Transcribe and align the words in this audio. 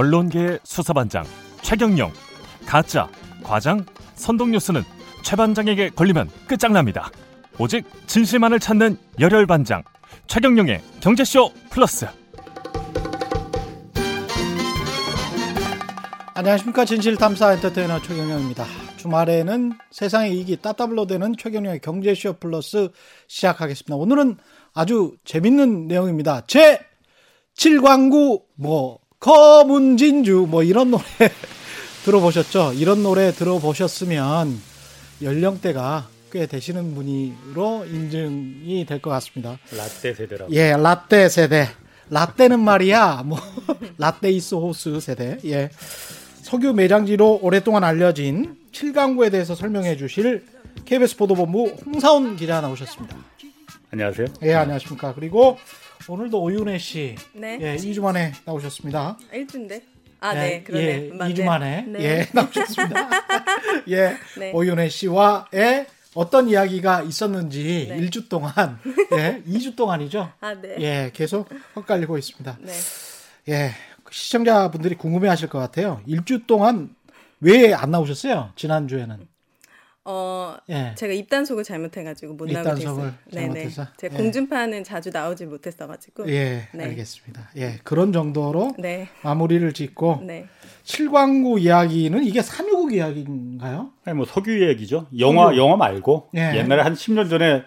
언론계의 0.00 0.60
수사반장 0.64 1.26
최경영 1.60 2.10
가짜 2.64 3.06
과장 3.42 3.84
선동뉴스는 4.14 4.82
최 5.22 5.36
반장에게 5.36 5.90
걸리면 5.90 6.30
끝장납니다. 6.46 7.10
오직 7.58 7.84
진실만을 8.06 8.60
찾는 8.60 8.96
열혈 9.20 9.46
반장 9.46 9.82
최경영의 10.26 10.80
경제쇼 11.00 11.52
플러스 11.68 12.06
안녕하십니까 16.32 16.86
진실탐사 16.86 17.52
엔터테이너 17.54 18.00
최경영입니다. 18.00 18.64
주말에는 18.96 19.72
세상의 19.90 20.34
이익이 20.34 20.62
따따블로 20.62 21.08
되는 21.08 21.34
최경영의 21.36 21.80
경제쇼 21.80 22.38
플러스 22.40 22.88
시작하겠습니다. 23.28 23.96
오늘은 23.96 24.38
아주 24.72 25.14
재밌는 25.24 25.88
내용입니다. 25.88 26.44
제 26.46 26.80
7광구 27.54 28.44
뭐 28.54 29.00
검은 29.20 29.98
진주 29.98 30.46
뭐 30.48 30.62
이런 30.62 30.90
노래 30.90 31.04
들어보셨죠? 32.04 32.72
이런 32.74 33.02
노래 33.02 33.32
들어보셨으면 33.32 34.58
연령대가 35.22 36.08
꽤 36.32 36.46
되시는 36.46 36.94
분으로 36.94 37.84
인증이 37.84 38.86
될 38.88 39.00
것 39.02 39.10
같습니다. 39.10 39.58
라떼 39.76 40.14
세대라고. 40.14 40.52
예, 40.54 40.72
라떼 40.72 41.28
세대. 41.28 41.68
라떼는 42.08 42.58
말이야, 42.60 43.22
뭐, 43.26 43.38
라떼이스 43.98 44.54
호스 44.56 44.98
세대. 45.00 45.38
예. 45.44 45.70
석유 46.42 46.72
매장지로 46.72 47.40
오랫동안 47.42 47.84
알려진 47.84 48.56
7강구에 48.72 49.30
대해서 49.30 49.54
설명해 49.54 49.96
주실 49.96 50.46
KBS 50.86 51.16
보도본부 51.18 51.76
홍사훈 51.86 52.36
기자 52.36 52.60
나오셨습니다. 52.60 53.16
안녕하세요. 53.92 54.26
예, 54.42 54.54
안녕하십니까. 54.54 55.14
그리고 55.14 55.58
오늘도 56.10 56.42
오윤혜 56.42 56.78
씨. 56.78 57.14
네. 57.34 57.56
예, 57.60 57.76
2주 57.76 58.02
만에 58.02 58.32
나오셨습니다. 58.44 59.16
1주인데. 59.32 59.80
아, 60.18 60.34
예, 60.34 60.40
네, 60.40 60.62
그러네. 60.64 60.84
예, 60.84 61.12
맞네. 61.12 61.34
2주 61.34 61.44
만에 61.44 61.82
네. 61.86 62.00
예, 62.02 62.26
나오셨습니다. 62.32 63.10
예, 63.88 64.16
네. 64.36 64.50
오윤혜 64.52 64.88
씨와의 64.88 65.86
어떤 66.14 66.48
이야기가 66.48 67.02
있었는지 67.02 67.86
네. 67.88 68.00
1주 68.00 68.28
동안, 68.28 68.80
예, 69.12 69.40
2주 69.46 69.76
동안이죠. 69.76 70.32
아, 70.40 70.54
네. 70.54 70.76
예, 70.80 71.10
계속 71.14 71.48
헛갈리고 71.76 72.18
있습니다. 72.18 72.58
네. 72.60 72.72
예, 73.50 73.70
시청자분들이 74.10 74.96
궁금해하실 74.96 75.48
것 75.48 75.60
같아요. 75.60 76.02
1주 76.08 76.46
동안 76.48 76.92
왜 77.40 77.72
안 77.72 77.92
나오셨어요? 77.92 78.52
지난 78.56 78.88
주에는. 78.88 79.16
어, 80.04 80.56
예. 80.70 80.94
제가 80.96 81.12
입단속을 81.12 81.62
잘못해가지고 81.62 82.34
못 82.34 82.50
나오게 82.50 82.70
입단속을 82.70 83.02
됐어요. 83.02 83.14
네네. 83.32 83.46
잘못해서? 83.46 83.86
제가 83.98 84.14
예. 84.14 84.18
공중파는 84.18 84.84
자주 84.84 85.10
나오질 85.10 85.46
못했어가지고. 85.48 86.30
예, 86.30 86.68
네. 86.72 86.84
알겠습니다. 86.84 87.50
예, 87.56 87.78
그런 87.84 88.12
정도로 88.12 88.74
네. 88.78 89.08
마무리를 89.22 89.70
짓고 89.74 90.20
네. 90.22 90.46
칠광구 90.84 91.60
이야기는 91.60 92.24
이게 92.24 92.40
삼유국 92.40 92.94
이야기인가요? 92.94 93.90
아니 94.04 94.16
뭐 94.16 94.24
석유 94.24 94.66
얘기죠. 94.68 95.06
영화. 95.18 95.54
영화 95.56 95.76
말고 95.76 96.30
예. 96.34 96.56
옛날에 96.56 96.82
한 96.82 96.94
10년 96.94 97.28
전에 97.28 97.62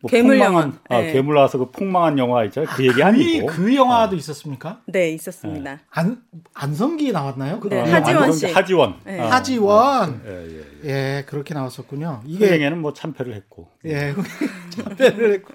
뭐 0.00 0.10
괴물 0.10 0.38
폭망한 0.38 0.62
영화. 0.64 0.78
아, 0.88 1.02
예. 1.02 1.12
괴물 1.12 1.34
나와서 1.34 1.58
그 1.58 1.70
폭망한 1.70 2.18
영화 2.18 2.44
있잖아요. 2.44 2.70
그 2.72 2.86
얘기 2.86 3.02
아니고. 3.02 3.46
그, 3.46 3.56
그 3.56 3.74
영화도 3.74 4.14
있었습니까? 4.16 4.80
네, 4.86 5.10
있었습니다. 5.10 5.80
안 5.90 6.22
안성기 6.54 7.10
나왔나요? 7.10 7.58
그 7.58 7.68
네, 7.68 7.78
영화? 7.80 7.94
하지원 7.94 8.32
씨. 8.32 8.46
하지원. 8.46 8.94
네. 9.04 9.20
아, 9.20 9.30
하지원. 9.30 10.22
예, 10.24 10.30
예. 10.30 10.88
예, 11.18 11.24
그렇게 11.26 11.52
나왔었군요. 11.54 12.22
이게 12.26 12.52
행에는 12.52 12.80
뭐 12.80 12.92
참패를 12.92 13.34
했고. 13.34 13.68
예, 13.86 14.14
참배를 14.70 15.32
했고. 15.34 15.52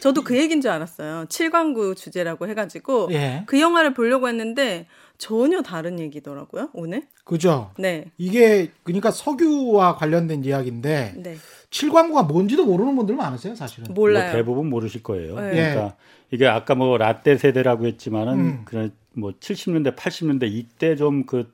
저도 0.00 0.22
그 0.22 0.36
얘기인 0.36 0.60
줄 0.60 0.70
알았어요. 0.70 1.24
칠광구 1.30 1.94
주제라고 1.94 2.46
해가지고. 2.48 3.08
예. 3.12 3.44
그 3.46 3.58
영화를 3.58 3.94
보려고 3.94 4.28
했는데 4.28 4.86
전혀 5.18 5.62
다른 5.62 5.98
얘기더라고요, 5.98 6.68
오늘. 6.74 7.06
그죠? 7.24 7.70
네. 7.78 8.04
이게 8.18 8.70
그러니까 8.82 9.10
석유와 9.10 9.96
관련된 9.96 10.44
이야기인데 10.44 11.14
네. 11.16 11.36
칠광구가 11.70 12.24
뭔지도 12.24 12.64
모르는 12.64 12.96
분들 12.96 13.16
많으세요, 13.16 13.54
사실은. 13.54 13.92
몰라요. 13.94 14.24
뭐 14.24 14.32
대부분 14.32 14.70
모르실 14.70 15.02
거예요. 15.02 15.38
네. 15.40 15.50
그러니까 15.50 15.96
이게 16.30 16.46
아까 16.46 16.74
뭐 16.74 16.96
라떼 16.96 17.36
세대라고 17.36 17.86
했지만은 17.86 18.34
음. 18.34 18.62
그런 18.64 18.92
뭐 19.14 19.32
70년대, 19.32 19.96
80년대 19.96 20.50
이때 20.50 20.96
좀 20.96 21.24
그 21.26 21.52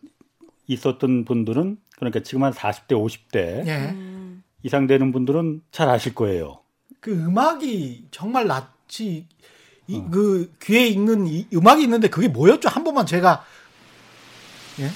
있었던 0.66 1.24
분들은 1.24 1.76
그러니까 1.96 2.20
지금 2.20 2.44
한 2.44 2.52
40대, 2.52 2.92
50대 2.92 3.66
예. 3.66 3.90
음. 3.90 4.42
이상 4.62 4.86
되는 4.86 5.12
분들은 5.12 5.62
잘 5.70 5.88
아실 5.88 6.14
거예요. 6.14 6.60
그 7.00 7.12
음악이 7.12 8.06
정말 8.10 8.46
낯이 8.46 9.26
이, 9.88 9.96
어. 9.96 10.08
그 10.10 10.52
귀에 10.62 10.86
있는 10.86 11.26
이 11.26 11.46
음악이 11.52 11.82
있는데 11.82 12.08
그게 12.08 12.28
뭐였죠? 12.28 12.68
한 12.68 12.84
번만 12.84 13.06
제가 13.06 13.44
예? 14.80 14.88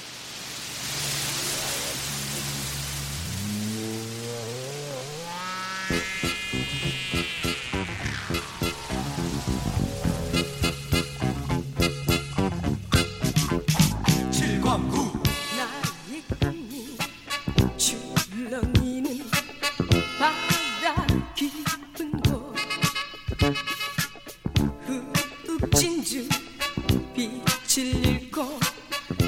빛을 27.29 28.07
잃고 28.07 28.59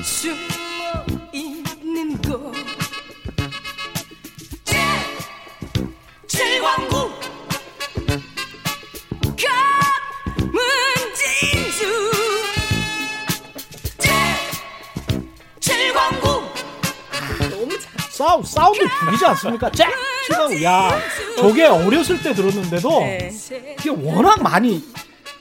숨어 0.02 0.36
있는 1.32 2.20
곳 2.22 2.52
너무 17.50 17.78
잘. 17.78 17.92
사우 18.10 18.42
사운드 18.44 18.80
죽이지 19.00 19.24
않습니까? 19.26 19.70
잭! 19.70 19.86
치고 20.26 20.62
야 20.64 20.98
저게 21.36 21.64
어렸을 21.64 22.20
때 22.22 22.34
들었는데도 22.34 23.00
네. 23.00 23.30
이게 23.78 23.90
워낙 23.90 24.42
많이 24.42 24.84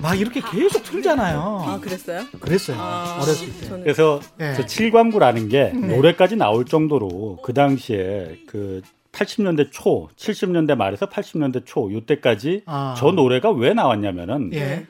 막 0.08 0.18
이렇게 0.18 0.40
계속 0.40 0.84
틀잖아요. 0.84 1.64
아, 1.68 1.80
그랬어요? 1.82 2.24
그랬어요. 2.40 2.78
아, 2.80 3.20
어렸을 3.22 3.48
때. 3.60 3.66
저는 3.66 3.84
그래서 3.84 4.22
예. 4.40 4.54
저 4.56 4.66
칠광구라는 4.66 5.50
게 5.50 5.74
네. 5.74 5.96
노래까지 5.96 6.38
나올 6.38 6.64
정도로 6.64 7.40
그 7.44 7.54
당시에 7.54 8.40
그 8.48 8.82
80년대 9.12 9.70
초, 9.72 10.08
70년대 10.16 10.76
말에서 10.76 11.08
80년대 11.08 11.66
초 11.66 11.92
요때까지 11.92 12.64
아. 12.68 12.96
저 12.98 13.12
노래가 13.12 13.52
왜 13.52 13.74
나왔냐면은 13.74 14.54
예. 14.54 14.88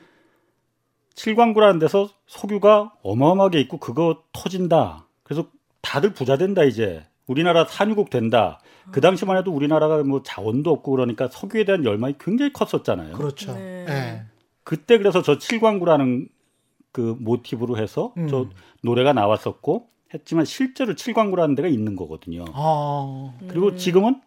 칠광구라는 1.16 1.80
데서 1.80 2.10
석유가 2.28 2.92
어마어마하게 3.02 3.58
있고 3.62 3.78
그거 3.78 4.22
터진다. 4.32 5.06
그래서 5.24 5.46
다들 5.80 6.12
부자 6.12 6.36
된다 6.36 6.62
이제. 6.62 7.04
우리나라 7.26 7.64
산유국 7.64 8.08
된다. 8.08 8.60
그 8.92 9.00
당시만 9.00 9.36
해도 9.36 9.52
우리나라가 9.52 10.02
뭐 10.02 10.22
자원도 10.22 10.70
없고 10.70 10.92
그러니까 10.92 11.28
석유에 11.28 11.64
대한 11.64 11.84
열망이 11.84 12.14
굉장히 12.18 12.52
컸었잖아요. 12.52 13.14
그렇죠. 13.14 13.52
네. 13.54 13.84
예. 13.88 14.22
그때 14.68 14.98
그래서 14.98 15.22
저 15.22 15.38
칠광구라는 15.38 16.28
그 16.92 17.16
모티브로 17.20 17.78
해서 17.78 18.12
음. 18.18 18.28
저 18.28 18.50
노래가 18.82 19.14
나왔었고 19.14 19.88
했지만 20.12 20.44
실제로 20.44 20.94
칠광구라는 20.94 21.54
데가 21.54 21.68
있는 21.68 21.96
거거든요. 21.96 22.44
어. 22.52 23.34
그리고 23.48 23.76
지금은 23.76 24.20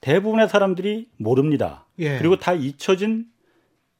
대부분의 0.00 0.48
사람들이 0.48 1.08
모릅니다. 1.16 1.86
예. 1.98 2.18
그리고 2.18 2.36
다 2.36 2.52
잊혀진 2.52 3.26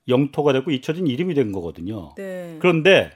영토가 0.07 0.53
되고 0.53 0.71
잊혀진 0.71 1.09
이름이 1.09 1.35
된 1.35 1.51
거거든요. 1.51 2.15
네. 2.15 2.57
그런데 2.61 3.11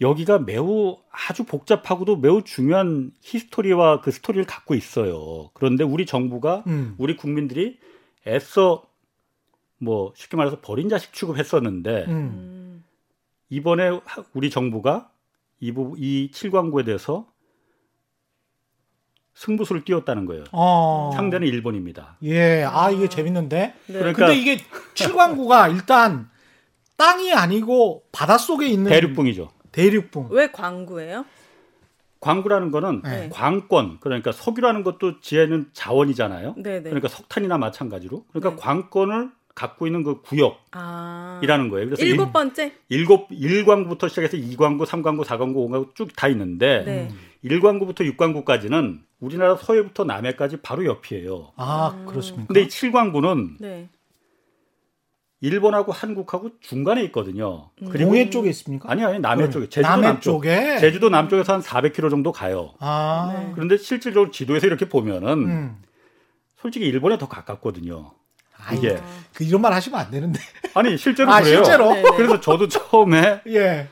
여기가 0.00 0.38
매우 0.38 0.96
아주 1.10 1.42
복잡하고도 1.42 2.18
매우 2.18 2.44
중요한 2.44 3.10
history와 3.22 4.00
그 4.00 4.12
스토리를 4.12 4.46
갖고 4.46 4.76
있어요. 4.76 5.50
그런데 5.54 5.82
우리 5.82 6.06
정부가 6.06 6.62
음. 6.68 6.94
우리 6.98 7.16
국민들이 7.16 7.80
애써 8.28 8.91
뭐 9.82 10.12
쉽게 10.14 10.36
말해서 10.36 10.60
버린 10.60 10.88
자식 10.88 11.12
취급했었는데 11.12 12.04
음. 12.06 12.12
음. 12.12 12.84
이번에 13.50 13.88
하- 14.04 14.24
우리 14.32 14.48
정부가 14.48 15.10
이, 15.58 15.72
부, 15.72 15.94
이 15.98 16.30
칠광구에 16.32 16.84
대해서 16.84 17.26
승부수를 19.34 19.84
띄웠다는 19.84 20.26
거예요. 20.26 20.44
어. 20.52 21.10
상대는 21.14 21.48
일본입니다. 21.48 22.16
예. 22.22 22.62
아, 22.64 22.90
이게 22.90 23.08
재밌는데. 23.08 23.74
네. 23.86 23.92
그러니까 23.92 24.26
근데 24.26 24.38
이게 24.40 24.58
칠광구가 24.94 25.68
일단 25.68 26.30
땅이 26.96 27.32
아니고 27.32 28.04
바닷속에 28.12 28.68
있는 28.68 28.90
대륙붕이죠. 28.90 29.50
대륙붕. 29.72 30.28
왜 30.30 30.52
광구예요? 30.52 31.24
광구라는 32.20 32.70
거는 32.70 33.02
네. 33.02 33.28
광권 33.32 33.98
그러니까 34.00 34.30
석유라는 34.30 34.84
것도 34.84 35.20
지혜는 35.20 35.70
자원이잖아요. 35.72 36.54
네네. 36.56 36.82
그러니까 36.82 37.08
석탄이나 37.08 37.58
마찬가지로 37.58 38.24
그러니까 38.32 38.50
네. 38.50 38.56
광권을 38.56 39.30
갖고 39.54 39.86
있는 39.86 40.02
그 40.02 40.20
구역이라는 40.22 40.56
아. 40.72 41.40
거예요. 41.70 41.86
그래서 41.86 42.04
일곱 42.04 42.26
일- 42.26 42.32
번째. 42.32 42.72
일곱 42.88 43.28
1광구부터 43.30 44.08
시작해서 44.08 44.36
2광구, 44.36 44.84
3광구, 44.86 45.24
4광구, 45.24 45.56
5광구 45.68 45.94
쭉 45.94 46.10
다 46.16 46.28
있는데 46.28 46.82
네. 46.84 47.10
1광구부터 47.44 48.00
6광구까지는 48.16 49.00
우리나라 49.20 49.56
서해부터 49.56 50.04
남해까지 50.04 50.58
바로 50.62 50.84
옆이에요. 50.86 51.52
아, 51.56 52.04
그렇습니까? 52.08 52.46
근데 52.46 52.62
이 52.62 52.68
7광구는 52.68 53.56
네. 53.60 53.88
일본하고 55.40 55.90
한국하고 55.90 56.50
중간에 56.60 57.02
있거든요. 57.04 57.70
그리고 57.90 58.10
동해 58.10 58.30
쪽에 58.30 58.48
있습니까? 58.50 58.90
아니 58.90 59.04
아니 59.04 59.18
남해. 59.18 59.50
쪽에 59.50 59.68
제주도 59.68 59.88
남해 59.88 60.06
남쪽. 60.06 60.22
쪽에? 60.34 60.78
제주도 60.78 61.08
남쪽에서 61.08 61.54
한 61.54 61.60
400km 61.60 62.10
정도 62.10 62.30
가요. 62.30 62.74
아. 62.78 63.32
네. 63.36 63.50
그런데 63.54 63.76
실질적으로 63.76 64.30
지도에서 64.30 64.68
이렇게 64.68 64.88
보면은 64.88 65.28
음. 65.48 65.76
솔직히 66.58 66.86
일본에 66.86 67.18
더 67.18 67.26
가깝거든요. 67.28 68.12
아이, 68.66 68.78
이게 68.78 69.00
그 69.34 69.44
이런 69.44 69.60
말 69.60 69.72
하시면 69.72 69.98
안 69.98 70.10
되는데. 70.10 70.40
아니 70.74 70.96
실제로 70.96 71.32
아, 71.32 71.40
그래요. 71.40 71.56
실제로? 71.56 71.92
네, 71.92 72.02
네. 72.02 72.08
그래서 72.16 72.40
저도 72.40 72.68
처음에 72.68 73.42
예. 73.48 73.88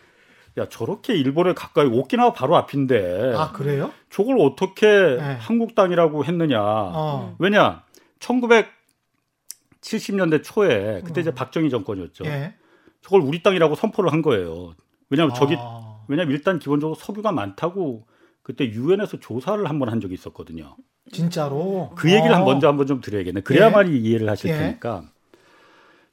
야 0.58 0.69
저렇게 0.69 1.14
일본에 1.14 1.55
가까이 1.55 1.87
오키나와 1.87 2.32
바로 2.32 2.56
앞인데 2.56 3.34
아, 3.37 3.52
그래요? 3.52 3.93
저걸 4.11 4.38
어떻게 4.40 4.87
네. 4.87 5.37
한국 5.40 5.75
땅이라고 5.75 6.25
했느냐? 6.25 6.61
어. 6.61 7.37
왜냐 7.38 7.82
1970년대 8.20 10.43
초에 10.43 11.02
그때 11.05 11.20
이제 11.20 11.32
박정희 11.32 11.70
정권이었죠. 11.70 12.25
음. 12.25 12.31
예. 12.31 12.55
저걸 13.02 13.23
우리 13.23 13.43
땅이라고 13.43 13.76
선포를 13.76 14.12
한 14.12 14.23
거예요. 14.23 14.75
왜냐하면 15.08 15.34
저기 15.34 15.56
아. 15.58 16.00
왜냐면 16.08 16.34
일단 16.34 16.58
기본적으로 16.58 16.94
석유가 16.96 17.32
많다고 17.32 18.06
그때 18.42 18.64
유엔에서 18.70 19.19
조사를 19.20 19.64
한 19.69 19.78
번 19.78 19.88
한 19.88 20.00
적이 20.00 20.14
있었거든요. 20.14 20.76
진짜로. 21.12 21.90
그 21.96 22.10
얘기를 22.10 22.34
한 22.34 22.42
어. 22.42 22.44
먼저 22.44 22.69
한번 22.69 22.87
좀 22.87 23.00
드려야겠네. 23.00 23.40
그래야만 23.40 23.88
이 23.92 23.98
이해를 23.98 24.28
하실 24.28 24.50
예. 24.50 24.56
테니까. 24.56 25.04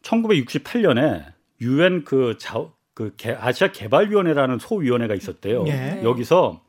1968년에 0.02 1.26
유엔 1.62 2.04
그, 2.04 2.38
자, 2.40 2.64
그 2.94 3.14
개- 3.18 3.36
아시아 3.38 3.72
개발위원회라는 3.72 4.60
소위원회가 4.60 5.14
있었대요. 5.16 5.66
예. 5.68 5.72
네. 5.72 6.02
여기서 6.04 6.62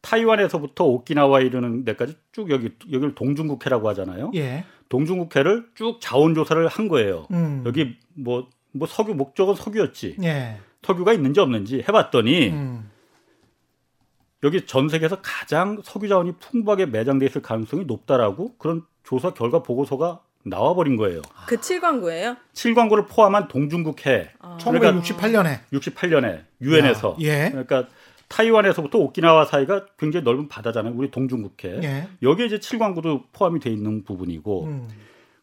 타이완에서부터 0.00 0.84
오키나와 0.84 1.40
이르는 1.40 1.84
데까지 1.84 2.16
쭉 2.32 2.50
여기 2.50 2.70
여기를 2.92 3.14
동중국해라고 3.14 3.88
하잖아요. 3.90 4.32
예. 4.34 4.64
동중국해를 4.88 5.68
쭉 5.74 5.98
자원 6.00 6.34
조사를 6.34 6.66
한 6.68 6.88
거예요. 6.88 7.26
음. 7.30 7.62
여기 7.66 7.96
뭐뭐 8.14 8.86
석유 8.88 9.14
목적은 9.14 9.54
석유였지. 9.54 10.16
예. 10.24 10.58
석유가 10.82 11.12
있는지 11.12 11.38
없는지 11.40 11.84
해봤더니 11.88 12.48
음. 12.50 12.90
여기 14.42 14.66
전 14.66 14.88
세계에서 14.88 15.18
가장 15.22 15.80
석유 15.84 16.08
자원이 16.08 16.32
풍부하게 16.40 16.86
매장돼 16.86 17.26
있을 17.26 17.42
가능성이 17.42 17.84
높다라고 17.84 18.56
그런 18.58 18.82
조사 19.04 19.32
결과 19.32 19.62
보고서가 19.62 20.20
나와버린 20.44 20.96
거예요. 20.96 21.22
그 21.46 21.60
칠광구예요? 21.60 22.36
7광구를 22.52 23.08
포함한 23.08 23.48
동중국해 23.48 24.30
아. 24.40 24.58
1968년에 24.60 25.60
68년에 25.72 26.44
유엔에서 26.60 27.16
예. 27.20 27.50
그러니까 27.50 27.86
타이완에서부터 28.28 28.98
오키나와 28.98 29.44
사이가 29.44 29.86
굉장히 29.98 30.24
넓은 30.24 30.48
바다잖아요. 30.48 30.94
우리 30.96 31.10
동중국해. 31.10 31.80
예. 31.82 32.08
여기에 32.22 32.46
이제 32.46 32.58
7광구도 32.58 33.24
포함이 33.32 33.60
돼 33.60 33.70
있는 33.70 34.04
부분이고 34.04 34.64
음. 34.64 34.88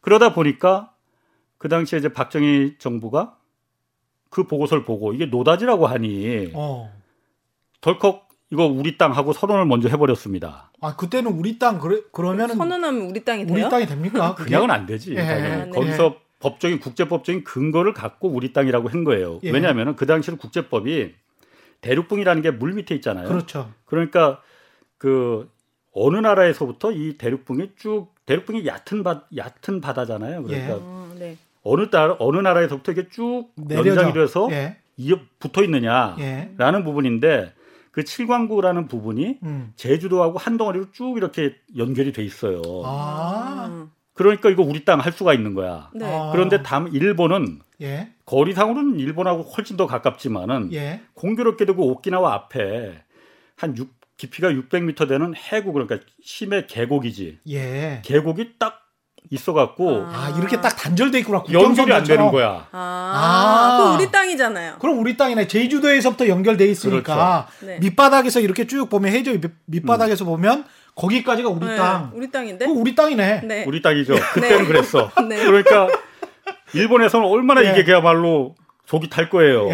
그러다 0.02 0.34
보니까 0.34 0.94
그 1.58 1.70
당시에 1.70 2.00
이제 2.00 2.12
박정희 2.12 2.76
정부가 2.80 3.38
그 4.30 4.44
보고서를 4.44 4.84
보고 4.84 5.14
이게 5.14 5.26
노다지라고 5.26 5.88
하니 5.88 6.52
어. 6.54 6.92
덜컥 7.82 8.29
이거 8.52 8.66
우리 8.66 8.98
땅 8.98 9.12
하고 9.16 9.32
선언을 9.34 9.66
먼저 9.66 9.90
해버렸습니다. 9.90 10.72
아, 10.82 10.96
그때는 10.96 11.32
우리 11.34 11.60
땅 11.60 11.80
그래 11.80 12.02
그러면은 12.12 12.56
선언하면 12.56 13.02
우리 13.10 13.24
땅이 13.24 13.46
돼요? 13.46 13.54
우리 13.56 13.70
땅이 13.70 13.86
됩니까? 13.86 14.34
그게? 14.36 14.46
그냥은 14.50 14.72
안 14.72 14.86
되지. 14.86 15.12
예. 15.14 15.18
당연히. 15.18 15.48
아, 15.62 15.66
네. 15.66 15.70
거기서 15.70 16.16
법적인 16.40 16.80
국제법적인 16.80 17.44
근거를 17.44 17.94
갖고 17.94 18.30
우리 18.30 18.54
땅이라고 18.54 18.90
한 18.90 19.04
거예요. 19.04 19.40
예. 19.44 19.52
왜냐하면 19.52 19.96
그 19.96 20.06
당시로 20.06 20.38
국제법이 20.38 21.14
대륙붕이라는 21.82 22.42
게 22.42 22.52
물 22.52 22.74
밑에 22.74 22.96
있잖아요. 22.96 23.28
그렇죠. 23.28 23.72
그러니까 23.86 24.42
그 24.98 25.50
어느 25.94 26.18
나라에서부터 26.18 26.92
이 26.92 27.18
대륙붕이 27.18 27.72
쭉 27.78 28.08
대륙붕이 28.26 28.66
얕은 28.66 29.04
바 29.04 29.24
얕은 29.36 29.82
바다잖아요. 29.82 30.44
그러니까 30.44 30.70
예. 30.70 30.78
어, 30.80 31.12
네. 31.20 31.38
어느 31.64 31.90
따 31.90 32.16
어느 32.20 32.38
나라에서부터 32.38 32.94
이게 32.94 33.08
쭉 33.10 33.50
내려져. 33.56 33.90
연장이 33.92 34.14
돼서 34.14 34.48
예. 34.52 34.78
이어 34.98 35.18
붙어 35.40 35.64
있느냐라는 35.64 36.80
예. 36.80 36.84
부분인데 36.84 37.54
그 38.00 38.06
칠광구라는 38.06 38.88
부분이 38.88 39.40
음. 39.44 39.74
제주도하고 39.76 40.38
한 40.38 40.56
덩어리로 40.58 40.92
쭉 40.94 41.18
이렇게 41.18 41.56
연결이 41.78 42.14
돼 42.14 42.24
있어요. 42.24 42.62
아. 42.86 43.68
음. 43.70 43.92
그러니까 44.14 44.50
이거 44.50 44.64
우리 44.64 44.86
땅 44.86 45.00
할 45.00 45.12
수가 45.12 45.34
있는 45.34 45.54
거야. 45.54 45.90
네. 45.94 46.06
아. 46.06 46.32
그런데 46.32 46.64
다음 46.64 46.88
일본은 46.88 47.60
예. 47.82 48.10
거리상으로는 48.26 49.00
일본하고 49.00 49.44
훨씬 49.44 49.76
더 49.76 49.86
가깝지만은 49.86 50.72
예. 50.74 51.02
공교롭게도 51.14 51.76
그 51.76 51.82
오키나와 51.84 52.34
앞에 52.34 53.02
한 53.56 53.78
6, 53.78 53.90
깊이가 54.18 54.50
600m 54.52 55.08
되는 55.08 55.34
해구 55.36 55.74
그러니까 55.74 56.00
심해 56.22 56.66
계곡이지. 56.68 57.40
예. 57.50 58.02
계곡이 58.06 58.60
딱 58.60 58.79
있어갖고 59.30 60.06
아. 60.08 60.10
아, 60.34 60.36
이렇게 60.38 60.60
딱 60.60 60.70
단절돼 60.76 61.20
있구나. 61.20 61.44
연결이 61.52 61.94
안 61.94 62.04
되는. 62.04 62.32
거야. 62.32 62.68
아, 62.72 63.92
아. 63.92 63.96
우리 63.96 64.12
땅이잖아요. 64.12 64.76
그럼 64.80 65.00
우리 65.00 65.16
땅이네. 65.18 65.48
제주도에서부터 65.48 66.28
연결돼 66.28 66.66
있으니까 66.66 67.48
그렇죠. 67.50 67.66
네. 67.66 67.80
밑바닥에서 67.80 68.40
이렇게 68.40 68.66
쭉 68.68 68.90
보면 68.90 69.12
해저 69.12 69.32
밑- 69.32 69.52
밑바닥에서 69.66 70.26
보면 70.26 70.66
거기까지가 70.96 71.50
우리 71.50 71.66
네, 71.68 71.76
땅. 71.78 72.12
우리 72.14 72.30
땅인데? 72.32 72.66
그 72.66 72.72
우리 72.72 72.96
땅이네. 72.96 73.42
네. 73.46 73.64
우리 73.68 73.82
땅이죠. 73.82 74.16
그때는 74.34 74.60
네. 74.64 74.66
그랬어. 74.66 75.12
네. 75.30 75.44
그러니까 75.46 75.88
일본에서는 76.74 77.26
얼마나 77.28 77.64
예. 77.66 77.72
이게 77.72 77.84
그야말로 77.84 78.56
속이 78.88 79.10
탈 79.10 79.30
거예요. 79.30 79.68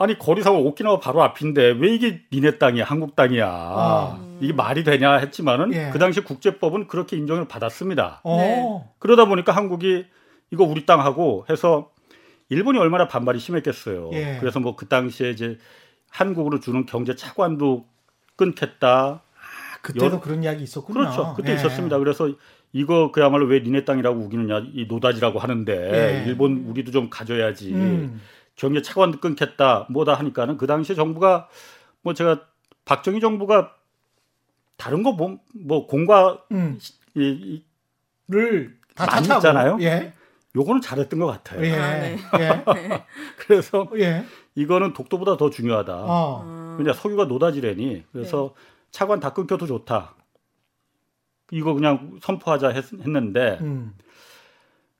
예. 0.00 0.04
아니 0.04 0.18
거리상으로 0.18 0.62
오키나와 0.64 1.00
바로 1.00 1.22
앞인데 1.22 1.76
왜 1.78 1.94
이게 1.94 2.20
니네 2.32 2.58
땅이야 2.58 2.84
한국 2.84 3.16
땅이야 3.16 3.46
아. 3.48 4.18
이게 4.40 4.52
말이 4.52 4.84
되냐 4.84 5.14
했지만은 5.14 5.72
예. 5.72 5.90
그 5.92 5.98
당시 5.98 6.20
국제법은 6.20 6.86
그렇게 6.88 7.16
인정을 7.16 7.48
받았습니다. 7.48 8.20
어. 8.24 8.36
네. 8.36 8.84
그러다 8.98 9.24
보니까 9.26 9.52
한국이 9.52 10.04
이거 10.52 10.64
우리 10.64 10.84
땅 10.86 11.00
하고 11.00 11.46
해서 11.48 11.90
일본이 12.50 12.78
얼마나 12.78 13.08
반발이 13.08 13.38
심했겠어요. 13.38 14.10
예. 14.12 14.36
그래서 14.40 14.60
뭐 14.60 14.76
그 14.76 14.86
당시에 14.86 15.30
이제 15.30 15.58
한국으로 16.10 16.60
주는 16.60 16.84
경제 16.86 17.14
차관도 17.16 17.86
끊겠다. 18.36 19.22
그때도 19.82 20.16
여- 20.16 20.20
그런 20.20 20.42
이야기 20.42 20.62
있었군요. 20.64 20.98
그렇죠. 21.00 21.34
그때 21.36 21.52
예. 21.52 21.54
있었습니다. 21.56 21.98
그래서 21.98 22.30
이거 22.72 23.10
그야말로 23.12 23.46
왜 23.46 23.60
니네 23.60 23.84
땅이라고 23.84 24.18
우기느냐 24.20 24.62
이 24.74 24.84
노다지라고 24.86 25.38
하는데 25.38 26.22
예. 26.24 26.28
일본 26.28 26.64
우리도 26.68 26.90
좀 26.90 27.08
가져야지. 27.08 27.72
음. 27.72 28.20
경제 28.56 28.82
차관도 28.82 29.20
끊겠다 29.20 29.86
뭐다 29.90 30.14
하니까는 30.14 30.56
그 30.56 30.66
당시에 30.66 30.96
정부가 30.96 31.48
뭐 32.02 32.14
제가 32.14 32.40
박정희 32.84 33.20
정부가 33.20 33.74
다른 34.76 35.02
거뭐 35.02 35.86
공과 35.86 36.42
음. 36.52 36.78
이, 37.14 37.62
이를다 38.28 39.06
많이 39.06 39.26
차차고. 39.26 39.38
있잖아요. 39.38 39.78
예. 39.80 40.12
요거는 40.54 40.80
잘했던 40.80 41.20
것 41.20 41.26
같아요. 41.26 41.64
예. 41.64 41.72
아, 41.72 42.00
네. 42.00 42.18
예. 42.40 42.64
그래서 43.36 43.88
예. 43.98 44.24
이거는 44.54 44.94
독도보다 44.94 45.36
더 45.36 45.50
중요하다. 45.50 45.94
어. 45.94 46.42
아, 46.44 46.76
왜냐 46.78 46.92
석유가 46.92 47.24
노다지래니 47.26 48.04
그래서 48.12 48.54
차관 48.90 49.20
다 49.20 49.32
끊겨도 49.32 49.66
좋다. 49.66 50.14
이거 51.52 51.74
그냥 51.74 52.18
선포하자 52.22 52.70
했, 52.70 52.84
는데 52.92 53.58
음. 53.60 53.94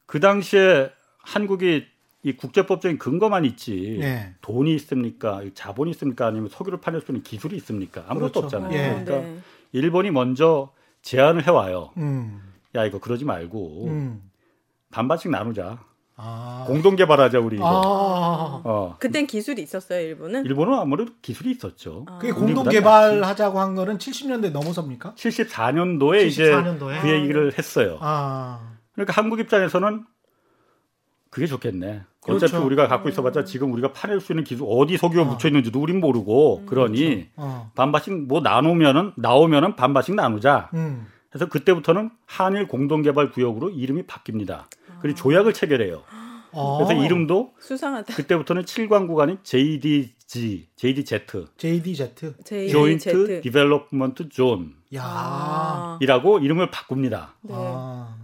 그 0.05 0.21
당시에 0.21 0.91
한국이 1.19 1.87
이 2.27 2.37
국제법적인 2.37 2.99
근거만 2.99 3.45
있지 3.45 4.01
예. 4.03 4.35
돈이 4.41 4.75
있습니까? 4.75 5.43
자본이 5.55 5.93
있습니까? 5.93 6.27
아니면 6.27 6.49
석유를 6.49 6.81
팔릴 6.81 7.01
수 7.01 7.13
있는 7.13 7.23
기술이 7.23 7.55
있습니까? 7.59 8.05
아무것도 8.09 8.41
그렇죠. 8.41 8.57
없잖아요. 8.57 8.73
예. 8.77 9.05
그러니까 9.05 9.29
네. 9.29 9.39
일본이 9.71 10.11
먼저 10.11 10.73
제안을 11.03 11.47
해와요. 11.47 11.93
음. 11.99 12.43
야 12.75 12.85
이거 12.85 12.99
그러지 12.99 13.25
말고 13.25 13.87
음. 13.87 14.29
반반씩 14.91 15.31
나누자. 15.31 15.79
아. 16.17 16.65
공동 16.67 16.97
개발하자 16.97 17.39
우리 17.39 17.57
이거. 17.59 17.65
아. 17.65 18.61
어. 18.65 18.97
그땐 18.99 19.29
기술이 19.29 19.63
있었어요, 19.63 20.01
일본은? 20.01 20.47
일본은 20.47 20.75
아무래도 20.75 21.13
기술이 21.23 21.53
있었죠. 21.53 22.07
아. 22.09 22.19
그게 22.19 22.33
공동 22.33 22.69
개발하자고 22.69 23.61
한 23.61 23.77
거는 23.77 23.99
70년대 23.99 24.51
넘어섭니까? 24.51 25.15
74년도에 25.15 26.27
이제 26.27 26.51
74년도에? 26.51 27.03
그 27.03 27.09
얘기를 27.09 27.57
했어요. 27.57 27.99
아. 28.01 28.79
그러니까 28.95 29.13
한국 29.13 29.39
입장에서는 29.39 30.05
그게 31.31 31.47
좋겠네. 31.47 32.03
그렇죠. 32.27 32.47
어차피 32.47 32.65
우리가 32.65 32.89
갖고 32.89 33.09
있어봤자 33.09 33.45
지금 33.45 33.73
우리가 33.73 33.93
파낼 33.93 34.21
수 34.21 34.33
있는 34.33 34.45
기술 34.45 34.67
어디 34.69 34.97
석유가 34.97 35.23
어. 35.23 35.25
묻혀 35.25 35.49
있는지도 35.49 35.81
우린 35.81 36.01
모르고 36.01 36.65
그러니 36.67 37.29
어. 37.37 37.71
반반씩 37.75 38.27
뭐 38.27 38.41
나누면은 38.41 39.13
나오면은 39.17 39.77
반반씩 39.77 40.15
나누자. 40.15 40.71
음. 40.75 41.07
그래서 41.31 41.49
그때부터는 41.49 42.11
한일 42.27 42.67
공동개발 42.69 43.31
구역으로 43.31 43.71
이름이 43.71 44.05
바뀝니다. 44.05 44.65
그리고 45.01 45.17
조약을 45.17 45.53
체결해요. 45.53 46.03
어. 46.53 46.79
그래서 46.79 47.05
이름도 47.05 47.53
수상하다. 47.61 48.15
그때부터는 48.15 48.63
7광 48.65 49.07
구간이 49.07 49.39
JDG, 49.43 50.69
JDZ, 50.75 51.27
JDZ. 51.59 52.35
JZ. 52.45 52.69
Joint 52.71 53.41
Development 53.43 54.29
Zone이라고 54.33 54.75
야. 54.95 55.03
아, 55.05 55.99
이름을 56.41 56.71
바꿉니다. 56.71 57.35
네. 57.43 57.53
아. 57.55 58.17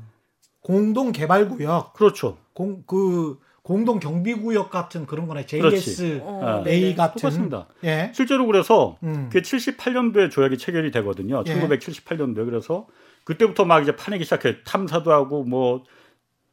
공동 0.62 1.12
개발 1.12 1.48
구역, 1.48 1.92
그렇죠. 1.92 2.38
공 2.54 2.84
그 2.86 3.38
공동 3.62 4.00
경비 4.00 4.34
구역 4.34 4.70
같은 4.70 5.06
그런 5.06 5.26
거네. 5.26 5.46
JS 5.46 6.20
어, 6.22 6.40
아, 6.42 6.68
A. 6.68 6.94
같은 6.94 7.20
똑같습니다. 7.20 7.68
예. 7.84 8.10
실제로 8.14 8.46
그래서 8.46 8.96
음. 9.04 9.28
그게 9.32 9.40
78년도에 9.40 10.30
조약이 10.30 10.58
체결이 10.58 10.90
되거든요. 10.90 11.44
예. 11.46 11.54
1978년도에 11.54 12.44
그래서 12.44 12.86
그때부터 13.24 13.64
막 13.64 13.80
이제 13.82 13.94
파내기 13.94 14.24
시작해 14.24 14.62
탐사도 14.64 15.12
하고 15.12 15.44
뭐 15.44 15.84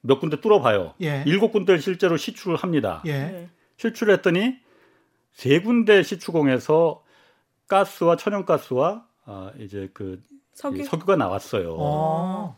몇 0.02 0.20
군데 0.20 0.40
뚫어봐요. 0.40 0.94
예. 1.02 1.24
일곱 1.26 1.52
군데를 1.52 1.82
실제로 1.82 2.18
시추를 2.18 2.56
합니다. 2.58 3.02
예. 3.06 3.12
네. 3.12 3.50
실추를 3.78 4.14
했더니 4.16 4.58
세 5.34 5.60
군데 5.60 6.04
시추공에서 6.04 7.04
가스와 7.68 8.16
천연가스와 8.16 9.06
아, 9.26 9.52
이제 9.60 9.90
그 9.94 10.22
석유. 10.54 10.82
이 10.82 10.84
석유가 10.84 11.16
나왔어요. 11.16 11.76
어. 11.78 12.58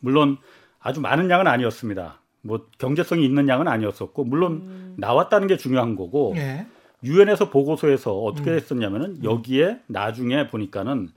물론 0.00 0.38
아주 0.78 1.00
많은 1.00 1.28
양은 1.28 1.46
아니었습니다. 1.46 2.20
뭐 2.42 2.66
경제성이 2.78 3.24
있는 3.24 3.48
양은 3.48 3.68
아니었었고 3.68 4.24
물론 4.24 4.52
음. 4.52 4.94
나왔다는 4.98 5.46
게 5.48 5.56
중요한 5.56 5.96
거고 5.96 6.34
예. 6.36 6.66
유엔에서 7.04 7.50
보고서에서 7.50 8.16
어떻게 8.18 8.50
음. 8.50 8.56
했었냐면은 8.56 9.24
여기에 9.24 9.80
나중에 9.86 10.48
보니까는 10.48 11.10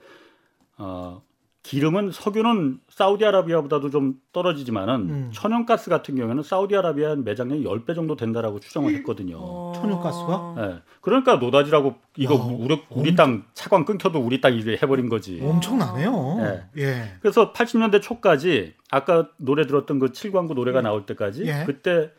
어 0.78 1.22
기름은 1.62 2.10
석유는 2.10 2.80
사우디아라비아보다도 2.88 3.90
좀 3.90 4.20
떨어지지만은 4.32 4.94
음. 4.94 5.30
천연가스 5.32 5.90
같은 5.90 6.16
경우에는 6.16 6.42
사우디아라비아 6.42 7.14
매장량이 7.16 7.62
10배 7.62 7.94
정도 7.94 8.16
된다라고 8.16 8.58
추정을 8.58 8.94
했거든요. 8.96 9.36
어. 9.38 9.72
천연가스가? 9.76 10.54
예. 10.58 10.82
그러니까 11.00 11.36
노다지라고 11.36 11.94
이거 12.16 12.34
야, 12.34 12.38
우리, 12.38 12.82
우리 12.90 13.14
땅 13.14 13.44
차관 13.54 13.84
끊겨도 13.84 14.18
우리 14.18 14.40
땅 14.40 14.54
이래 14.54 14.72
해버린 14.82 15.08
거지. 15.08 15.40
엄청나네요. 15.40 16.38
예. 16.40 16.82
예. 16.82 17.12
그래서 17.20 17.52
80년대 17.52 18.02
초까지 18.02 18.74
아까 18.90 19.28
노래 19.36 19.64
들었던 19.64 20.00
그 20.00 20.12
칠광구 20.12 20.54
노래가 20.54 20.82
나올 20.82 21.06
때까지 21.06 21.46
예. 21.46 21.62
그때 21.64 22.10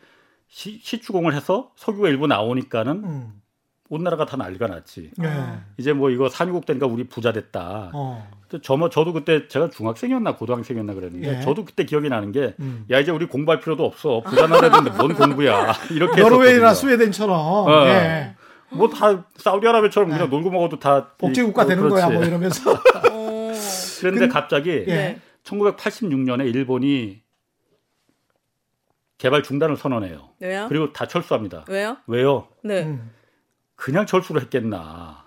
시, 0.48 0.80
시추공을 0.82 1.34
해서 1.34 1.70
석유가 1.76 2.08
일부 2.08 2.26
나오니까는 2.26 3.04
음. 3.04 3.42
온 3.90 4.02
나라가 4.02 4.24
다 4.24 4.38
난리가 4.38 4.68
났지. 4.68 5.10
예. 5.22 5.28
이제 5.76 5.92
뭐 5.92 6.08
이거 6.08 6.30
산유국 6.30 6.64
되니까 6.64 6.86
우리 6.86 7.04
부자 7.04 7.32
됐다. 7.32 7.90
어. 7.92 8.26
또 8.54 8.60
저, 8.60 8.76
뭐 8.76 8.88
저도 8.88 9.12
그때 9.12 9.48
제가 9.48 9.68
중학생이었나 9.70 10.36
고등학생이었나 10.36 10.94
그랬는데 10.94 11.38
예. 11.38 11.40
저도 11.40 11.64
그때 11.64 11.84
기억이 11.84 12.08
나는 12.08 12.30
게 12.30 12.54
음. 12.60 12.84
야 12.90 13.00
이제 13.00 13.10
우리 13.10 13.26
공부할 13.26 13.58
필요도 13.60 13.84
없어 13.84 14.20
부자 14.24 14.46
나라 14.46 14.70
됐는데 14.70 14.96
뭔 14.96 15.12
공부야 15.14 15.72
이렇게 15.90 16.22
노르웨이나. 16.22 16.72
스웨덴처럼 16.72 17.36
어. 17.36 17.86
예. 17.88 18.34
뭐다 18.70 19.26
사우디아라비아처럼 19.38 20.08
그냥 20.10 20.24
네. 20.24 20.30
놀고 20.36 20.50
먹어도 20.50 20.78
다 20.78 21.08
복지국가 21.18 21.64
이- 21.64 21.66
되는 21.68 21.82
그렇지. 21.82 22.00
거야 22.06 22.10
뭐 22.14 22.24
이러면서 22.24 22.70
어. 23.10 23.52
그런데 24.00 24.20
근- 24.20 24.28
갑자기 24.28 24.70
예. 24.70 24.84
네. 24.84 25.20
1986년에 25.42 26.46
일본이 26.54 27.22
개발 29.18 29.42
중단을 29.42 29.76
선언해요. 29.76 30.30
왜요? 30.40 30.66
그리고 30.68 30.92
다 30.92 31.06
철수합니다. 31.08 31.64
왜요? 31.68 31.96
왜요? 32.06 32.48
네. 32.62 32.84
음. 32.84 33.10
그냥 33.74 34.06
철수를 34.06 34.42
했겠나. 34.42 35.23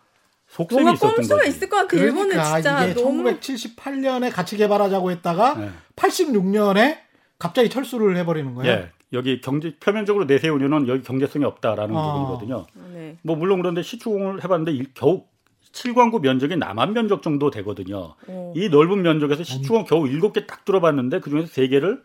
속셈이 0.58 0.82
뭔가 0.82 0.94
있었던 0.96 1.16
꼼수가 1.16 1.36
거지. 1.38 1.50
있을 1.50 1.70
것 1.70 1.76
같아. 1.78 1.98
일본은 1.98 2.30
그러니까 2.30 2.56
진짜 2.56 2.86
이게 2.86 3.02
너무 3.02 3.24
1978년에 3.24 4.32
같이 4.32 4.58
개발하자고 4.58 5.12
했다가 5.12 5.54
네. 5.56 5.70
86년에 5.96 6.98
갑자기 7.40 7.70
철수를 7.70 8.18
해버리는 8.18 8.54
거예요. 8.56 8.72
예. 8.72 8.90
여기 9.14 9.40
경제 9.40 9.76
표면적으로 9.80 10.26
내세운 10.26 10.60
이유는 10.60 10.88
여기 10.88 11.02
경제성이 11.04 11.46
없다라는 11.46 11.96
아. 11.96 12.14
부분이거든요. 12.14 12.66
네. 12.94 13.18
뭐 13.22 13.36
물론 13.36 13.60
그런데 13.62 13.82
시추공을 13.84 14.44
해봤는데 14.44 14.72
일- 14.74 14.94
겨우 14.94 15.24
7광구 15.72 16.22
면적이 16.22 16.58
남한 16.58 16.94
면적 16.94 17.22
정도 17.22 17.52
되거든요. 17.52 18.16
어. 18.28 18.54
이 18.56 18.68
넓은 18.70 19.04
면적에서 19.04 19.44
시추공 19.44 19.86
겨우 19.86 20.06
7개 20.06 20.48
딱 20.48 20.66
들어봤는데 20.66 21.20
그 21.20 21.30
중에서 21.30 21.48
3개를 21.50 22.02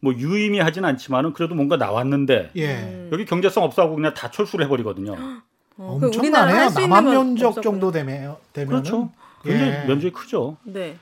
뭐 0.00 0.12
유의미하진 0.12 0.84
않지만은 0.84 1.32
그래도 1.32 1.54
뭔가 1.54 1.78
나왔는데 1.78 2.50
예. 2.56 2.74
음. 2.74 3.08
여기 3.12 3.24
경제성 3.24 3.64
없어하고 3.64 3.94
그냥 3.96 4.12
다 4.12 4.30
철수를 4.30 4.66
해버리거든요. 4.66 5.16
어, 5.78 5.98
그 6.00 6.06
엄청나네요. 6.06 6.70
남한 6.70 7.04
건 7.04 7.14
면적 7.14 7.48
없었구나. 7.48 7.62
정도 7.62 7.90
되면 7.90 8.36
되면 8.52 8.68
그렇죠. 8.68 9.10
굉장히 9.42 9.72
예. 9.72 9.84
면적이 9.86 10.12
크죠. 10.12 10.56
네. 10.64 10.96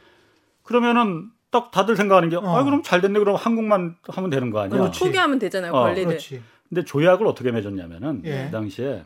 그러면 0.63 1.31
딱 1.51 1.71
다들 1.71 1.95
생각하는 1.97 2.31
게, 2.31 2.37
어. 2.37 2.43
아, 2.43 2.65
그럼 2.65 2.83
잘 2.83 3.01
됐네. 3.01 3.19
그럼 3.19 3.37
한국만 3.37 3.97
하면 4.09 4.31
되는 4.31 4.51
거 4.51 4.61
아니야. 4.61 4.77
그렇지. 4.79 4.99
포기하면 5.01 5.39
되잖아요. 5.39 5.73
어, 5.73 5.85
권리를. 5.85 6.07
그렇지. 6.07 6.43
근데 6.69 6.85
조약을 6.85 7.27
어떻게 7.27 7.53
맺었냐면은 7.53 8.23
예. 8.25 8.47
그 8.47 8.51
당시에 8.51 9.05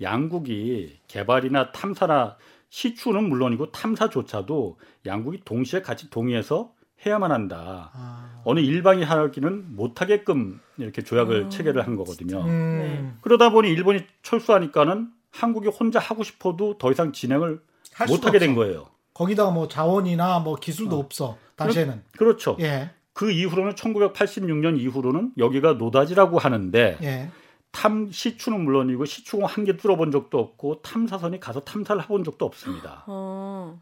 양국이 0.00 0.98
개발이나 1.06 1.72
탐사나 1.72 2.36
시추는 2.70 3.28
물론이고 3.28 3.70
탐사조차도 3.70 4.78
양국이 5.06 5.42
동시에 5.44 5.82
같이 5.82 6.08
동의해서 6.10 6.72
해야만 7.04 7.32
한다. 7.32 7.90
아. 7.94 8.40
어느 8.44 8.60
일방이 8.60 9.02
하기는 9.04 9.74
못하게끔 9.76 10.60
이렇게 10.76 11.02
조약을 11.02 11.46
아, 11.46 11.48
체결을 11.48 11.86
한 11.86 11.96
거거든요. 11.96 12.40
음. 12.44 13.18
그러다 13.22 13.50
보니 13.50 13.68
일본이 13.70 14.00
철수하니까는 14.22 15.08
한국이 15.30 15.68
혼자 15.68 15.98
하고 15.98 16.22
싶어도 16.22 16.76
더 16.78 16.90
이상 16.92 17.12
진행을 17.12 17.60
못하게 18.08 18.38
된 18.38 18.50
없어. 18.50 18.60
거예요. 18.60 18.86
거기다가 19.14 19.50
뭐 19.50 19.68
자원이나 19.68 20.40
뭐 20.40 20.56
기술도 20.56 20.98
없어. 20.98 21.38
당시에는. 21.56 22.02
그렇 22.18 22.36
죠. 22.36 22.56
예. 22.60 22.90
그 23.12 23.30
이후로는 23.30 23.74
1986년 23.74 24.78
이후로는 24.80 25.32
여기가 25.38 25.74
노다지라고 25.74 26.38
하는데 26.38 26.98
예. 27.02 27.30
탐 27.70 28.10
시추는 28.10 28.60
물론이고 28.64 29.04
시추공 29.04 29.46
한 29.46 29.64
개 29.64 29.76
뚫어본 29.76 30.10
적도 30.10 30.38
없고 30.38 30.82
탐사선이 30.82 31.40
가서 31.40 31.60
탐사를 31.60 32.02
해본 32.02 32.24
적도 32.24 32.44
없습니다. 32.44 33.04
어. 33.06 33.80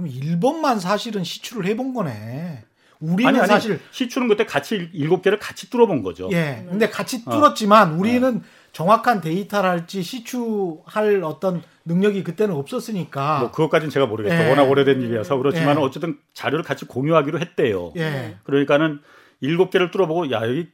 아, 0.00 0.02
그럼 0.02 0.06
일본만 0.08 0.80
사실은 0.80 1.22
시추를 1.24 1.66
해본 1.66 1.92
거네. 1.94 2.64
우리는 3.00 3.28
아니 3.28 3.38
아니 3.38 3.48
사실 3.48 3.80
시추는 3.92 4.28
그때 4.28 4.44
같이 4.44 4.74
일- 4.74 4.90
일곱 4.92 5.22
개를 5.22 5.38
같이 5.38 5.70
뚫어본 5.70 6.02
거죠. 6.02 6.28
예. 6.32 6.66
근데 6.68 6.88
같이 6.88 7.22
어. 7.26 7.30
뚫었지만 7.30 7.94
우리는 7.94 8.42
정확한 8.72 9.20
데이터랄지 9.22 10.02
시추할 10.02 11.22
어떤 11.24 11.62
능력이 11.86 12.22
그때는 12.24 12.54
없었으니까. 12.54 13.40
뭐 13.40 13.50
그것까지는 13.50 13.90
제가 13.90 14.06
모르겠어요. 14.06 14.40
예. 14.44 14.48
워낙 14.50 14.64
오래된 14.64 15.00
일이라서 15.00 15.36
그렇지만 15.38 15.78
예. 15.78 15.82
어쨌든 15.82 16.18
자료를 16.34 16.62
같이 16.64 16.84
공유하기로 16.84 17.40
했대요. 17.40 17.92
예. 17.96 18.00
네. 18.10 18.36
그러니까는 18.44 19.00
일곱 19.40 19.70
개를 19.70 19.90
뚫어보고 19.90 20.30
야 20.30 20.42
여기 20.46 20.68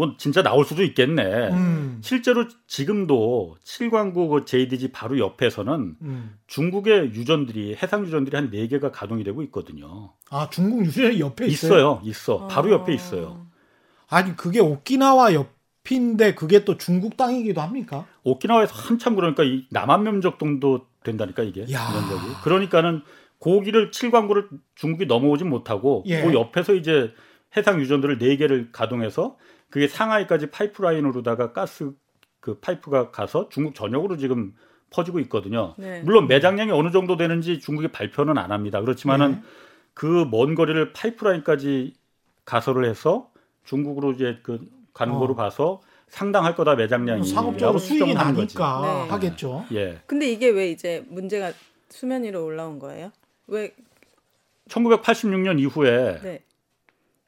뭐 0.00 0.14
진짜 0.16 0.42
나올 0.42 0.64
수도 0.64 0.82
있겠네. 0.82 1.50
음. 1.50 2.00
실제로 2.02 2.46
지금도 2.66 3.56
칠광구 3.62 4.28
그 4.28 4.44
JDG 4.46 4.92
바로 4.92 5.18
옆에서는 5.18 5.96
음. 6.00 6.38
중국의 6.46 7.12
유전들이 7.12 7.76
해상 7.82 8.06
유전들이 8.06 8.34
한네 8.34 8.66
개가 8.68 8.92
가동이 8.92 9.24
되고 9.24 9.42
있거든요. 9.42 10.14
아, 10.30 10.48
중국 10.48 10.86
유전이 10.86 11.20
옆에 11.20 11.48
있어요. 11.48 11.72
있어요, 11.72 12.00
있어. 12.02 12.46
바로 12.46 12.70
어. 12.70 12.72
옆에 12.72 12.94
있어요. 12.94 13.46
아니, 14.08 14.34
그게 14.36 14.60
오키나와 14.60 15.34
옆인데 15.34 16.34
그게 16.34 16.64
또 16.64 16.78
중국 16.78 17.18
땅이기도 17.18 17.60
합니까? 17.60 18.06
오키나와에서 18.22 18.74
한참 18.74 19.16
그러니까 19.16 19.42
이 19.42 19.66
남한 19.68 20.02
면적 20.02 20.38
정도 20.38 20.86
된다니까 21.04 21.42
이게 21.42 21.70
야. 21.72 21.90
면적이. 21.92 22.22
그러니까는 22.42 23.02
고기를 23.38 23.90
칠광구를 23.90 24.48
중국이 24.76 25.04
넘어오진 25.04 25.50
못하고 25.50 26.04
예. 26.06 26.22
그 26.22 26.32
옆에서 26.32 26.72
이제 26.72 27.12
해상 27.54 27.80
유전들을 27.80 28.18
네 28.18 28.36
개를 28.36 28.72
가동해서 28.72 29.36
그게 29.70 29.88
상하이까지 29.88 30.50
파이프라인으로다가 30.50 31.52
가스 31.52 31.92
그 32.40 32.58
파이프가 32.58 33.10
가서 33.10 33.48
중국 33.48 33.74
전역으로 33.74 34.16
지금 34.16 34.54
퍼지고 34.90 35.20
있거든요. 35.20 35.74
네. 35.78 36.02
물론 36.02 36.26
매장량이 36.26 36.72
어느 36.72 36.90
정도 36.90 37.16
되는지 37.16 37.60
중국이 37.60 37.88
발표는 37.88 38.36
안 38.38 38.50
합니다. 38.50 38.80
그렇지만은 38.80 39.32
네. 39.32 39.42
그먼 39.94 40.54
거리를 40.54 40.92
파이프라인까지 40.92 41.94
가설을 42.44 42.84
해서 42.84 43.30
중국으로 43.64 44.12
이제 44.12 44.38
그 44.42 44.60
가는 44.92 45.14
어. 45.14 45.18
거로 45.20 45.36
봐서 45.36 45.80
상당할 46.08 46.56
거다 46.56 46.74
매장량이. 46.74 47.24
상업적으로 47.28 47.78
수익이 47.78 48.14
나니까 48.14 48.80
네. 48.82 49.10
하겠죠. 49.10 49.64
예. 49.72 50.00
근데 50.06 50.28
이게 50.28 50.48
왜 50.48 50.70
이제 50.70 51.04
문제가 51.08 51.52
수면 51.88 52.24
위로 52.24 52.44
올라온 52.44 52.80
거예요? 52.80 53.12
왜 53.46 53.72
1986년 54.68 55.60
이후에 55.60 56.20
네. 56.22 56.42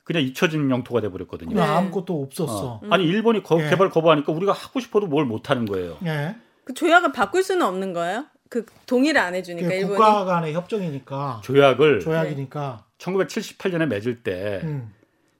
그냥 0.04 0.22
잊혀진 0.22 0.70
영토가 0.70 1.00
돼 1.00 1.08
버렸거든요. 1.10 1.50
그냥 1.50 1.66
네. 1.66 1.72
아무것도 1.72 2.22
없었어. 2.22 2.66
어. 2.66 2.80
아니 2.90 3.04
일본이 3.04 3.42
거- 3.42 3.62
예. 3.62 3.70
개발 3.70 3.88
거부하니까 3.90 4.32
우리가 4.32 4.52
하고 4.52 4.80
싶어도 4.80 5.06
뭘 5.06 5.24
못 5.24 5.48
하는 5.50 5.64
거예요. 5.66 5.96
예. 6.04 6.34
그 6.64 6.74
조약을 6.74 7.12
바꿀 7.12 7.42
수는 7.42 7.64
없는 7.66 7.92
거예요? 7.92 8.26
그 8.48 8.66
동의를 8.86 9.20
안 9.20 9.34
해주니까 9.34 9.66
그게 9.66 9.78
일본이 9.80 9.96
국가 9.96 10.24
간의 10.24 10.52
협정이니까 10.54 11.40
조약을 11.44 12.00
조약이니까. 12.00 12.84
1978년에 12.98 13.86
맺을 13.86 14.22
때 14.22 14.60
음. 14.64 14.92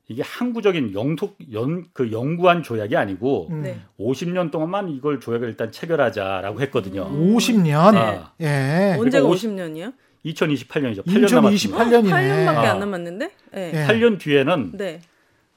이게 0.09 0.23
항구적인 0.23 0.95
영토 0.95 1.35
연그 1.52 2.11
영구한 2.12 2.62
조약이 2.62 2.97
아니고 2.97 3.49
음. 3.50 3.62
네. 3.62 3.81
50년 4.00 4.50
동안만 4.50 4.88
이걸 4.90 5.21
조약을 5.21 5.49
일단 5.49 5.71
체결하자라고 5.73 6.61
했거든요. 6.62 7.02
음. 7.07 7.35
50년. 7.37 7.97
아. 7.97 8.33
예. 8.40 8.97
언제가 8.99 9.26
그러니까 9.26 9.28
50년이요? 9.28 9.92
2028년이죠. 10.25 11.05
8년 11.05 11.35
남았습니다. 11.35 11.85
2028년이네. 11.85 12.11
8년밖에 12.11 12.57
아. 12.57 12.71
안 12.73 12.79
남았는데? 12.81 13.31
네. 13.52 13.73
예. 13.75 13.87
8년 13.87 14.19
뒤에는 14.21 14.73
네. 14.76 15.00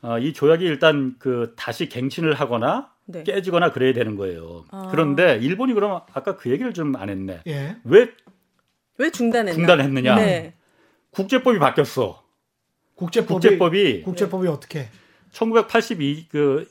어, 0.01 0.19
이 0.19 0.33
조약이 0.33 0.63
일단 0.65 1.15
그 1.19 1.53
다시 1.55 1.87
갱신을 1.89 2.33
하거나 2.35 2.91
네. 3.05 3.23
깨지거나 3.23 3.71
그래야 3.71 3.93
되는 3.93 4.15
거예요. 4.15 4.65
아. 4.71 4.87
그런데 4.91 5.37
일본이 5.41 5.73
그러면 5.73 6.01
아까 6.13 6.35
그 6.37 6.49
얘기를 6.49 6.73
좀 6.73 6.95
안 6.95 7.09
했네. 7.09 7.41
예. 7.47 7.77
왜 7.83 8.11
왜 8.97 9.09
중단했나? 9.09 9.53
중단했느냐? 9.55 10.15
네. 10.15 10.53
국제법이 11.11 11.59
바뀌었어. 11.59 12.23
국제법이 12.95 13.33
국제법이 13.33 14.01
국제법이 14.03 14.47
어떻게? 14.47 14.87
1982그 15.33 16.65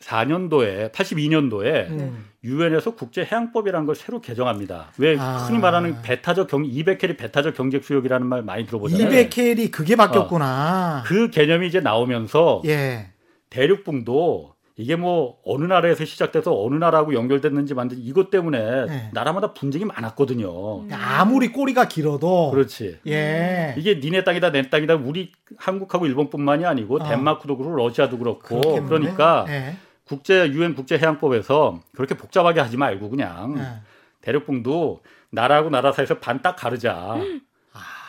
84년도에 0.00 0.92
82년도에 0.92 1.90
음. 1.90 2.24
유엔에서 2.44 2.94
국제 2.94 3.24
해양법이라는 3.30 3.86
걸 3.86 3.96
새로 3.96 4.20
개정합니다. 4.20 4.92
왜 4.98 5.16
아. 5.18 5.38
흔히 5.38 5.58
말하는 5.58 6.02
배타적 6.02 6.48
경 6.48 6.62
200캐리 6.62 7.16
배타적 7.18 7.54
경제 7.54 7.80
수역이라는 7.80 8.26
말 8.26 8.42
많이 8.42 8.66
들어보잖아요. 8.66 9.08
200켈이 9.08 9.70
그게 9.70 9.96
바뀌었구나. 9.96 11.02
그 11.06 11.30
개념이 11.30 11.66
이제 11.66 11.80
나오면서 11.80 12.62
예. 12.66 13.08
대륙붕도 13.50 14.54
이게 14.76 14.94
뭐 14.94 15.38
어느 15.44 15.64
나라에서 15.64 16.04
시작돼서 16.04 16.62
어느 16.62 16.76
나라하고 16.76 17.12
연결됐는지 17.12 17.74
만든 17.74 17.98
이것 17.98 18.30
때문에 18.30 18.86
네. 18.86 19.10
나라마다 19.12 19.52
분쟁이 19.52 19.84
많았거든요. 19.84 20.84
아무리 20.92 21.50
꼬리가 21.50 21.88
길어도 21.88 22.52
그렇지. 22.52 23.00
예. 23.08 23.74
이게 23.76 23.96
니네 23.96 24.22
땅이다 24.22 24.52
내 24.52 24.70
땅이다 24.70 24.94
우리 24.94 25.32
한국하고 25.56 26.06
일본뿐만이 26.06 26.64
아니고 26.64 27.02
아. 27.02 27.08
덴마크도 27.08 27.56
그렇고 27.56 27.74
러시아도 27.74 28.18
그렇고 28.18 28.60
그렇겠네. 28.60 28.86
그러니까 28.86 29.46
예. 29.48 29.76
국제 30.08 30.48
유엔 30.48 30.74
국제 30.74 30.98
해양법에서 30.98 31.80
그렇게 31.94 32.16
복잡하게 32.16 32.60
하지 32.60 32.76
말고 32.76 33.10
그냥 33.10 33.56
예. 33.58 33.80
대륙붕도 34.22 35.02
나라하고 35.30 35.70
나라 35.70 35.92
사이에서 35.92 36.18
반딱 36.18 36.56
가르자. 36.56 37.16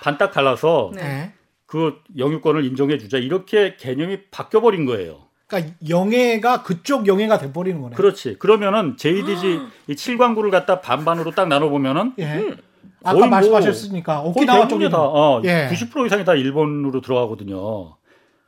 반딱 0.02 0.32
갈라서 0.32 0.92
네. 0.96 1.02
예. 1.04 1.34
그 1.66 2.02
영유권을 2.18 2.64
인정해 2.66 2.98
주자. 2.98 3.18
이렇게 3.18 3.76
개념이 3.76 4.30
바뀌어 4.32 4.62
버린 4.62 4.86
거예요. 4.86 5.28
그러니까 5.46 5.74
영해가 5.88 6.64
그쪽 6.64 7.08
영해가 7.08 7.38
돼 7.38 7.52
버리는 7.52 7.80
거네. 7.82 7.96
그렇지. 7.96 8.38
그러면은 8.40 8.98
JDG 8.98 9.60
이 9.88 9.94
7광구를 9.94 10.52
갖다 10.52 10.80
반반으로 10.82 11.32
딱 11.32 11.48
나눠 11.48 11.70
보면은 11.70 12.14
예. 12.20 12.56
아까 13.04 13.12
거의 13.14 13.22
뭐 13.22 13.30
말씀하셨으니까 13.30 14.22
오키나와 14.22 14.68
쪽이 14.68 14.90
다 14.90 15.00
어, 15.02 15.42
예. 15.46 15.70
90% 15.72 16.06
이상이 16.06 16.24
다 16.24 16.34
일본으로 16.34 17.02
들어가거든요. 17.02 17.96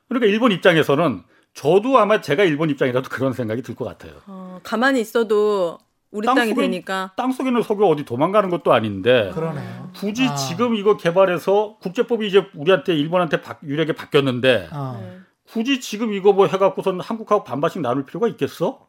그러니까 0.07 0.27
일본 0.27 0.51
입장에서는 0.51 1.23
저도 1.53 1.97
아마 1.99 2.21
제가 2.21 2.43
일본 2.43 2.69
입장이라도 2.69 3.09
그런 3.09 3.33
생각이 3.33 3.61
들 3.61 3.75
것 3.75 3.85
같아요. 3.85 4.13
어, 4.27 4.59
가만히 4.63 5.01
있어도 5.01 5.77
우리 6.11 6.25
땅 6.25 6.35
땅이 6.35 6.51
속에- 6.53 6.61
되니까. 6.61 7.11
땅 7.15 7.31
속에 7.31 7.49
있는 7.49 7.61
석유 7.61 7.85
어디 7.85 8.03
도망가는 8.05 8.49
것도 8.49 8.73
아닌데 8.73 9.31
그러네요. 9.33 9.89
굳이 9.95 10.27
아. 10.27 10.35
지금 10.35 10.75
이거 10.75 10.97
개발해서 10.97 11.77
국제법이 11.81 12.27
이제 12.27 12.45
우리한테 12.55 12.93
일본한테 12.95 13.41
바- 13.41 13.57
유리하게 13.63 13.93
바뀌었는데 13.93 14.69
어. 14.71 14.97
네. 15.01 15.19
굳이 15.47 15.79
지금 15.81 16.13
이거 16.13 16.31
뭐 16.33 16.47
해갖고선 16.47 16.99
한국하고 17.01 17.43
반반씩 17.43 17.81
나눌 17.81 18.05
필요가 18.05 18.27
있겠어? 18.29 18.87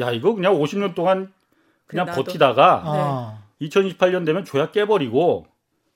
야 0.00 0.10
이거 0.12 0.34
그냥 0.34 0.54
50년 0.54 0.94
동안 0.94 1.32
그냥 1.86 2.06
나도. 2.06 2.22
버티다가 2.24 2.82
어. 2.84 3.42
2028년 3.60 4.24
되면 4.24 4.44
조약 4.44 4.70
깨버리고 4.72 5.46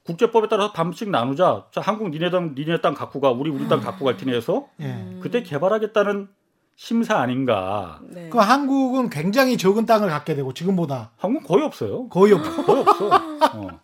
국제법에 0.05 0.49
따라서 0.49 0.73
반씩 0.73 1.11
나누자. 1.11 1.67
자 1.71 1.81
한국 1.81 2.11
니네 2.11 2.31
땅 2.31 2.55
니네 2.57 2.81
땅 2.81 2.95
갖고 2.95 3.21
가 3.21 3.31
우리 3.31 3.51
우리 3.51 3.69
땅 3.69 3.81
갖고 3.81 4.05
갈 4.05 4.17
테니 4.17 4.35
해서 4.35 4.69
예. 4.81 5.19
그때 5.21 5.43
개발하겠다는 5.43 6.29
심사 6.75 7.19
아닌가. 7.19 8.01
네. 8.03 8.29
그 8.31 8.39
한국은 8.39 9.11
굉장히 9.11 9.57
적은 9.57 9.87
땅을 9.87 10.09
갖게 10.09 10.35
되고 10.35 10.53
지금보다 10.53 11.13
한국 11.17 11.47
거의 11.47 11.65
없어요. 11.65 12.09
거의 12.09 12.33
없고 12.33 12.63
거의 12.65 12.81
없어. 12.81 13.07
어, 13.55 13.81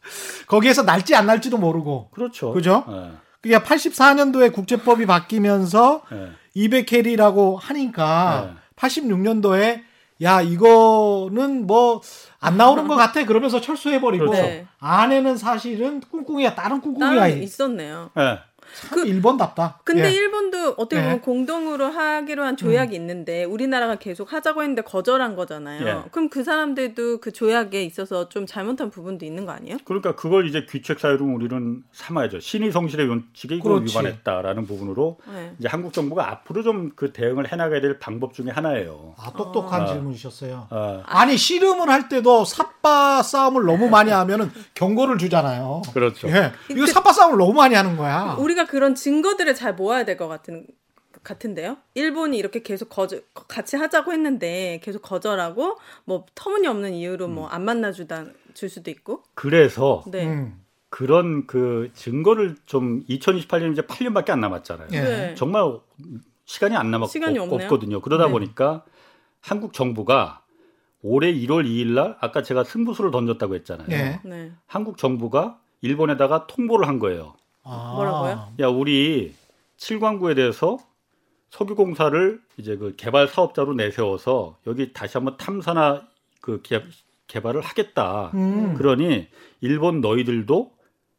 거기에서 0.49 0.83
날지 0.83 1.15
안 1.15 1.27
날지도 1.27 1.59
모르고 1.59 2.11
그렇죠. 2.11 2.53
그죠? 2.53 2.85
예, 2.89 3.13
그게 3.41 3.59
84년도에 3.59 4.53
국제법이 4.53 5.07
바뀌면서 5.07 6.03
예. 6.13 6.33
200캐리라고 6.57 7.57
하니까 7.61 8.51
네. 8.53 8.59
86년도에 8.77 9.88
야 10.23 10.41
이거는 10.41 11.67
뭐 11.67 12.01
안 12.41 12.57
나오는 12.57 12.87
것 12.87 12.95
같아 12.95 13.25
그러면서 13.25 13.61
철수해버리고 13.61 14.27
그렇죠. 14.27 14.43
네. 14.43 14.67
안에는 14.79 15.37
사실은 15.37 16.01
꿍꿍이야 16.01 16.55
다른 16.55 16.81
꿍꿍이야 16.81 17.27
있었네요. 17.29 18.11
예. 18.17 18.39
참 18.75 19.07
일본답다. 19.07 19.81
근데 19.85 20.05
예. 20.09 20.11
일본도 20.15 20.75
어떻게 20.77 20.97
보면 21.01 21.17
네. 21.17 21.21
공동으로 21.21 21.87
하기로 21.87 22.45
한 22.45 22.57
조약이 22.57 22.95
있는데 22.97 23.45
우리나라가 23.45 23.97
계속 23.97 24.33
하자고 24.33 24.63
했는데 24.63 24.83
거절한 24.83 25.35
거잖아요. 25.37 25.87
예. 25.87 26.11
그럼 26.11 26.29
그 26.29 26.45
사람들도 26.45 27.19
그 27.21 27.33
조약에 27.33 27.83
있어서 27.85 28.29
좀 28.29 28.47
잘못한 28.47 28.91
부분도 28.91 29.25
있는 29.25 29.47
거 29.47 29.53
아니에요? 29.53 29.79
그러니까 29.85 30.15
그걸 30.15 30.47
이제 30.49 30.67
귀책 30.69 31.01
사유로 31.01 31.25
우리는 31.27 31.83
삼아야죠. 31.93 32.41
신의 32.41 32.73
성실의 32.73 33.09
원칙에 33.09 33.57
이걸 33.57 33.75
그렇지. 33.75 33.91
위반했다라는 33.99 34.67
부분으로 34.67 35.19
네. 35.33 35.53
이제 35.59 35.69
한국 35.69 35.93
정부가 35.93 36.31
앞으로 36.31 36.63
좀 36.63 36.89
그 36.97 37.13
대응을 37.13 37.53
해나가야 37.53 37.81
될 37.81 37.99
방법 37.99 38.33
중에 38.35 38.47
하나예요. 38.51 39.15
아 39.19 39.31
똑똑한 39.37 39.83
아. 39.83 39.87
질문이셨어요. 39.87 40.67
어, 40.71 41.03
아니 41.07 41.37
씨름을 41.37 41.89
할 41.91 42.09
때도 42.09 42.45
삿바 42.45 43.23
싸움을 43.23 43.65
너무 43.65 43.89
많이 43.89 44.11
하면은 44.11 44.51
경고를 44.75 45.19
주잖아요. 45.19 45.83
그렇죠. 45.93 46.29
예, 46.29 46.53
이거 46.71 46.81
그- 46.81 46.87
삿바 46.87 47.13
싸움을 47.13 47.37
너무 47.39 47.53
많이 47.53 47.75
하는 47.75 47.97
거야. 47.97 48.37
우리 48.39 48.55
가 48.59 48.67
그런 48.67 48.95
증거들을 48.95 49.55
잘 49.55 49.75
모아야 49.75 50.05
될 50.05 50.17
것 50.17 50.29
같은 50.29 50.67
같은데요. 51.25 51.79
일본이 51.95 52.39
이렇게 52.39 52.63
계속 52.63 52.89
거절 52.91 53.25
같이 53.35 53.77
하자고 53.77 54.13
했는데 54.13 54.81
계속 54.83 55.01
거절하고 55.03 55.79
뭐 56.05 56.27
터무니없는 56.35 56.93
이유로 56.95 57.29
뭐 57.29 57.49
안 57.49 57.65
만나 57.65 57.93
주다 57.93 58.27
줄 58.55 58.69
수도 58.69 58.91
있고. 58.91 59.23
그래서 59.35 60.05
네. 60.07 60.27
음, 60.27 60.61
그런 60.91 61.47
그 61.47 61.91
증거를 61.95 62.57
좀 62.67 63.05
2028년 63.07 63.73
이제 63.73 63.83
8년밖에 63.83 64.31
안 64.31 64.41
남았잖아요. 64.41 64.89
예. 64.93 65.01
네. 65.01 65.35
정말 65.35 65.79
시간이 66.45 66.77
안 66.77 66.91
남았고 66.91 67.11
시간이 67.11 67.39
없네요. 67.39 67.65
없거든요. 67.65 68.01
그러다 68.01 68.27
네. 68.27 68.33
보니까 68.33 68.85
한국 69.41 69.73
정부가 69.73 70.43
올해 71.03 71.33
1월 71.33 71.65
2일 71.67 71.95
날 71.95 72.17
아까 72.21 72.43
제가 72.43 72.65
승부수를 72.65 73.11
던졌다고 73.11 73.55
했잖아요. 73.57 73.89
예. 73.91 74.21
네. 74.25 74.53
한국 74.67 74.99
정부가 74.99 75.61
일본에다가 75.81 76.47
통보를 76.47 76.87
한 76.89 76.99
거예요. 76.99 77.35
아. 77.65 77.93
뭐라고요? 77.95 78.53
야, 78.61 78.69
우리 78.69 79.35
7광구에 79.77 80.37
대해서 80.37 80.79
석유공사를 81.51 82.41
이제 82.59 82.77
그 82.77 82.95
개발 82.97 83.29
사업자로 83.29 83.75
내세워서 83.75 84.59
여기 84.67 84.93
다시 84.93 85.17
한번 85.17 85.37
탐사나 85.37 86.07
그 86.41 86.61
개, 86.63 86.83
개발을 87.27 87.61
하겠다. 87.61 88.31
음. 88.35 88.75
그러니 88.75 89.29
일본 89.61 90.01
너희들도 90.01 90.78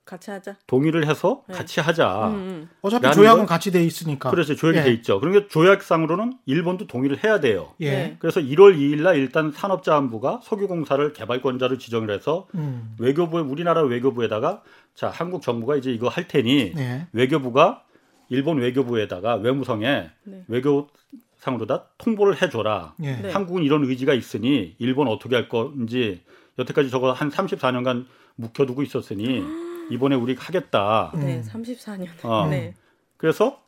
같이 0.09 0.31
하자. 0.31 0.55
동의를 0.65 1.07
해서 1.07 1.43
네. 1.47 1.53
같이 1.53 1.79
하자. 1.79 2.29
음, 2.29 2.33
음. 2.33 2.69
어차피 2.81 3.03
라는 3.03 3.15
조약은 3.15 3.37
건- 3.41 3.45
같이 3.45 3.71
돼 3.71 3.83
있으니까. 3.83 4.31
그래서 4.31 4.55
조약이 4.55 4.79
예. 4.79 4.83
돼 4.83 4.91
있죠. 4.93 5.19
그러니까 5.19 5.47
조약상으로는 5.49 6.33
일본도 6.47 6.87
동의를 6.87 7.23
해야 7.23 7.39
돼요. 7.39 7.73
예. 7.81 7.91
네. 7.91 8.15
그래서 8.17 8.39
1월 8.39 8.75
2일 8.75 9.01
날 9.03 9.17
일단 9.17 9.51
산업자원부가 9.51 10.41
석유공사를 10.43 11.13
개발권자로 11.13 11.77
지정을 11.77 12.09
해서 12.09 12.47
음. 12.55 12.95
외교부에 12.97 13.41
우리나라 13.41 13.83
외교부에다가 13.83 14.63
자 14.95 15.09
한국 15.09 15.43
정부가 15.43 15.75
이제 15.75 15.91
이거 15.91 16.07
할 16.09 16.27
테니 16.27 16.73
예. 16.75 17.07
외교부가 17.13 17.83
일본 18.29 18.57
외교부에다가 18.57 19.35
외무성에 19.35 20.09
네. 20.23 20.43
외교상으로 20.47 21.67
다 21.67 21.85
통보를 21.99 22.41
해줘라. 22.41 22.95
예. 23.03 23.15
네. 23.15 23.31
한국은 23.31 23.61
이런 23.63 23.83
의지가 23.85 24.15
있으니 24.15 24.75
일본 24.79 25.07
어떻게 25.07 25.35
할 25.35 25.47
건지 25.49 26.21
여태까지 26.57 26.89
저거 26.89 27.11
한 27.11 27.29
34년간 27.29 28.05
묵혀두고 28.35 28.83
있었으니 28.83 29.43
이번에 29.89 30.15
우리 30.15 30.35
하겠다. 30.35 31.11
음. 31.15 31.19
네. 31.21 31.41
34년. 31.41 32.07
어. 32.23 32.47
네. 32.47 32.73
그래서 33.17 33.61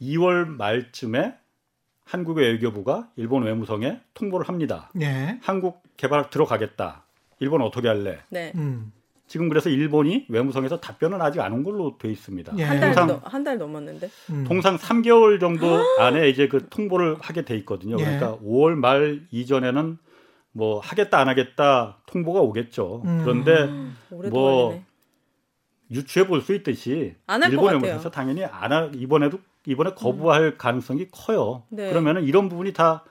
2월 0.00 0.46
말쯤에 0.46 1.34
한국의 2.04 2.52
외교부가 2.54 3.08
일본 3.16 3.44
외무성에 3.44 4.00
통보를 4.14 4.48
합니다. 4.48 4.90
예. 5.00 5.38
한국 5.42 5.82
개발 5.96 6.30
들어가겠다. 6.30 7.04
일본 7.38 7.62
어떻게 7.62 7.88
할래? 7.88 8.18
네. 8.28 8.52
음. 8.56 8.92
지금 9.28 9.48
그래서 9.48 9.70
일본이 9.70 10.26
외무성에서 10.28 10.80
답변은 10.80 11.22
아직 11.22 11.40
안 11.40 11.52
온 11.52 11.62
걸로 11.62 11.96
돼 11.98 12.10
있습니다. 12.10 12.52
예. 12.58 12.64
한달 12.64 12.94
통상 12.94 13.20
한달 13.24 13.58
넘었는데. 13.58 14.10
음. 14.30 14.44
통상 14.44 14.76
3개월 14.76 15.40
정도 15.40 15.78
안에 15.98 16.28
이제 16.28 16.48
그 16.48 16.68
통보를 16.68 17.16
하게 17.20 17.42
돼 17.44 17.56
있거든요. 17.58 17.96
예. 18.00 18.04
그러니까 18.04 18.36
5월 18.44 18.74
말 18.74 19.22
이전에는 19.30 19.96
뭐 20.54 20.80
하겠다 20.80 21.18
안 21.18 21.28
하겠다 21.28 21.98
통보가 22.06 22.40
오겠죠. 22.40 23.02
음. 23.06 23.20
그런데 23.24 23.52
오래 24.10 24.28
뭐 24.28 24.60
동안이네. 24.64 24.84
유추해 25.92 26.26
볼 26.26 26.40
수 26.42 26.54
있듯이 26.54 27.14
안할것 27.26 27.52
일본 27.52 27.66
같아요. 27.66 27.80
외무성에서 27.82 28.10
당연히 28.10 28.44
안 28.44 28.72
하, 28.72 28.90
이번에도 28.94 29.38
이번에 29.66 29.94
거부할 29.94 30.58
가능성이 30.58 31.08
커요. 31.10 31.64
네. 31.70 31.88
그러면은 31.90 32.24
이런 32.24 32.48
부분이 32.48 32.72
다 32.72 33.04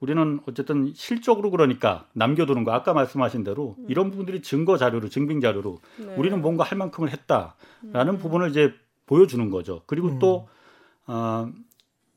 우리는 0.00 0.40
어쨌든 0.46 0.92
실적으로 0.94 1.50
그러니까 1.50 2.06
남겨두는 2.12 2.64
거 2.64 2.72
아까 2.72 2.92
말씀하신 2.94 3.42
대로 3.44 3.76
이런 3.88 4.10
부분들이 4.10 4.40
증거 4.42 4.76
자료로 4.78 5.08
증빙 5.08 5.40
자료로 5.40 5.80
음. 5.98 6.06
네. 6.06 6.14
우리는 6.16 6.40
뭔가 6.40 6.64
할 6.64 6.78
만큼을 6.78 7.10
했다라는 7.10 8.18
부분을 8.18 8.50
이제 8.50 8.72
보여주는 9.06 9.50
거죠. 9.50 9.82
그리고 9.86 10.08
음. 10.08 10.18
또 10.18 10.48
어, 11.06 11.50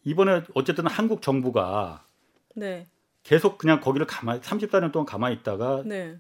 이번에 0.04 0.44
어쨌든 0.54 0.86
한국 0.88 1.22
정부가 1.22 2.06
네. 2.56 2.88
계속 3.24 3.58
그냥 3.58 3.80
거기를 3.82 4.06
가만 4.08 4.42
34년 4.42 4.92
동안 4.92 5.06
가만히 5.06 5.36
있다가 5.36 5.84
네. 5.86 6.18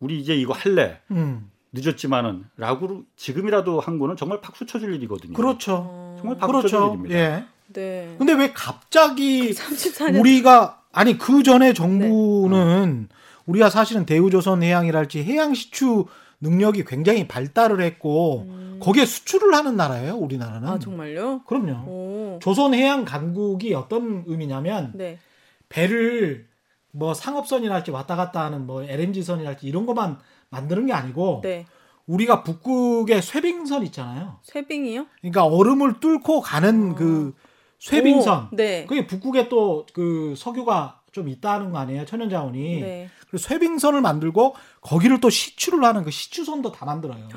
우리 0.00 0.18
이제 0.18 0.34
이거 0.34 0.52
할래 0.52 1.00
음. 1.10 1.50
늦었지만은 1.76 2.44
라고 2.56 3.04
지금이라도 3.16 3.80
한 3.80 3.98
거는 3.98 4.16
정말 4.16 4.40
박수 4.40 4.66
쳐줄 4.66 4.94
일이거든요. 4.94 5.34
그렇죠. 5.34 5.86
어, 5.88 6.16
정말 6.18 6.38
박수 6.38 6.62
쳐줄 6.62 6.78
그렇죠. 6.78 6.92
일입니다. 6.94 7.14
예. 7.18 7.44
네. 7.68 8.14
근데 8.18 8.32
왜 8.32 8.52
갑자기 8.52 9.52
34년 9.52 10.20
우리가 10.20 10.82
아니 10.92 11.18
그 11.18 11.42
전에 11.42 11.72
정부는 11.72 13.08
우리가 13.46 13.70
사실은 13.70 14.06
대우조선 14.06 14.62
해양이랄지 14.62 15.22
해양 15.24 15.54
시추 15.54 16.06
능력이 16.40 16.84
굉장히 16.84 17.26
발달을 17.26 17.80
했고 17.80 18.46
거기에 18.80 19.06
수출을 19.06 19.54
하는 19.54 19.76
나라예요. 19.76 20.14
우리나라는. 20.16 20.68
음. 20.68 20.72
아 20.72 20.78
정말요? 20.78 21.42
그럼요. 21.46 21.88
오. 21.88 22.38
조선 22.42 22.74
해양 22.74 23.04
강국이 23.04 23.74
어떤 23.74 24.24
의미냐면 24.26 24.92
네. 24.94 25.18
배를 25.68 26.46
뭐 26.92 27.14
상업선이랄지 27.14 27.90
왔다 27.90 28.16
갔다 28.16 28.44
하는 28.44 28.66
뭐 28.66 28.82
LNG선이랄지 28.82 29.66
이런 29.66 29.86
것만 29.86 30.18
만드는 30.50 30.86
게 30.86 30.92
아니고 30.92 31.40
네. 31.42 31.66
우리가 32.06 32.42
북극의 32.44 33.20
쇠빙선 33.22 33.82
있잖아요. 33.86 34.38
쇠빙이요? 34.44 35.06
그러니까 35.20 35.44
얼음을 35.46 35.98
뚫고 36.00 36.40
가는 36.40 36.94
그 36.94 37.34
쇄빙선. 37.80 38.48
오, 38.52 38.56
네. 38.56 38.86
그게 38.86 39.06
북극에 39.06 39.48
또 39.48 39.84
그 39.92 40.34
석유가 40.36 41.00
좀 41.12 41.28
있다는 41.28 41.72
거 41.72 41.78
아니에요? 41.78 42.04
천연자원이. 42.04 42.80
네. 42.80 43.10
그래서 43.28 43.48
쇄빙선을 43.48 44.00
만들고 44.02 44.54
거기를 44.82 45.20
또 45.20 45.30
시추를 45.30 45.82
하는 45.84 46.04
그 46.04 46.10
시추선도 46.10 46.72
다 46.72 46.84
만들어요. 46.86 47.28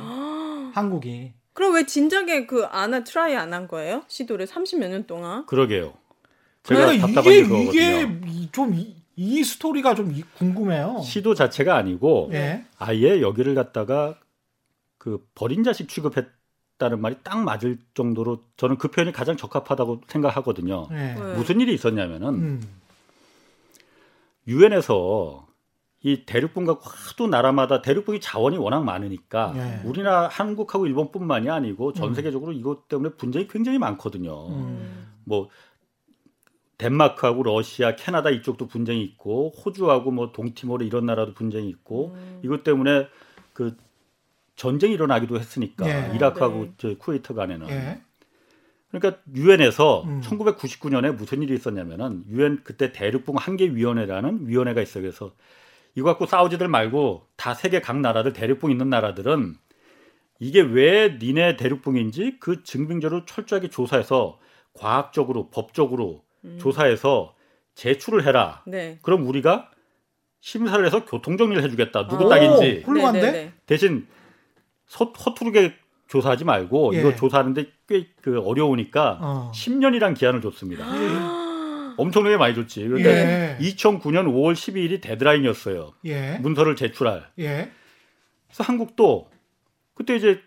한국이. 0.74 1.34
그럼 1.54 1.74
왜 1.76 1.86
진작에 1.86 2.45
그 2.45 2.65
안아 2.65 3.04
try 3.04 3.36
안 3.36 3.54
한 3.54 3.67
거예요? 3.67 4.04
시도를 4.08 4.45
30몇 4.45 4.89
년 4.89 5.08
동안? 5.08 5.45
그러게요. 5.48 5.93
제가 6.63 6.82
그러니까 6.86 7.08
답답한 7.08 7.34
이게. 7.34 7.63
이게 7.63 8.48
좀 8.52 8.74
이 8.76 8.95
스토리가 9.43 9.95
좀 9.95 10.12
이- 10.12 10.23
궁금해요. 10.38 11.01
시도 11.03 11.34
자체가 11.36 11.75
아니고 11.75 12.29
예. 12.34 12.65
아예 12.77 13.21
여기를 13.21 13.55
갖다가 13.55 14.17
그 14.97 15.25
버린 15.36 15.63
자식 15.63 15.89
취급했다는 15.89 16.99
말이 17.01 17.15
딱 17.23 17.43
맞을 17.43 17.77
정도로 17.93 18.43
저는 18.58 18.77
그 18.77 18.89
표현이 18.89 19.12
가장 19.12 19.36
적합하다고 19.38 20.01
생각하거든요. 20.08 20.88
예. 20.91 20.95
네. 20.95 21.15
무슨 21.36 21.60
일이 21.62 21.73
있었냐면은 21.73 22.27
음. 22.29 22.62
유엔에서 24.47 25.47
이 26.01 26.23
대륙분과 26.25 26.79
하도 26.82 27.27
나라마다 27.27 27.82
대륙분이 27.82 28.21
자원이 28.21 28.58
워낙 28.58 28.84
많으니까 28.86 29.53
예. 29.55 29.82
우리나라 29.88 30.27
한국하고 30.29 30.88
일본뿐만이 30.88 31.49
아니고 31.49 31.91
전 31.93 32.10
음. 32.10 32.13
세계적으로 32.13 32.53
이것 32.53 32.88
때문에 32.88 33.15
분쟁이 33.15 33.47
굉장히 33.49 33.77
많거든요. 33.79 34.47
음. 34.47 35.08
뭐 35.25 35.49
덴마크하고 36.80 37.44
러시아, 37.44 37.96
캐나다 37.96 38.30
이쪽도 38.32 38.68
분쟁이 38.68 39.04
있고 39.04 39.50
호주하고 39.50 40.12
뭐 40.12 40.32
동티모르 40.32 40.86
이런 40.86 41.06
나라도 41.06 41.34
분쟁이 41.34 41.70
있고 41.70 42.13
음. 42.15 42.39
이것 42.44 42.63
때문에 42.63 43.08
그 43.54 43.76
전쟁이 44.56 44.94
일어나기도 44.94 45.38
했으니까 45.38 45.88
예. 45.88 46.15
이라크하고 46.15 46.63
네. 46.63 46.74
저 46.78 46.98
쿠웨이트 46.98 47.34
간에는 47.34 47.70
예. 47.70 48.02
그러니까 48.92 49.22
유엔에서 49.36 50.04
음. 50.04 50.22
1999년에 50.22 51.13
무슨 51.13 51.44
일이 51.44 51.54
있었냐면은 51.54 52.24
유엔 52.30 52.62
그때 52.63 52.92
대륙붕 52.92 53.36
한계 53.38 53.65
위원회라는 53.68 54.48
위원회가 54.48 54.82
있어요. 54.82 55.04
그래서 55.04 55.34
이거 55.96 56.08
갖고 56.08 56.26
싸우지들 56.26 56.70
말고 56.70 57.28
다 57.36 57.54
세계 57.54 57.82
각 57.82 58.00
나라들 58.00 58.32
대륙붕 58.32 58.72
있는 58.72 58.89
나라들은 58.89 59.56
이게 60.39 60.62
왜 60.62 61.18
니네 61.22 61.58
대륙붕인지 61.58 62.38
그 62.39 62.63
증빙자를 62.63 63.26
철저하게 63.26 63.70
조사해서 63.70 64.39
과학적으로 64.74 65.50
법적으로 65.50 66.24
음. 66.45 66.58
조사해서 66.60 67.36
제출을 67.75 68.25
해라. 68.25 68.63
네. 68.67 68.99
그럼 69.02 69.28
우리가 69.28 69.69
심사를 70.41 70.84
해서 70.86 71.06
교통 71.06 71.38
정리를 71.38 71.62
해주겠다. 71.63 72.08
누구 72.08 72.25
오. 72.25 72.30
땅인지 72.30 72.84
훌륭한데? 72.86 73.21
네, 73.21 73.32
네, 73.32 73.43
네. 73.45 73.54
대신 73.65 74.08
서, 74.86 75.06
허투루게 75.06 75.73
조사하지 76.08 76.43
말고 76.45 76.95
예. 76.95 76.99
이거 76.99 77.15
조사하는데 77.15 77.65
꽤 77.88 78.08
그 78.21 78.39
어려우니까 78.39 79.19
어. 79.21 79.52
10년이란 79.54 80.15
기한을 80.17 80.41
줬습니다. 80.41 80.86
엄청나게 81.97 82.38
많이 82.38 82.56
줬지. 82.56 82.84
그런데 82.88 83.58
예. 83.60 83.65
2009년 83.65 84.25
5월 84.28 84.54
12일이 84.54 85.02
데드라인이었어요. 85.02 85.93
예. 86.06 86.38
문서를 86.39 86.75
제출할. 86.75 87.30
예. 87.39 87.71
그래서 88.47 88.63
한국도 88.63 89.30
그때 89.95 90.15
이제 90.15 90.39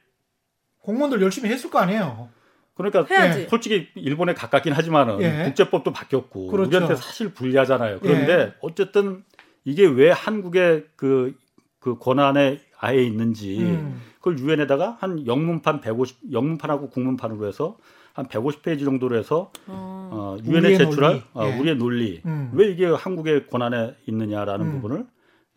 공무원들 0.81 1.21
열심히 1.23 1.51
했을 1.51 1.71
거 1.71 1.79
아니에요. 1.79 2.31
그러니까 2.75 3.05
해야지. 3.11 3.47
솔직히 3.49 3.89
일본에 3.95 4.35
가깝긴 4.35 4.73
하지만은 4.73 5.21
예. 5.21 5.45
국제법도 5.45 5.93
바뀌었고 5.93 6.49
그렇죠. 6.49 6.69
우리한테 6.69 6.97
사실 6.97 7.33
불리하잖아요. 7.33 8.01
그런데 8.01 8.33
예. 8.33 8.55
어쨌든 8.61 9.25
이게 9.65 9.87
왜 9.87 10.11
한국의 10.11 10.87
그, 10.97 11.35
그 11.79 11.99
권한에 11.99 12.61
아예 12.79 13.03
있는지 13.03 13.61
음. 13.61 14.01
그걸 14.19 14.39
유엔에다가 14.39 14.97
한 15.01 15.27
영문판 15.27 15.81
150 15.81 16.33
영문판하고 16.33 16.91
국문판으로 16.91 17.47
해서 17.47 17.77
한 18.13 18.27
150페이지 18.27 18.85
정도로 18.85 19.17
해서 19.17 19.53
어. 19.67 20.11
어, 20.13 20.37
유엔에 20.45 20.77
제출할 20.77 21.13
논리. 21.13 21.25
어, 21.35 21.47
예. 21.47 21.59
우리의 21.59 21.77
논리 21.77 22.23
음. 22.27 22.51
왜 22.55 22.71
이게 22.71 22.87
한국의 22.87 23.47
권한에 23.47 23.95
있느냐라는 24.07 24.67
음. 24.67 24.73
부분을 24.73 25.07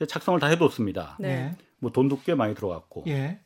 작성을 0.07 0.39
다 0.39 0.47
해뒀습니다. 0.47 1.17
네. 1.19 1.55
뭐 1.79 1.91
돈도 1.91 2.19
꽤 2.25 2.35
많이 2.35 2.53
들어갔고. 2.55 3.05
예. 3.07 3.39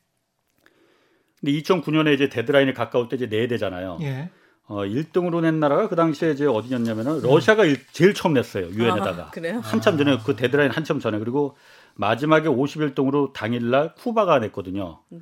근데 1.39 1.51
2009년에 1.53 2.13
이제 2.13 2.29
데드라인이 2.29 2.73
가까울 2.73 3.07
때 3.09 3.15
이제 3.15 3.25
내야 3.27 3.47
되잖아요. 3.47 3.97
예. 4.01 4.29
어, 4.67 4.81
1등으로 4.83 5.41
낸 5.41 5.59
나라가 5.59 5.87
그 5.89 5.95
당시에 5.95 6.31
이제 6.31 6.45
어디였냐면은 6.45 7.21
러시아가 7.21 7.65
일- 7.65 7.83
제일 7.91 8.13
처음 8.13 8.33
냈어요. 8.33 8.67
유엔에다가. 8.67 9.23
아, 9.23 9.31
그래요? 9.31 9.61
한참 9.63 9.97
전에 9.97 10.17
그 10.23 10.35
데드라인 10.35 10.69
한참 10.71 10.99
전에 10.99 11.17
그리고 11.17 11.57
마지막에 11.95 12.47
51등으로 12.47 13.33
당일날 13.33 13.95
쿠바가 13.95 14.39
냈거든요. 14.39 14.99
네. 15.09 15.19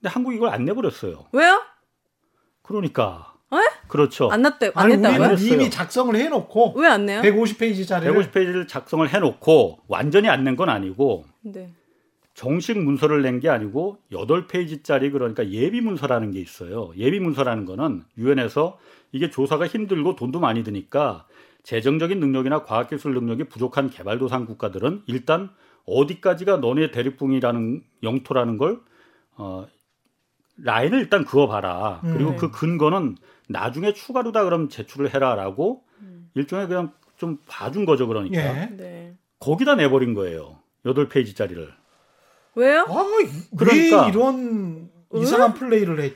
근데 0.00 0.08
한국이 0.08 0.36
이걸 0.36 0.48
안 0.50 0.64
내버렸어요. 0.64 1.26
왜요? 1.32 1.62
그러니까. 2.62 3.34
에? 3.52 3.56
그렇죠. 3.86 4.28
안 4.30 4.42
났대 4.42 4.72
안 4.74 4.86
아니 4.86 4.96
냈다고요? 4.96 5.32
우리는. 5.34 5.52
이미 5.52 5.70
작성을 5.70 6.14
해놓고 6.16 6.72
왜 6.76 6.88
안 6.88 7.06
내요? 7.06 7.20
150페이지짜리를 7.22 8.32
150페이지를 8.32 8.66
작성을 8.66 9.08
해놓고 9.08 9.80
완전히 9.86 10.28
안 10.28 10.42
낸 10.42 10.56
건 10.56 10.70
아니고 10.70 11.24
네. 11.42 11.72
정식 12.34 12.78
문서를 12.78 13.22
낸 13.22 13.40
게 13.40 13.48
아니고 13.48 13.98
8페이지짜리 14.12 15.12
그러니까 15.12 15.48
예비 15.50 15.80
문서라는 15.80 16.32
게 16.32 16.40
있어요. 16.40 16.92
예비 16.96 17.20
문서라는 17.20 17.64
거는 17.64 18.02
유엔에서 18.18 18.78
이게 19.12 19.30
조사가 19.30 19.66
힘들고 19.68 20.16
돈도 20.16 20.40
많이 20.40 20.64
드니까 20.64 21.26
재정적인 21.62 22.18
능력이나 22.20 22.62
과학기술 22.64 23.14
능력이 23.14 23.44
부족한 23.44 23.88
개발도상 23.90 24.46
국가들은 24.46 25.02
일단 25.06 25.50
어디까지가 25.86 26.58
너네 26.58 26.90
대륙붕이라는 26.90 27.82
영토라는 28.02 28.58
걸 28.58 28.80
어, 29.36 29.66
라인을 30.56 30.98
일단 31.00 31.24
그어봐라. 31.24 32.00
그리고 32.02 32.30
음. 32.30 32.36
그 32.36 32.50
근거는 32.50 33.16
나중에 33.48 33.92
추가로 33.92 34.32
다 34.32 34.44
그럼 34.44 34.68
제출을 34.68 35.14
해라라고 35.14 35.84
음. 36.00 36.30
일종의 36.34 36.66
그냥 36.68 36.92
좀 37.16 37.38
봐준 37.46 37.84
거죠. 37.84 38.06
그러니까 38.08 38.38
예. 38.38 38.66
네. 38.76 39.14
거기다 39.38 39.74
내버린 39.76 40.14
거예요. 40.14 40.58
8페이지짜리를. 40.84 41.68
왜요? 42.56 42.86
아, 42.88 43.04
이- 43.22 43.56
그러니까. 43.56 44.02
왜 44.04 44.08
이런 44.10 44.88
이상한 45.14 45.54
플레이를 45.54 46.00
해? 46.00 46.12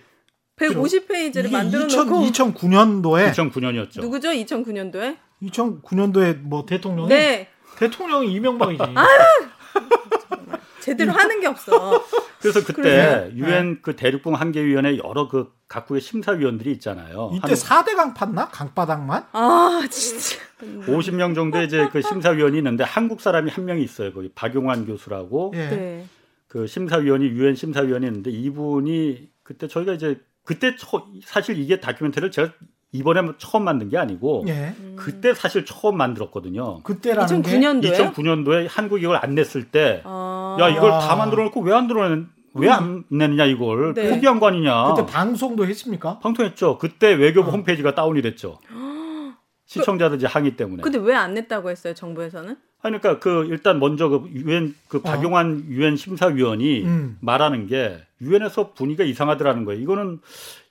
150페이지를 0.57 1.51
만들어 1.53 1.85
놓고 1.87 2.21
2009년도에 2.31 3.31
2009년이었죠. 3.33 4.01
누구죠? 4.01 4.31
2009년도에? 4.31 5.17
2009년도에 5.43 6.39
뭐 6.41 6.67
대통령이 6.67 7.09
네. 7.09 7.49
대통령이 7.77 8.33
이명박이지. 8.33 8.83
제대로 10.81 11.13
하는 11.13 11.41
게 11.41 11.47
없어. 11.47 12.03
그래서 12.41 12.61
그때 12.65 12.73
그래요? 12.83 13.31
유엔 13.35 13.81
그 13.83 13.95
대륙붕 13.95 14.35
한계 14.35 14.65
위원회 14.65 14.97
여러 14.99 15.29
그 15.29 15.53
각국의 15.69 16.01
심사위원들이 16.01 16.73
있잖아요. 16.73 17.31
이때 17.35 17.49
한 17.49 17.55
4대 17.55 17.95
강 17.95 18.15
팠나? 18.15 18.49
강바닥만? 18.51 19.27
아, 19.33 19.83
진짜. 19.91 20.39
50명 20.87 21.35
정도의 21.35 21.67
이제 21.67 21.89
그 21.93 22.01
심사위원이 22.01 22.57
있는데 22.59 22.85
한국 22.85 23.21
사람이 23.21 23.51
한 23.51 23.65
명이 23.67 23.83
있어요. 23.83 24.13
거기 24.13 24.31
박용환 24.35 24.87
교수라고 24.87 25.53
예. 25.55 25.59
네. 25.69 26.07
그 26.49 26.67
심사위원이 26.67 27.27
유엔 27.27 27.55
심사위원이 27.55 28.07
있는데 28.07 28.31
이분이 28.31 29.29
그때 29.43 29.69
저희가 29.69 29.93
이제 29.93 30.21
그때 30.45 30.75
처, 30.77 31.07
사실 31.25 31.59
이게 31.59 31.79
다큐멘터리를 31.79 32.31
제가 32.31 32.53
이번에 32.91 33.21
처음 33.37 33.65
만든 33.65 33.91
게 33.91 33.99
아니고 33.99 34.45
예. 34.49 34.75
그때 34.97 35.35
사실 35.35 35.67
처음 35.67 35.99
만들었거든요. 35.99 36.83
그때라는 36.83 37.43
게 37.43 37.51
2009년도에? 37.59 38.15
2009년도에 38.15 38.67
한국이 38.71 39.03
이걸 39.03 39.17
안 39.23 39.35
냈을 39.35 39.71
때 39.71 40.01
아. 40.05 40.57
야 40.59 40.69
이걸 40.71 40.91
아. 40.93 40.99
다 41.01 41.15
만들어 41.17 41.45
놓고 41.45 41.61
왜 41.61 41.75
안 41.75 41.87
들어낸 41.87 42.29
왜안 42.55 43.05
내느냐 43.11 43.45
이걸 43.45 43.93
네. 43.93 44.11
포기한 44.11 44.41
거 44.41 44.49
아니냐. 44.49 44.95
그때 44.95 45.07
방송도 45.07 45.67
했습니까? 45.67 46.19
방통했죠. 46.21 46.79
그때 46.79 47.13
외교부 47.13 47.51
어. 47.51 47.53
홈페이지가 47.53 47.95
다운이 47.95 48.23
됐죠. 48.23 48.59
시청자들 49.67 50.17
이제 50.17 50.27
항의 50.27 50.57
때문에. 50.57 50.83
근데 50.83 50.99
왜 50.99 51.15
안 51.15 51.35
냈다고 51.35 51.69
했어요, 51.71 51.93
정부에서는? 51.95 52.57
아니, 52.81 52.99
그러니까 52.99 53.19
그 53.19 53.47
일단 53.47 53.81
먼저 53.81 54.09
그 54.09 54.29
유엔 54.35 54.75
그 54.87 55.03
박용환 55.03 55.65
유엔 55.69 55.97
심사위원이 55.97 56.85
음. 56.85 57.19
말하는 57.21 57.67
게 57.67 58.01
유엔에서 58.21 58.73
분위기가 58.73 59.05
이상하더라는 59.05 59.65
거예요. 59.65 59.81
이거는 59.81 60.21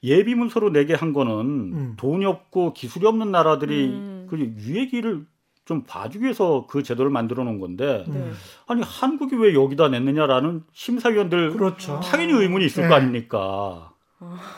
예비 0.04 0.36
문서로 0.36 0.72
내게 0.72 0.94
한 0.94 1.14
거는 1.14 1.34
음. 1.34 1.94
돈이 1.98 2.26
없고 2.26 2.74
기술이 2.74 3.06
없는 3.06 3.32
나라들이 3.32 3.88
음. 3.88 4.28
그 4.30 4.38
유예기를 4.38 5.26
좀 5.66 5.84
봐주기 5.84 6.24
위해서 6.24 6.66
그 6.70 6.82
제도를 6.82 7.12
만들어 7.12 7.44
놓은 7.44 7.60
건데 7.60 8.06
음. 8.08 8.14
네. 8.14 8.32
아니 8.68 8.82
한국이 8.82 9.36
왜 9.36 9.54
여기다 9.54 9.90
냈느냐라는 9.90 10.64
심사위원들 10.72 11.54
그렇죠. 11.54 12.00
당연히 12.02 12.32
의문이 12.34 12.66
있을 12.66 12.84
네. 12.84 12.90
거 12.90 12.96
아닙니까? 12.96 13.92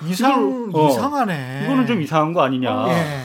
이상 0.08 0.70
어. 0.74 0.90
이상하네. 0.90 1.64
이거는 1.66 1.88
좀 1.88 2.02
이상한 2.02 2.34
거 2.34 2.42
아니냐? 2.42 2.90
예. 2.90 3.24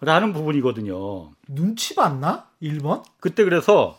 라는 0.00 0.32
부분이거든요. 0.32 1.30
눈치 1.48 1.94
봤나? 1.94 2.47
일본? 2.60 3.02
그때 3.20 3.44
그래서 3.44 3.98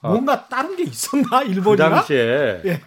어. 0.00 0.10
뭔가 0.10 0.48
다른 0.48 0.76
게 0.76 0.82
있었나? 0.84 1.42
그 1.44 1.50
일본이가? 1.50 1.90
당시에 1.90 2.62
예. 2.64 2.80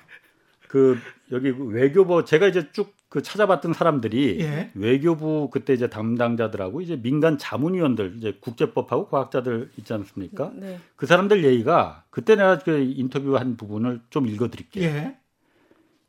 그 0.68 1.00
여기 1.32 1.54
외교부 1.58 2.26
제가 2.26 2.48
이제 2.48 2.72
쭉 2.72 2.98
그 3.10 3.22
찾아봤던 3.22 3.74
사람들이 3.74 4.40
예. 4.42 4.72
외교부 4.76 5.50
그때 5.50 5.74
이제 5.74 5.90
담당자들하고 5.90 6.82
이제 6.82 7.02
민간 7.02 7.38
자문위원들 7.38 8.16
이제 8.18 8.38
국제법하고 8.42 9.08
과학자들 9.08 9.72
있지 9.78 9.94
않습니까? 9.94 10.52
네. 10.56 10.80
그 10.98 11.06
사람들 11.06 11.46
얘기가 11.46 12.04
그때 12.10 12.36
내가 12.36 12.60
그 12.60 12.78
인터뷰한 12.78 13.56
부분을 13.56 14.02
좀 14.10 14.28
읽어드릴게요. 14.28 14.84
예. 14.84 15.18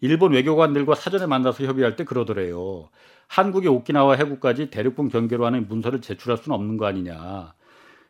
일본 0.00 0.32
외교관들과 0.32 0.96
사전에 0.96 1.26
만나서 1.26 1.64
협의할 1.64 1.94
때 1.94 2.04
그러더래요. 2.04 2.88
한국이 3.28 3.68
오키나와 3.68 4.16
해구까지 4.16 4.70
대륙분 4.70 5.08
경계로 5.08 5.46
하는 5.46 5.68
문서를 5.68 6.00
제출할 6.00 6.38
수는 6.38 6.56
없는 6.56 6.78
거 6.78 6.86
아니냐. 6.86 7.54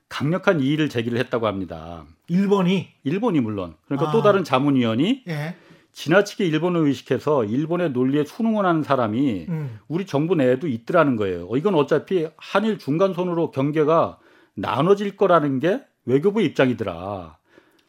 강력한 0.09 0.61
이의를 0.61 0.88
제기를 0.88 1.18
했다고 1.18 1.47
합니다. 1.47 2.05
일본이 2.29 2.88
일본이 3.05 3.40
물론. 3.40 3.75
그러니까 3.87 4.09
아. 4.09 4.12
또 4.12 4.23
다른 4.23 4.44
자문위원이 4.44 5.25
예. 5.29 5.57
지나치게 5.92 6.47
일본을 6.47 6.87
의식해서 6.87 7.44
일본의 7.44 7.90
논리에 7.90 8.25
순응을 8.25 8.64
하는 8.64 8.83
사람이 8.83 9.47
음. 9.49 9.79
우리 9.88 10.07
정부 10.07 10.35
내에도 10.35 10.68
있더라는 10.68 11.16
거예요. 11.16 11.49
어, 11.51 11.57
이건 11.57 11.75
어차피 11.75 12.29
한일 12.37 12.79
중간선으로 12.79 13.51
경계가 13.51 14.18
나눠질 14.55 15.16
거라는 15.16 15.59
게 15.59 15.83
외교부 16.05 16.40
입장이더라. 16.40 17.37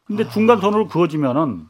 근데 0.05 0.23
아. 0.25 0.29
중간선으로 0.29 0.87
그어지면은 0.87 1.67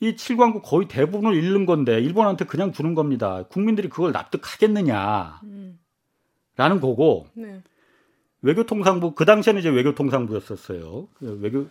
이 0.00 0.14
7광구 0.14 0.62
거의 0.62 0.86
대부분을 0.88 1.34
잃는 1.34 1.66
건데 1.66 2.00
일본한테 2.00 2.44
그냥 2.44 2.72
주는 2.72 2.94
겁니다. 2.94 3.44
국민들이 3.48 3.88
그걸 3.88 4.12
납득하겠느냐라는 4.12 5.40
음. 5.44 5.78
거고 6.80 7.26
네. 7.34 7.62
외교통상부 8.42 9.12
그 9.14 9.24
당시에는 9.24 9.60
이제 9.60 9.68
외교통상부였었어요. 9.68 11.08
그 11.18 11.38
외교 11.40 11.66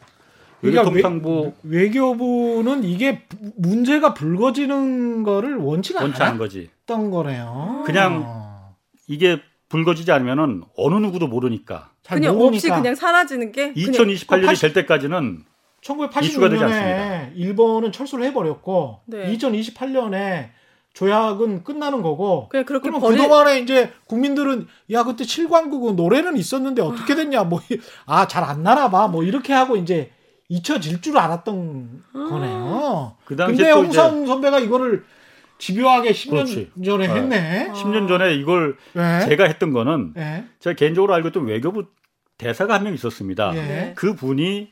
그러니까 0.61 0.81
외교통상부 0.83 1.53
외교부는 1.63 2.83
이게 2.83 3.23
부- 3.27 3.37
문제가 3.57 4.13
불거지는 4.13 5.23
거를 5.23 5.55
원치가 5.57 6.01
원치 6.01 6.21
않은 6.23 6.37
거지. 6.37 6.69
않았던 6.87 7.11
거네요. 7.11 7.83
그냥 7.85 8.23
어. 8.25 8.75
이게 9.07 9.39
불거지지 9.69 10.11
않으면은 10.11 10.63
어느 10.75 10.95
누구도 10.95 11.27
모르니까 11.27 11.91
잘 12.03 12.19
그냥 12.19 12.35
모르니까. 12.37 12.55
없이 12.55 12.69
그냥 12.69 12.95
사라지는 12.95 13.51
게 13.51 13.73
그냥 13.73 13.91
2028년이 13.91 14.45
80 14.45 14.61
될 14.61 14.73
때까지는 14.73 15.43
이슈가 15.81 16.09
되지 16.09 16.31
1986년에 16.39 16.61
않습니다. 16.63 17.27
일본은 17.35 17.91
철수를 17.91 18.25
해버렸고 18.25 19.01
네. 19.05 19.31
2028년에 19.33 20.49
조약은 20.97 21.63
끝나는 21.63 22.01
거고 22.01 22.49
그냥 22.49 22.65
그렇게 22.65 22.89
그럼 22.89 22.99
버리 22.99 23.17
그동안에 23.17 23.59
이제 23.59 23.91
국민들은 24.07 24.65
야 24.91 25.03
그때 25.03 25.23
7광국 25.25 25.93
노래는 25.95 26.37
있었는데 26.37 26.81
어떻게 26.81 27.13
됐냐 27.15 27.43
뭐 27.43 27.59
아 28.07 28.25
잘 28.27 28.43
안 28.43 28.63
나나 28.63 28.89
봐 28.89 29.07
뭐 29.07 29.23
이렇게 29.23 29.53
하고 29.53 29.75
이제 29.75 30.09
잊혀질 30.49 31.01
줄 31.01 31.17
알았던 31.19 32.01
거네요. 32.13 33.15
그 33.25 33.35
근데 33.35 33.45
또 33.45 33.51
이제 33.53 33.71
홍성 33.71 34.25
선배가 34.25 34.57
이거를 34.59 35.03
집요하게 35.59 36.11
10년 36.13 36.31
그렇지. 36.31 36.71
전에 36.83 37.07
어. 37.07 37.13
했네. 37.13 37.71
10년 37.75 38.07
전에 38.07 38.33
이걸 38.33 38.75
네. 38.93 39.19
제가 39.27 39.43
했던 39.43 39.73
거는 39.73 40.13
네. 40.15 40.45
제가 40.59 40.75
개인적으로 40.75 41.13
알고 41.13 41.27
있던 41.27 41.45
외교부 41.45 41.85
대사가 42.39 42.73
한 42.73 42.83
명 42.83 42.93
있었습니다. 42.95 43.51
예. 43.55 43.61
네. 43.61 43.93
그 43.95 44.15
분이 44.15 44.69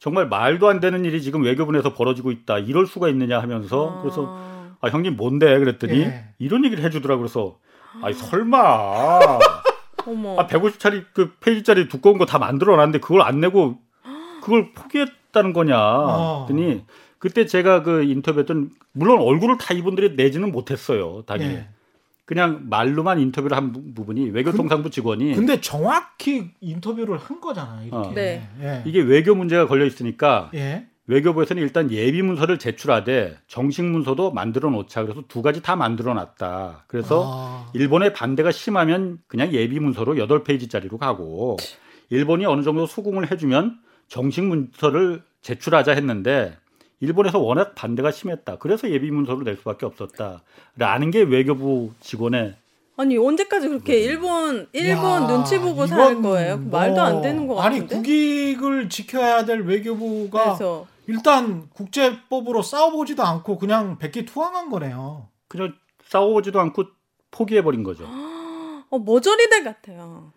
정말 0.00 0.26
말도 0.28 0.68
안 0.68 0.80
되는 0.80 1.04
일이 1.04 1.22
지금 1.22 1.42
외교부에서 1.44 1.94
벌어지고 1.94 2.32
있다. 2.32 2.58
이럴 2.58 2.86
수가 2.86 3.08
있느냐 3.08 3.38
하면서 3.40 3.98
아. 3.98 4.02
그래서 4.02 4.59
아 4.80 4.88
형님 4.88 5.16
뭔데 5.16 5.58
그랬더니 5.58 6.00
예. 6.00 6.24
이런 6.38 6.64
얘기를 6.64 6.82
해주더라고 6.84 7.20
그래서 7.22 7.58
아니 8.02 8.14
설마 8.14 9.38
어머. 10.06 10.36
아 10.38 10.46
150짜리 10.46 11.04
그 11.12 11.34
페이지짜리 11.40 11.88
두꺼운 11.88 12.18
거 12.18 12.24
다 12.24 12.38
만들어놨는데 12.38 13.00
그걸 13.00 13.22
안 13.22 13.40
내고 13.40 13.76
그걸 14.42 14.72
포기했다는 14.72 15.52
거냐 15.52 15.76
어. 15.78 16.46
했더니 16.48 16.84
그때 17.18 17.44
제가 17.46 17.82
그 17.82 18.02
인터뷰했던 18.04 18.70
물론 18.92 19.18
얼굴을 19.20 19.58
다 19.58 19.74
이분들이 19.74 20.14
내지는 20.16 20.50
못했어요 20.52 21.22
당연히 21.26 21.54
예. 21.54 21.68
그냥 22.24 22.66
말로만 22.70 23.18
인터뷰를 23.18 23.56
한 23.56 23.72
부- 23.72 23.92
부분이 23.92 24.30
외교통상부 24.30 24.88
직원이 24.90 25.34
근데 25.34 25.60
정확히 25.60 26.50
인터뷰를 26.60 27.18
한 27.18 27.40
거잖아요. 27.40 27.86
이렇게. 27.88 28.08
어. 28.08 28.12
네. 28.14 28.48
예. 28.62 28.82
이게 28.86 29.00
외교 29.02 29.34
문제가 29.34 29.66
걸려 29.66 29.84
있으니까 29.84 30.50
예. 30.54 30.86
외교부에서는 31.14 31.60
일단 31.60 31.90
예비 31.90 32.22
문서를 32.22 32.58
제출하되 32.58 33.36
정식 33.48 33.84
문서도 33.84 34.30
만들어 34.30 34.70
놓자 34.70 35.02
그래서 35.02 35.22
두 35.26 35.42
가지 35.42 35.60
다 35.60 35.74
만들어 35.74 36.14
놨다 36.14 36.84
그래서 36.86 37.24
아. 37.26 37.70
일본의 37.74 38.12
반대가 38.12 38.52
심하면 38.52 39.18
그냥 39.26 39.52
예비 39.52 39.80
문서로 39.80 40.14
8페이지짜리로 40.14 40.98
가고 40.98 41.56
일본이 42.10 42.46
어느 42.46 42.62
정도 42.62 42.86
수긍을 42.86 43.30
해주면 43.32 43.78
정식 44.06 44.44
문서를 44.44 45.22
제출하자 45.42 45.92
했는데 45.92 46.56
일본에서 47.00 47.38
워낙 47.38 47.74
반대가 47.74 48.10
심했다. 48.10 48.56
그래서 48.58 48.90
예비 48.90 49.10
문서를 49.10 49.44
낼 49.44 49.56
수밖에 49.56 49.86
없었다 49.86 50.42
라는 50.76 51.10
게 51.10 51.22
외교부 51.22 51.90
직원의 52.00 52.54
아니 52.98 53.16
언제까지 53.16 53.68
그렇게 53.68 53.98
일본 54.00 54.68
일본 54.74 55.22
야, 55.22 55.26
눈치 55.26 55.58
보고 55.58 55.86
살 55.86 56.20
거예요? 56.20 56.58
뭐- 56.58 56.78
말도 56.78 57.00
안 57.00 57.22
되는 57.22 57.46
거 57.46 57.60
아니 57.62 57.80
같은데. 57.80 57.96
국익을 57.96 58.90
지켜야 58.90 59.46
될 59.46 59.62
외교부가 59.62 60.44
그래서 60.44 60.86
일단 61.10 61.68
국제법으로 61.70 62.62
싸워보지도 62.62 63.22
않고 63.22 63.58
그냥 63.58 63.98
백기 63.98 64.24
투항한 64.24 64.70
거네요. 64.70 65.28
그냥 65.48 65.72
싸워보지도 66.06 66.60
않고 66.60 66.84
포기해버린 67.30 67.82
거죠. 67.82 68.04
어 68.90 68.98
머저리들 68.98 69.64
같아요. 69.64 70.32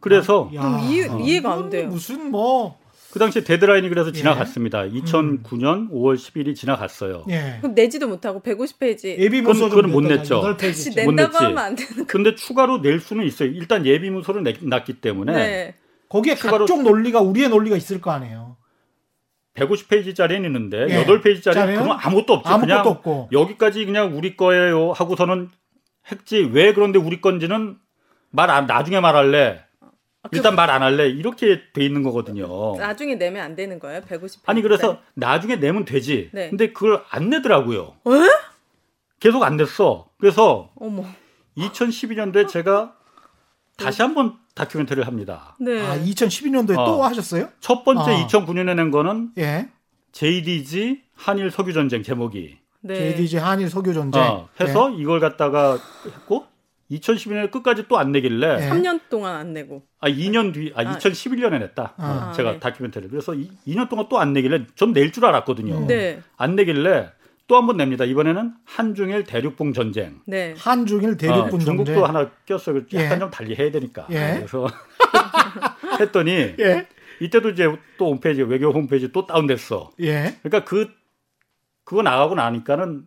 그래서 0.00 0.50
야, 0.54 0.62
좀 0.62 0.78
이해- 0.80 1.08
이해가 1.22 1.52
안 1.52 1.70
돼요. 1.70 1.88
무슨 1.88 2.30
뭐 2.30 2.76
그 3.12 3.20
당시에 3.20 3.44
데드라인이 3.44 3.88
그래서 3.90 4.08
예. 4.08 4.12
지나갔습니다. 4.12 4.82
2009년 4.86 5.88
5월 5.92 6.16
10일이 6.16 6.56
지나갔어요. 6.56 7.24
예. 7.28 7.58
그럼 7.60 7.72
내지도 7.76 8.08
못하고 8.08 8.40
150페이지 8.40 9.16
예비 9.20 9.40
그건- 9.40 9.56
문서 9.56 9.68
그건 9.68 9.92
못 9.92 10.00
냈죠. 10.00 10.56
다시 10.56 10.90
못 11.04 11.12
낸다고. 11.12 11.36
하면 11.44 11.58
안 11.58 11.76
되는 11.76 11.96
거. 11.98 12.04
근데 12.08 12.34
추가로 12.34 12.78
낼 12.82 12.98
수는 12.98 13.24
있어요. 13.24 13.50
일단 13.50 13.86
예비 13.86 14.10
문서를 14.10 14.42
내- 14.42 14.56
놨기 14.60 14.94
때문에 14.94 15.32
네. 15.32 15.74
거기에 16.08 16.34
각종 16.34 16.82
논리가 16.82 17.20
우리의 17.20 17.50
논리가 17.50 17.76
있을 17.76 18.00
거 18.00 18.10
아니에요. 18.10 18.56
150페이지짜리는 19.54 20.44
있는데 20.46 20.86
예. 20.90 21.04
8페이지짜리 21.04 21.52
짜리는 21.54 21.80
그건 21.82 21.98
아무것도 22.00 22.32
없죠. 22.34 22.48
아무것도 22.48 22.66
그냥 22.66 22.86
없고. 22.86 23.28
여기까지 23.32 23.84
그냥 23.86 24.16
우리 24.16 24.36
거예요 24.36 24.92
하고서는 24.92 25.50
했지 26.10 26.38
왜 26.52 26.72
그런데 26.74 26.98
우리 26.98 27.20
건지는 27.20 27.76
말 28.30 28.50
안, 28.50 28.66
나중에 28.66 29.00
말할래. 29.00 29.62
일단 30.32 30.56
말 30.56 30.70
안 30.70 30.82
할래. 30.82 31.06
이렇게 31.08 31.60
돼 31.72 31.84
있는 31.84 32.02
거거든요. 32.02 32.76
나중에 32.78 33.14
내면 33.14 33.44
안 33.44 33.54
되는 33.54 33.78
거예요? 33.78 34.00
150페이지. 34.00 34.38
아니 34.46 34.62
그래서 34.62 34.98
나중에 35.14 35.56
내면 35.56 35.84
되지. 35.84 36.30
네. 36.32 36.48
근데 36.50 36.72
그걸 36.72 37.02
안 37.10 37.28
내더라고요. 37.30 37.94
계속 39.20 39.42
안 39.44 39.56
냈어. 39.56 40.08
그래서 40.18 40.70
어머. 40.76 41.04
2012년도에 41.56 42.48
제가 42.48 42.96
다시 43.76 44.02
한번 44.02 44.36
다큐멘터리를 44.54 45.06
합니다. 45.06 45.56
네. 45.60 45.80
아 45.80 45.98
2012년도에 45.98 46.78
어. 46.78 46.84
또 46.86 47.02
하셨어요? 47.04 47.48
첫 47.60 47.84
번째 47.84 48.10
아. 48.12 48.26
2009년에 48.26 48.74
낸 48.76 48.90
거는 48.90 49.30
예. 49.38 49.68
JDG 50.12 51.02
한일 51.14 51.50
석유 51.50 51.72
전쟁 51.72 52.02
제목이 52.02 52.56
네. 52.82 52.94
JDG 52.94 53.38
한일 53.38 53.68
석유 53.68 53.92
전쟁 53.94 54.22
어, 54.22 54.48
해서 54.60 54.90
이걸 54.90 55.18
갖다가 55.20 55.78
했고 56.06 56.44
2012년에 56.90 57.50
끝까지 57.50 57.88
또 57.88 57.96
안 57.98 58.12
내길래 58.12 58.58
예. 58.66 58.68
3년 58.70 59.00
동안 59.10 59.34
안 59.36 59.52
내고. 59.54 59.82
아 60.00 60.08
2년 60.08 60.52
뒤, 60.52 60.70
아 60.76 60.82
아. 60.82 60.98
2011년에 60.98 61.58
냈다. 61.58 61.94
아. 61.96 62.28
어, 62.30 62.32
제가 62.32 62.52
네. 62.52 62.60
다큐멘터리. 62.60 63.08
그래서 63.08 63.34
이, 63.34 63.50
2년 63.66 63.88
동안 63.88 64.06
또 64.08 64.18
안 64.20 64.32
내길래 64.34 64.66
전 64.76 64.92
낼 64.92 65.10
줄 65.10 65.24
알았거든요. 65.24 65.78
음. 65.78 65.86
네. 65.86 66.20
안 66.36 66.54
내길래 66.54 67.10
또 67.46 67.56
한 67.56 67.66
번 67.66 67.76
냅니다. 67.76 68.04
이번에는 68.04 68.54
한중일 68.64 69.24
대륙봉 69.24 69.72
전쟁. 69.74 70.20
네. 70.26 70.54
한중일 70.56 71.16
대륙분 71.18 71.60
어, 71.60 71.64
중국도 71.64 71.92
전쟁. 71.94 72.04
하나 72.04 72.30
꼈어요. 72.46 72.78
약간 72.94 73.16
예. 73.16 73.18
좀 73.18 73.30
달리 73.30 73.54
해야 73.54 73.70
되니까. 73.70 74.06
예. 74.10 74.36
그래서 74.38 74.66
했더니 76.00 76.54
예. 76.58 76.86
이때도 77.20 77.50
이제 77.50 77.66
또 77.98 78.10
홈페이지 78.10 78.42
외교 78.42 78.70
홈페이지 78.70 79.12
또 79.12 79.26
다운됐어. 79.26 79.92
예. 80.00 80.36
그러니까 80.42 80.64
그 80.64 80.90
그거 81.84 82.02
나가고 82.02 82.34
나니까는 82.34 83.06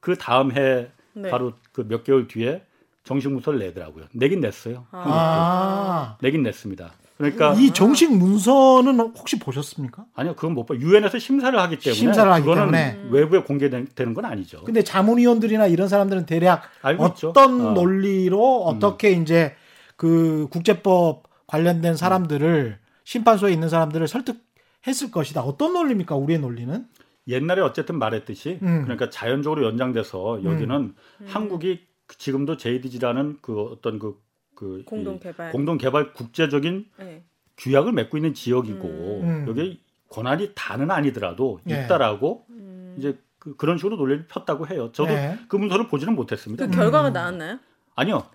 그 0.00 0.16
다음 0.16 0.50
해 0.52 0.88
네. 1.12 1.30
바로 1.30 1.52
그 1.72 1.84
몇 1.86 2.02
개월 2.04 2.26
뒤에 2.26 2.64
정식 3.04 3.28
문서를 3.30 3.58
내더라고요. 3.60 4.06
내긴 4.12 4.40
냈어요. 4.40 4.86
아. 4.92 6.16
내긴 6.20 6.42
냈습니다. 6.42 6.90
그러니까 7.20 7.52
이 7.52 7.70
정식 7.72 8.16
문서는 8.16 8.98
혹시 8.98 9.38
보셨습니까? 9.38 10.06
아니요, 10.14 10.34
그건 10.36 10.54
못 10.54 10.64
봐. 10.64 10.74
유엔에서 10.74 11.18
심사를 11.18 11.56
하기 11.58 11.78
때문에 11.78 11.94
심사를 11.98 12.32
하기 12.32 12.42
그거는 12.46 12.72
때문에. 12.72 13.08
외부에 13.10 13.42
공개되는 13.42 14.14
건 14.14 14.24
아니죠. 14.24 14.64
근데 14.64 14.82
자문위원들이나 14.82 15.66
이런 15.66 15.86
사람들은 15.88 16.24
대략. 16.24 16.62
어떤 16.98 17.60
어. 17.60 17.70
논리로 17.72 18.64
어떻게 18.64 19.10
이제 19.12 19.54
그 19.96 20.48
국제법 20.50 21.24
관련된 21.46 21.94
사람들을 21.96 22.78
심판소에 23.04 23.52
있는 23.52 23.68
사람들을 23.68 24.08
설득했을 24.08 25.10
것이다. 25.12 25.42
어떤 25.42 25.74
논리입니까? 25.74 26.14
우리의 26.16 26.38
논리는? 26.38 26.86
옛날에 27.28 27.60
어쨌든 27.60 27.98
말했듯이 27.98 28.60
음. 28.62 28.82
그러니까 28.84 29.10
자연적으로 29.10 29.66
연장돼서 29.66 30.42
여기는 30.42 30.94
한국이 31.26 31.80
지금도 32.16 32.56
JDG라는 32.56 33.38
그 33.42 33.60
어떤 33.60 33.98
그, 33.98 34.16
그 34.60 34.82
공동 34.84 35.16
이 35.16 35.20
개발. 35.20 35.52
공동 35.52 35.78
개발 35.78 36.12
국제적인 36.12 36.84
네. 36.98 37.24
규약을 37.56 37.92
맺고 37.92 38.18
있는 38.18 38.34
지역이고 38.34 38.88
음. 39.22 39.46
여기 39.48 39.80
권한이 40.10 40.52
다는 40.54 40.90
아니더라도 40.90 41.60
예. 41.70 41.84
있다라고 41.84 42.44
음. 42.50 42.94
이제 42.98 43.18
그, 43.38 43.56
그런 43.56 43.78
식으로 43.78 43.96
논리를 43.96 44.26
폈다고 44.26 44.68
해요. 44.68 44.90
저도 44.92 45.14
네. 45.14 45.38
그 45.48 45.56
문서를 45.56 45.88
보지는 45.88 46.14
못했습니다. 46.14 46.66
그 46.66 46.72
결과가 46.72 47.08
나왔나요? 47.08 47.58
아니요. 47.96 48.26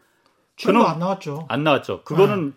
저는 0.55 0.81
안 0.81 0.97
나왔죠. 0.97 1.45
안 1.47 1.63
나왔죠. 1.63 2.01
그거는 2.03 2.53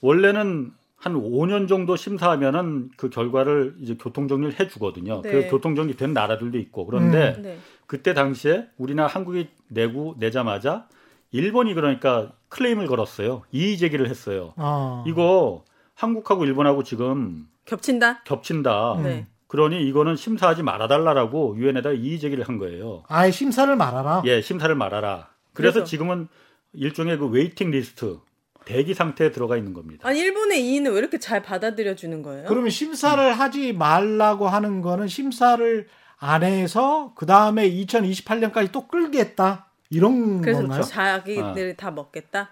원래는 0.00 0.72
한 0.96 1.14
5년 1.14 1.68
정도 1.68 1.96
심사하면은 1.96 2.90
그 2.96 3.10
결과를 3.10 3.76
이제 3.80 3.98
교통 4.00 4.28
정리를 4.28 4.58
해 4.60 4.68
주거든요. 4.68 5.20
네. 5.20 5.30
그래서 5.30 5.50
교통 5.50 5.74
정리 5.74 5.94
된 5.94 6.14
나라들도 6.14 6.56
있고 6.58 6.86
그런데 6.86 7.34
음. 7.36 7.42
네. 7.42 7.58
그때 7.86 8.14
당시에 8.14 8.68
우리나라 8.78 9.08
한국이 9.08 9.48
내고 9.68 10.14
내자마자 10.18 10.88
일본이 11.32 11.74
그러니까 11.74 12.32
클레임을 12.48 12.86
걸었어요. 12.86 13.42
이의 13.52 13.78
제기를 13.78 14.08
했어요. 14.08 14.52
어. 14.56 15.04
이거 15.06 15.64
한국하고 15.94 16.44
일본하고 16.44 16.82
지금 16.82 17.46
겹친다? 17.64 18.22
겹친다. 18.24 18.94
음. 18.94 19.02
네. 19.02 19.26
그러니 19.46 19.82
이거는 19.88 20.16
심사하지 20.16 20.62
말아달라라고 20.62 21.56
유엔에다 21.56 21.92
이의 21.92 22.20
제기를 22.20 22.48
한 22.48 22.58
거예요. 22.58 23.02
아예 23.08 23.30
심사를 23.30 23.74
말아라. 23.74 24.22
예, 24.26 24.40
심사를 24.40 24.72
말아라. 24.74 25.30
그래서, 25.52 25.74
그래서? 25.74 25.84
지금은 25.84 26.28
일종의 26.72 27.18
그 27.18 27.26
waiting 27.26 27.70
list 27.70 28.18
대기 28.64 28.94
상태에 28.94 29.32
들어가 29.32 29.56
있는 29.56 29.72
겁니다. 29.72 30.06
아니 30.08 30.20
일본의 30.20 30.64
이의는 30.64 30.92
왜 30.92 30.98
이렇게 30.98 31.18
잘 31.18 31.42
받아들여 31.42 31.96
주는 31.96 32.22
거예요? 32.22 32.46
그러면 32.46 32.70
심사를 32.70 33.32
하지 33.32 33.72
말라고 33.72 34.48
하는 34.48 34.80
거는 34.82 35.08
심사를 35.08 35.86
안 36.18 36.42
해서 36.42 37.12
그 37.16 37.26
다음에 37.26 37.68
2028년까지 37.70 38.70
또 38.70 38.86
끌겠다 38.86 39.69
이런 39.90 40.40
그래서 40.40 40.60
건가요? 40.60 40.82
자기들이 40.82 41.76
다 41.76 41.90
먹겠다. 41.90 42.50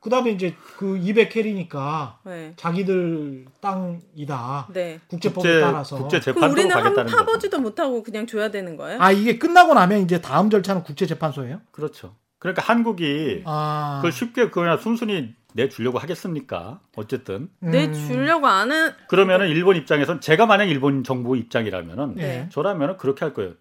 그 0.00 0.10
다음에 0.10 0.30
이제 0.30 0.54
그 0.76 0.98
200캐리니까 0.98 2.14
네. 2.24 2.52
자기들 2.56 3.46
땅이다. 3.60 4.68
네. 4.72 5.00
국제법에 5.08 5.48
국제 5.48 5.60
따라서. 5.60 5.98
국제 5.98 6.20
재판소로 6.20 6.52
우리는 6.52 6.70
한 6.70 6.82
가겠다는 6.82 7.10
거죠. 7.10 7.16
파보지도 7.16 7.60
못하고 7.60 8.02
그냥 8.02 8.26
줘야 8.26 8.50
되는 8.50 8.76
거예요? 8.76 9.00
아 9.00 9.10
이게 9.10 9.38
끝나고 9.38 9.74
나면 9.74 10.00
이제 10.00 10.20
다음 10.20 10.50
절차는 10.50 10.84
국제재판소예요? 10.84 11.60
그렇죠. 11.72 12.14
그러니까 12.38 12.62
한국이 12.62 13.42
아. 13.44 13.96
그걸 13.98 14.12
쉽게 14.12 14.50
그냥 14.50 14.78
순순히 14.78 15.34
내주려고 15.54 15.98
하겠습니까? 15.98 16.80
어쨌든 16.94 17.50
내 17.58 17.86
음. 17.86 17.92
주려고 17.92 18.46
아는 18.46 18.92
그러면은 19.08 19.48
일본 19.48 19.76
입장에선 19.76 20.20
제가 20.20 20.46
만약 20.46 20.66
일본 20.66 21.02
정부 21.02 21.36
입장이라면은 21.36 22.14
네. 22.14 22.48
저라면은 22.52 22.96
그렇게 22.98 23.24
할 23.24 23.34
거예요. 23.34 23.54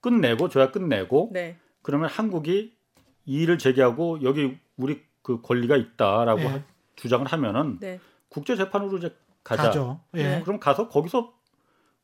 끝내고 0.00 0.48
줘야 0.48 0.70
끝내고 0.70 1.30
네. 1.34 1.58
그러면 1.82 2.08
한국이 2.08 2.74
이의를 3.24 3.58
제기하고 3.58 4.22
여기 4.22 4.58
우리 4.76 5.02
그 5.22 5.40
권리가 5.40 5.76
있다라고 5.76 6.40
네. 6.40 6.46
하- 6.46 6.62
주장을 6.96 7.26
하면은 7.26 7.78
네. 7.80 8.00
국제 8.28 8.56
재판으로 8.56 8.98
이제 8.98 9.14
가자. 9.42 9.64
가죠. 9.64 10.00
예. 10.14 10.22
네. 10.22 10.42
그럼 10.42 10.60
가서 10.60 10.88
거기서 10.88 11.32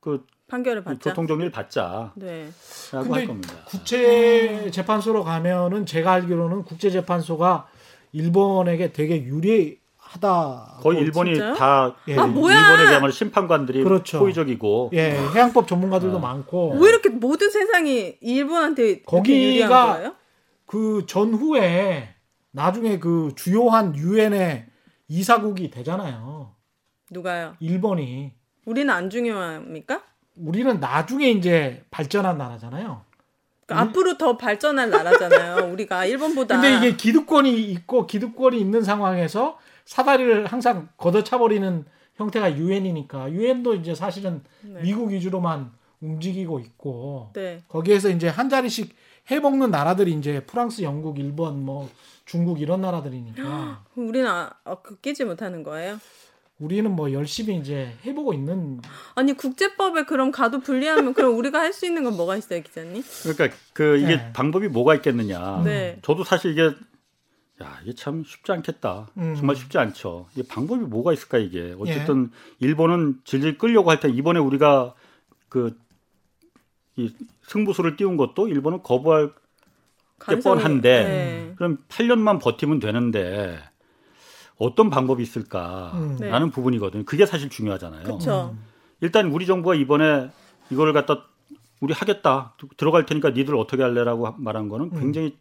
그 0.00 0.24
판결을 0.48 0.84
받자. 0.84 1.10
교통 1.10 1.26
정리를 1.26 1.50
받자라고 1.50 2.12
네. 2.16 2.48
할 2.92 3.02
근데 3.02 3.26
겁니다. 3.26 3.54
국제 3.66 4.70
재판소로 4.70 5.24
가면은 5.24 5.84
제가 5.86 6.12
알기로는 6.12 6.62
국제 6.64 6.90
재판소가 6.90 7.68
일본에게 8.12 8.92
되게 8.92 9.22
유리 9.24 9.80
하다. 10.16 10.78
거의 10.80 11.00
일본이 11.00 11.34
진짜요? 11.34 11.54
다 11.54 11.96
예. 12.08 12.16
아, 12.16 12.26
뭐야! 12.26 12.54
일본에 12.54 12.90
대한 12.90 13.10
심판관들이 13.10 13.84
그렇죠. 13.84 14.18
호의적이고 14.18 14.90
예, 14.94 15.16
해양법 15.34 15.68
전문가들도 15.68 16.18
아. 16.18 16.20
많고. 16.20 16.76
왜 16.78 16.88
이렇게 16.88 17.08
모든 17.08 17.50
세상이 17.50 18.16
일본한테 18.20 19.02
거기가 19.02 19.36
유리한 19.36 19.70
거예요? 19.70 20.14
그 20.66 21.04
전후에 21.06 22.14
나중에 22.50 22.98
그 22.98 23.32
주요한 23.36 23.94
유엔의 23.94 24.66
이사국이 25.08 25.70
되잖아요. 25.70 26.52
누가요? 27.10 27.54
일본이. 27.60 28.32
우리는 28.64 28.92
안 28.92 29.10
중요합니까? 29.10 30.02
우리는 30.36 30.80
나중에 30.80 31.30
이제 31.30 31.84
발전한 31.90 32.36
나라잖아요. 32.36 33.02
그러니까 33.66 33.90
앞으로 33.90 34.16
더 34.16 34.36
발전할 34.36 34.90
나라잖아요. 34.90 35.72
우리가 35.72 36.04
일본보다. 36.06 36.60
근데 36.60 36.76
이게 36.76 36.96
기득권이 36.96 37.62
있고 37.72 38.06
기득권이 38.06 38.58
있는 38.58 38.82
상황에서 38.82 39.58
사다리를 39.86 40.46
항상 40.46 40.88
걷어차버리는 40.98 41.84
형태가 42.16 42.56
유엔이니까 42.56 43.32
유엔도 43.32 43.74
이제 43.74 43.94
사실은 43.94 44.42
네. 44.62 44.82
미국 44.82 45.10
위주로만 45.10 45.70
움직이고 46.00 46.60
있고 46.60 47.30
네. 47.34 47.62
거기에서 47.68 48.10
이제 48.10 48.28
한 48.28 48.48
자리씩 48.48 48.94
해먹는 49.28 49.70
나라들이 49.70 50.12
이제 50.12 50.40
프랑스, 50.40 50.82
영국, 50.82 51.18
일본, 51.18 51.64
뭐 51.64 51.88
중국 52.24 52.60
이런 52.60 52.80
나라들이니까 52.82 53.84
우리는 53.96 54.28
아, 54.28 54.52
어, 54.64 54.82
그 54.82 54.96
끼지 55.00 55.24
못하는 55.24 55.62
거예요? 55.62 55.98
우리는 56.58 56.90
뭐 56.90 57.12
열심히 57.12 57.56
이제 57.56 57.92
해보고 58.06 58.32
있는 58.32 58.80
아니 59.14 59.34
국제법에 59.34 60.04
그럼 60.04 60.30
가도 60.32 60.60
불리하면 60.60 61.12
그럼 61.12 61.36
우리가 61.36 61.60
할 61.60 61.72
수 61.72 61.86
있는 61.86 62.04
건 62.04 62.16
뭐가 62.16 62.36
있어요, 62.36 62.62
기자님? 62.62 63.02
그러니까 63.22 63.56
그 63.74 63.98
이게 63.98 64.16
네. 64.16 64.32
방법이 64.32 64.68
뭐가 64.68 64.94
있겠느냐. 64.96 65.62
네. 65.64 65.98
저도 66.02 66.24
사실 66.24 66.52
이게 66.52 66.74
야 67.62 67.78
이게 67.82 67.94
참 67.94 68.22
쉽지 68.24 68.52
않겠다. 68.52 69.08
음. 69.16 69.34
정말 69.34 69.56
쉽지 69.56 69.78
않죠. 69.78 70.26
이게 70.34 70.46
방법이 70.46 70.84
뭐가 70.84 71.12
있을까 71.12 71.38
이게. 71.38 71.74
어쨌든 71.78 72.30
일본은 72.58 73.20
질질 73.24 73.58
끌려고 73.58 73.90
할 73.90 74.00
때 74.00 74.08
이번에 74.08 74.40
우리가 74.40 74.94
그 75.48 75.76
이 76.96 77.12
승부수를 77.42 77.96
띄운 77.96 78.16
것도 78.16 78.48
일본은 78.48 78.82
거부할 78.82 79.32
게 80.26 80.38
뻔한데 80.40 81.04
네. 81.04 81.52
그럼 81.56 81.78
8년만 81.88 82.40
버티면 82.40 82.78
되는데 82.78 83.58
어떤 84.56 84.88
방법이 84.88 85.22
있을까라는 85.22 86.42
음. 86.42 86.50
부분이거든요. 86.50 87.04
그게 87.04 87.26
사실 87.26 87.50
중요하잖아요. 87.50 88.04
그렇죠. 88.04 88.56
일단 89.02 89.26
우리 89.30 89.44
정부가 89.44 89.74
이번에 89.74 90.30
이거를 90.70 90.94
갖다 90.94 91.26
우리 91.80 91.92
하겠다 91.92 92.54
들어갈 92.78 93.04
테니까 93.04 93.30
니들 93.30 93.54
어떻게 93.56 93.82
할래라고 93.82 94.32
말한 94.38 94.70
거는 94.70 94.98
굉장히 94.98 95.36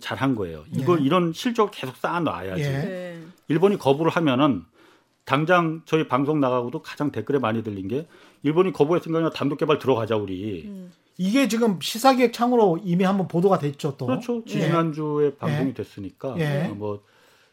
잘한 0.00 0.34
거예요. 0.34 0.64
이거 0.72 0.98
예. 0.98 1.02
이런 1.02 1.32
실적 1.32 1.70
계속 1.72 1.96
쌓아놔야지. 1.96 2.62
예. 2.62 2.68
네. 2.68 3.20
일본이 3.48 3.78
거부를 3.78 4.10
하면은 4.12 4.64
당장 5.24 5.82
저희 5.84 6.08
방송 6.08 6.40
나가고도 6.40 6.82
가장 6.82 7.12
댓글에 7.12 7.38
많이 7.38 7.62
들린 7.62 7.88
게 7.88 8.06
일본이 8.42 8.72
거부했으니까 8.72 9.30
단독 9.30 9.58
개발 9.58 9.78
들어가자 9.78 10.16
우리. 10.16 10.64
음. 10.66 10.92
이게 11.18 11.46
지금 11.46 11.78
시사기획 11.80 12.32
창으로 12.32 12.80
이미 12.82 13.04
한번 13.04 13.28
보도가 13.28 13.58
됐죠 13.58 13.96
또 13.98 14.06
그렇죠. 14.06 14.42
예. 14.46 14.50
지지난주에 14.50 15.36
방송이 15.36 15.68
예. 15.68 15.74
됐으니까 15.74 16.34
예. 16.38 16.68
어, 16.70 16.74
뭐 16.74 17.02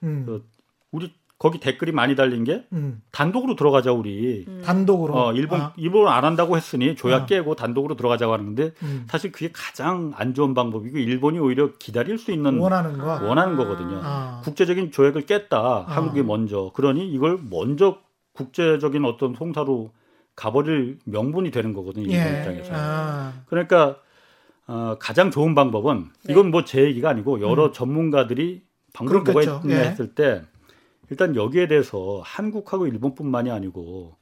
음. 0.03 0.23
그 0.25 0.45
우리 0.91 1.13
거기 1.39 1.57
댓글이 1.61 1.93
많이 1.93 2.17
달린 2.17 2.43
게 2.43 2.65
음. 2.73 3.01
단독으로 3.13 3.55
들어가자 3.55 3.93
우리. 3.93 4.43
음. 4.45 4.61
단독으로 4.63 5.13
어 5.17 5.33
일본 5.33 5.61
아, 5.61 5.73
일본 5.77 6.09
안 6.09 6.25
한다고 6.25 6.57
했으니 6.57 6.97
조약 6.97 7.23
아. 7.23 7.25
깨고 7.25 7.55
단독으로 7.55 7.95
들어가자고 7.95 8.33
하는 8.33 8.45
건데 8.45 8.73
음. 8.83 9.05
사실 9.09 9.31
그게 9.31 9.49
가장 9.53 10.11
안 10.17 10.33
좋은 10.33 10.53
방법이고 10.53 10.97
일본이 10.97 11.39
오히려 11.39 11.71
기다릴 11.79 12.17
수 12.17 12.31
있는 12.33 12.59
원하는 12.59 12.97
거 12.97 13.05
원하는 13.25 13.55
거거든요. 13.55 14.01
아. 14.03 14.41
국제적인 14.43 14.91
조약을 14.91 15.25
깼다. 15.25 15.85
한국이 15.87 16.23
먼저. 16.23 16.71
그러니 16.75 17.07
이걸 17.09 17.39
먼저 17.49 17.99
국제적인 18.33 19.05
어떤 19.05 19.33
송사로 19.33 19.91
가버릴 20.35 20.99
명분이 21.05 21.51
되는 21.51 21.73
거거든요. 21.73 22.05
일본 22.11 22.33
예. 22.33 22.37
입장에서. 22.39 22.71
아. 22.75 23.33
그러니까 23.47 23.95
어, 24.67 24.97
가장 24.99 25.31
좋은 25.31 25.55
방법은 25.55 26.09
네. 26.25 26.33
이건 26.33 26.51
뭐 26.51 26.63
제 26.65 26.83
얘기가 26.83 27.09
아니고 27.09 27.39
여러 27.39 27.71
전문가들이 27.71 28.61
방법이 28.93 29.31
뭐가 29.31 29.57
음. 29.63 29.69
있냐 29.69 29.79
예. 29.79 29.85
했을 29.89 30.13
때 30.13 30.41
일단 31.09 31.35
여기에 31.35 31.67
대해서 31.67 32.21
한국하고 32.23 32.87
일본뿐만이 32.87 33.51
아니고 33.51 34.15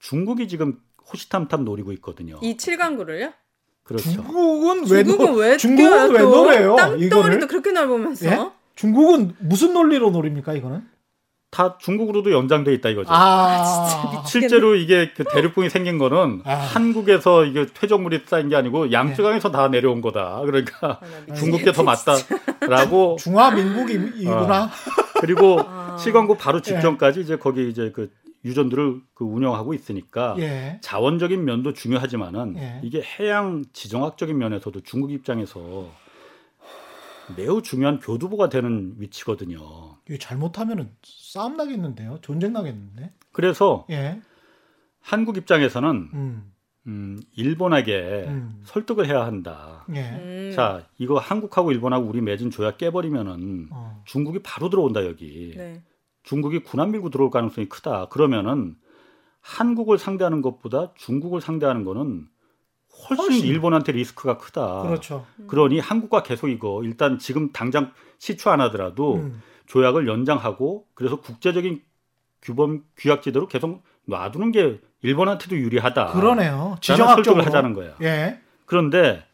중국이 0.00 0.48
지금 0.48 0.78
호시탐탐 1.10 1.64
노리고 1.64 1.92
있거든요. 1.92 2.38
이 2.42 2.56
칠강구를요? 2.56 3.32
그렇죠. 3.84 4.10
중국은 4.10 4.80
왜 4.90 5.02
중국은 5.02 5.32
노, 5.32 5.38
왜 5.38 5.56
중국은 5.56 6.10
왜? 6.10 6.20
노래요? 6.20 6.76
땅덩어리도 6.76 7.46
그렇게 7.46 7.72
넓으면서. 7.72 8.26
예? 8.26 8.50
중국은 8.74 9.34
무슨 9.38 9.72
논리로 9.72 10.10
노립니까 10.10 10.52
이거는? 10.52 10.82
다 11.50 11.78
중국으로도 11.78 12.30
연장돼 12.30 12.74
있다 12.74 12.90
이거죠. 12.90 13.08
아, 13.10 14.22
실제로 14.26 14.74
이게 14.74 15.12
그 15.16 15.24
대륙붕이 15.24 15.70
생긴 15.70 15.96
거는 15.96 16.42
아. 16.44 16.54
한국에서 16.54 17.46
이게 17.46 17.64
퇴적물이 17.72 18.24
쌓인 18.26 18.50
게 18.50 18.56
아니고 18.56 18.92
양쯔강에서 18.92 19.50
다 19.50 19.68
내려온 19.68 20.02
거다. 20.02 20.42
그러니까 20.44 21.00
아, 21.30 21.34
중국계 21.34 21.72
더 21.72 21.82
맞다라고 21.82 23.16
중화민국이구나. 23.18 24.70
그리고 25.20 25.60
아. 25.60 25.96
시광구 25.98 26.36
바로 26.36 26.60
직전까지 26.60 27.20
이제 27.20 27.36
거기 27.36 27.68
이제 27.68 27.90
그 27.90 28.10
유전들을 28.44 29.00
그 29.14 29.24
운영하고 29.24 29.74
있으니까 29.74 30.36
예. 30.38 30.78
자원적인 30.82 31.44
면도 31.44 31.72
중요하지만은 31.72 32.56
예. 32.56 32.80
이게 32.84 33.02
해양 33.02 33.64
지정학적인 33.72 34.36
면에서도 34.38 34.80
중국 34.82 35.12
입장에서 35.12 35.90
매우 37.36 37.62
중요한 37.62 37.98
교두보가 37.98 38.48
되는 38.48 38.94
위치거든요. 38.98 39.58
이거 40.08 40.18
잘못하면은 40.18 40.90
싸움 41.02 41.56
나겠는데요. 41.56 42.18
전쟁 42.22 42.52
나겠는데. 42.52 43.12
그래서 43.32 43.86
예. 43.90 44.20
한국 45.00 45.36
입장에서는 45.36 46.10
음. 46.14 46.52
음, 46.88 47.20
일본에게 47.36 48.24
음. 48.28 48.62
설득을 48.64 49.06
해야 49.06 49.24
한다. 49.26 49.84
예. 49.94 50.00
음. 50.00 50.52
자, 50.54 50.86
이거 50.96 51.18
한국하고 51.18 51.70
일본하고 51.70 52.06
우리 52.06 52.22
맺은 52.22 52.50
조약 52.50 52.78
깨버리면은 52.78 53.68
어. 53.70 54.02
중국이 54.06 54.40
바로 54.42 54.70
들어온다 54.70 55.04
여기. 55.04 55.52
네. 55.54 55.82
중국이 56.22 56.60
군함 56.60 56.90
밀고 56.92 57.10
들어올 57.10 57.30
가능성이 57.30 57.68
크다. 57.68 58.06
그러면은 58.06 58.74
한국을 59.40 59.98
상대하는 59.98 60.40
것보다 60.40 60.92
중국을 60.94 61.42
상대하는 61.42 61.84
거는 61.84 62.26
훨씬, 63.08 63.24
훨씬. 63.24 63.46
일본한테 63.46 63.92
리스크가 63.92 64.38
크다. 64.38 64.82
그렇죠. 64.82 65.26
그러니 65.46 65.78
한국과 65.78 66.22
계속 66.22 66.48
이거 66.48 66.82
일단 66.84 67.18
지금 67.18 67.52
당장 67.52 67.92
시추 68.18 68.48
안 68.50 68.60
하더라도 68.62 69.16
음. 69.16 69.42
조약을 69.66 70.08
연장하고 70.08 70.86
그래서 70.94 71.20
국제적인 71.20 71.82
규범 72.40 72.84
규약 72.96 73.22
지대로 73.22 73.46
계속 73.46 73.82
놔두는 74.06 74.52
게 74.52 74.80
일본한테도 75.02 75.56
유리하다. 75.56 76.12
그러네요. 76.12 76.76
지정학적으로 76.80 77.44
하자는 77.44 77.72
거야. 77.74 77.94
예. 78.02 78.40
그런데 78.66 79.24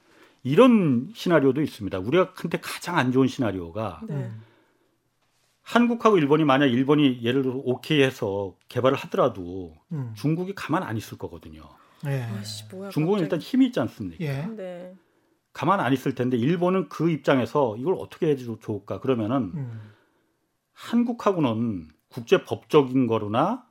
이런 0.43 1.11
시나리오도 1.15 1.62
있습니다. 1.62 1.99
우리가 1.99 2.33
한테 2.35 2.59
가장 2.61 2.99
안 2.99 3.12
좋은 3.12 3.27
시나리오가 3.29 4.01
네. 4.07 4.15
음. 4.15 4.43
한국하고 5.62 6.19
일본이 6.19 6.45
만약 6.45 6.67
일본이 6.67 7.21
예를 7.23 7.43
들어 7.43 7.55
오케이 7.65 8.03
해서 8.03 8.55
개발을 8.69 8.99
하더라도 8.99 9.75
음. 9.93 10.12
중국이 10.15 10.55
가만 10.55 10.83
안 10.83 10.97
있을 10.99 11.17
거거든요. 11.17 11.62
예. 12.07 12.23
아씨 12.39 12.65
뭐야. 12.71 12.91
중국은 12.91 13.21
일단 13.21 13.39
갑자기. 13.39 13.51
힘이 13.51 13.67
있지 13.67 13.81
않습니까? 13.81 14.23
예. 14.23 14.47
네. 14.55 14.95
가만 15.55 15.81
안 15.81 15.93
있을 15.95 16.15
텐데 16.15 16.37
일본은 16.37 16.91
그 16.91 17.11
입장에서 17.11 17.77
이걸 17.79 17.95
어떻게 17.99 18.29
해도 18.29 18.59
좋을까? 18.59 19.01
그러면은 19.01 19.53
음. 19.55 19.93
한국하고는 20.75 21.89
국제 22.11 22.45
법적인 22.45 23.07
거로나 23.07 23.65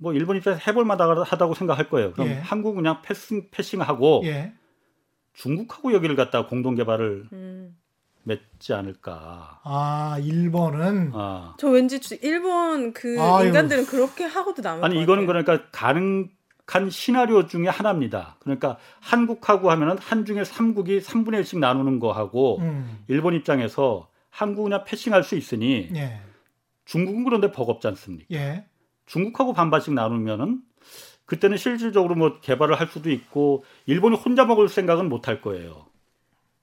뭐 0.00 0.14
일본 0.14 0.36
입장에서 0.38 0.60
해볼 0.66 0.84
만하다고 0.86 1.54
생각할 1.54 1.90
거예요. 1.90 2.12
그럼 2.12 2.28
예. 2.28 2.34
한국은 2.34 2.82
그냥 2.82 3.02
패싱 3.02 3.48
패싱하고 3.50 4.22
예. 4.24 4.54
중국하고 5.34 5.92
여기를 5.92 6.16
갖다 6.16 6.46
공동 6.46 6.74
개발을 6.74 7.28
음. 7.32 7.76
맺지 8.22 8.72
않을까. 8.74 9.60
아, 9.62 10.18
일본은 10.22 11.10
아. 11.14 11.54
저 11.58 11.68
왠지 11.68 12.00
주- 12.00 12.18
일본 12.22 12.92
그 12.92 13.20
아유. 13.20 13.48
인간들은 13.48 13.86
그렇게 13.86 14.24
하고도 14.24 14.62
남을 14.62 14.84
아니 14.84 14.94
것 14.96 15.02
이거는 15.02 15.26
같아요. 15.26 15.44
그러니까 15.44 15.68
가능한 15.70 16.90
시나리오 16.90 17.46
중에 17.46 17.68
하나입니다. 17.68 18.36
그러니까 18.40 18.78
한국하고 19.00 19.70
하면은 19.70 19.98
한중일 19.98 20.42
3국이 20.44 21.02
3분의 21.02 21.42
1씩 21.42 21.58
나누는 21.58 21.98
거하고 21.98 22.58
음. 22.60 23.04
일본 23.08 23.34
입장에서 23.34 24.08
한국은 24.30 24.70
그냥 24.70 24.84
패싱할 24.86 25.24
수 25.24 25.36
있으니 25.36 25.90
예. 25.94 26.20
중국은 26.86 27.24
그런데 27.24 27.52
버겁지 27.52 27.86
않습니까? 27.88 28.26
예. 28.32 28.66
중국하고 29.10 29.52
반반씩 29.52 29.92
나누면은 29.92 30.60
그때는 31.26 31.56
실질적으로 31.56 32.14
뭐 32.14 32.40
개발을 32.40 32.78
할 32.78 32.86
수도 32.86 33.10
있고 33.10 33.64
일본이 33.86 34.16
혼자 34.16 34.44
먹을 34.44 34.68
생각은 34.68 35.08
못 35.08 35.26
할 35.28 35.40
거예요. 35.40 35.86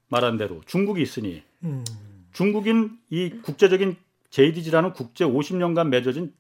말한 0.10 0.38
대로 0.38 0.62
중국이 0.66 1.02
있으니 1.02 1.44
음. 1.64 1.84
중국인 2.32 2.98
이 3.10 3.30
국제적인 3.42 3.98
JDG라는 4.30 4.94
국제 4.94 5.26
50년간 5.26 5.90
맺어진 5.90 6.34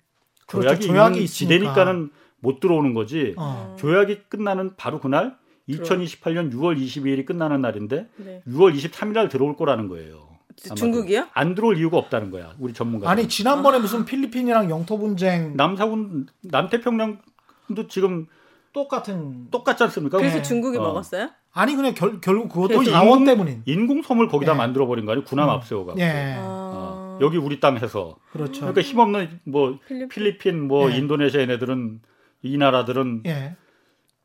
그렇죠. 0.47 0.67
조약이, 0.69 0.87
조약이 0.87 1.15
있는. 1.19 1.27
지대니까는 1.27 2.09
못 2.39 2.59
들어오는 2.61 2.93
거지. 2.93 3.33
어. 3.37 3.75
조약이 3.77 4.23
끝나는 4.29 4.75
바로 4.77 5.01
그날 5.01 5.37
2028년 5.67 6.53
6월 6.53 6.79
22일이 6.81 7.25
끝나는 7.25 7.59
날인데 7.61 8.07
네. 8.15 8.41
6월 8.47 8.73
23일 8.73 9.11
날 9.13 9.27
들어올 9.27 9.57
거라는 9.57 9.89
거예요. 9.89 10.36
아마도. 10.65 10.75
중국이요? 10.75 11.27
안 11.33 11.55
들어올 11.55 11.77
이유가 11.77 11.97
없다는 11.97 12.31
거야. 12.31 12.53
우리 12.59 12.73
전문가. 12.73 13.09
아니 13.09 13.27
지난번에 13.27 13.79
무슨 13.79 14.05
필리핀이랑 14.05 14.69
영토 14.69 14.97
분쟁 14.97 15.55
남사군 15.55 16.27
남태평양도 16.41 17.87
지금 17.89 18.27
똑같은 18.73 19.49
똑같지 19.51 19.83
않습니까? 19.83 20.17
그래서 20.17 20.37
네. 20.37 20.41
중국이 20.41 20.77
어. 20.77 20.81
먹었어요? 20.81 21.29
아니 21.53 21.75
그냥 21.75 21.93
결, 21.95 22.19
결국 22.21 22.49
그것도 22.49 22.83
인공- 22.83 23.25
때문인. 23.25 23.63
인공섬을 23.65 24.27
거기다 24.27 24.53
예. 24.53 24.55
만들어 24.57 24.85
버린 24.85 25.05
거 25.05 25.13
아니에요? 25.13 25.25
군함 25.25 25.47
음. 25.49 25.53
앞세워가. 25.55 25.93
예. 25.97 26.35
아. 26.37 26.41
어, 26.43 27.19
여기 27.21 27.37
우리 27.37 27.59
땅 27.59 27.77
해서. 27.77 28.17
그렇죠. 28.31 28.61
그러니까 28.61 28.81
힘없는 28.81 29.39
뭐 29.45 29.79
필리핀. 29.87 30.09
필리핀, 30.09 30.67
뭐 30.67 30.91
예. 30.91 30.97
인도네시아 30.97 31.41
얘네들은 31.41 32.01
이 32.43 32.57
나라들은 32.57 33.23
예. 33.25 33.55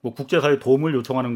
뭐 0.03 0.13
국제사회 0.15 0.59
도움을 0.59 0.95
요청하는 0.95 1.35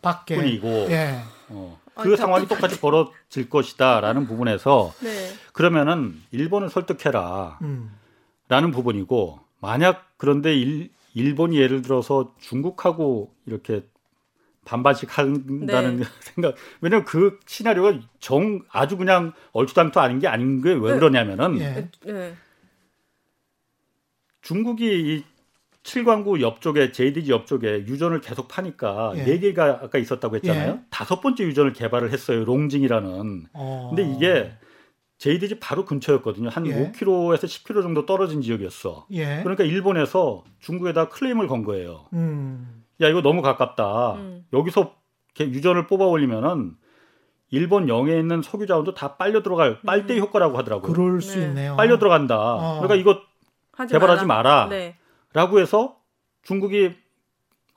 밖에. 0.00 0.36
것뿐이고 0.36 0.66
예. 0.90 1.18
어, 1.50 1.78
아, 1.78 1.81
그 1.94 2.16
상황이 2.16 2.46
똑같이 2.48 2.80
벌어질 2.80 3.48
것이다라는 3.48 4.26
부분에서 4.26 4.92
네. 5.02 5.28
그러면은 5.52 6.20
일본을 6.30 6.70
설득해라라는 6.70 7.58
음. 7.62 8.70
부분이고 8.72 9.40
만약 9.60 10.10
그런데 10.16 10.54
일, 10.54 10.90
일본이 11.14 11.58
예를 11.58 11.82
들어서 11.82 12.34
중국하고 12.40 13.34
이렇게 13.46 13.84
반반씩 14.64 15.18
한다는 15.18 15.98
네. 15.98 16.04
생각 16.20 16.54
왜냐면 16.80 17.04
그 17.04 17.38
시나리오가 17.46 17.98
정 18.20 18.60
아주 18.70 18.96
그냥 18.96 19.32
얼추당토 19.52 20.00
아닌 20.00 20.18
게 20.18 20.28
아닌 20.28 20.62
게왜 20.62 20.92
네. 20.92 20.98
그러냐면은 20.98 21.60
예. 21.60 21.88
네. 22.04 22.34
중국이 24.40 24.84
이 24.86 25.24
7광구 25.82 26.40
옆쪽에 26.40 26.92
JDG 26.92 27.32
옆쪽에 27.32 27.84
유전을 27.86 28.20
계속 28.20 28.48
파니까 28.48 29.12
예. 29.16 29.24
네 29.24 29.38
개가 29.38 29.80
아까 29.82 29.98
있었다고 29.98 30.36
했잖아요. 30.36 30.72
예. 30.72 30.80
다섯 30.90 31.20
번째 31.20 31.44
유전을 31.44 31.72
개발을 31.72 32.12
했어요. 32.12 32.44
롱징이라는. 32.44 33.46
어. 33.52 33.92
근데 33.94 34.10
이게 34.10 34.52
JDG 35.18 35.58
바로 35.60 35.84
근처였거든요. 35.84 36.48
한 36.48 36.66
예. 36.66 36.92
5km에서 36.92 37.44
10km 37.44 37.82
정도 37.82 38.06
떨어진 38.06 38.42
지역이었어. 38.42 39.06
예. 39.12 39.40
그러니까 39.42 39.64
일본에서 39.64 40.44
중국에다 40.60 41.08
클레임을 41.08 41.48
건 41.48 41.64
거예요. 41.64 42.06
음. 42.12 42.84
야 43.00 43.08
이거 43.08 43.20
너무 43.20 43.42
가깝다. 43.42 44.14
음. 44.14 44.44
여기서 44.52 44.94
이렇게 45.34 45.52
유전을 45.52 45.86
뽑아 45.88 46.06
올리면은 46.06 46.74
일본 47.50 47.88
영해에 47.88 48.18
있는 48.18 48.40
석유 48.40 48.66
자원도 48.66 48.94
다 48.94 49.16
빨려 49.16 49.42
들어갈 49.42 49.80
빨대 49.82 50.18
효과라고 50.18 50.56
하더라고요. 50.58 50.92
그럴 50.92 51.20
수 51.20 51.38
네. 51.38 51.46
있네요. 51.46 51.76
빨려 51.76 51.98
들어간다. 51.98 52.36
어. 52.38 52.80
그러니까 52.80 52.94
이거 52.94 53.20
하지 53.72 53.92
개발하지 53.92 54.26
마라. 54.26 54.68
네. 54.70 54.96
라고 55.32 55.60
해서 55.60 55.96
중국이 56.42 56.92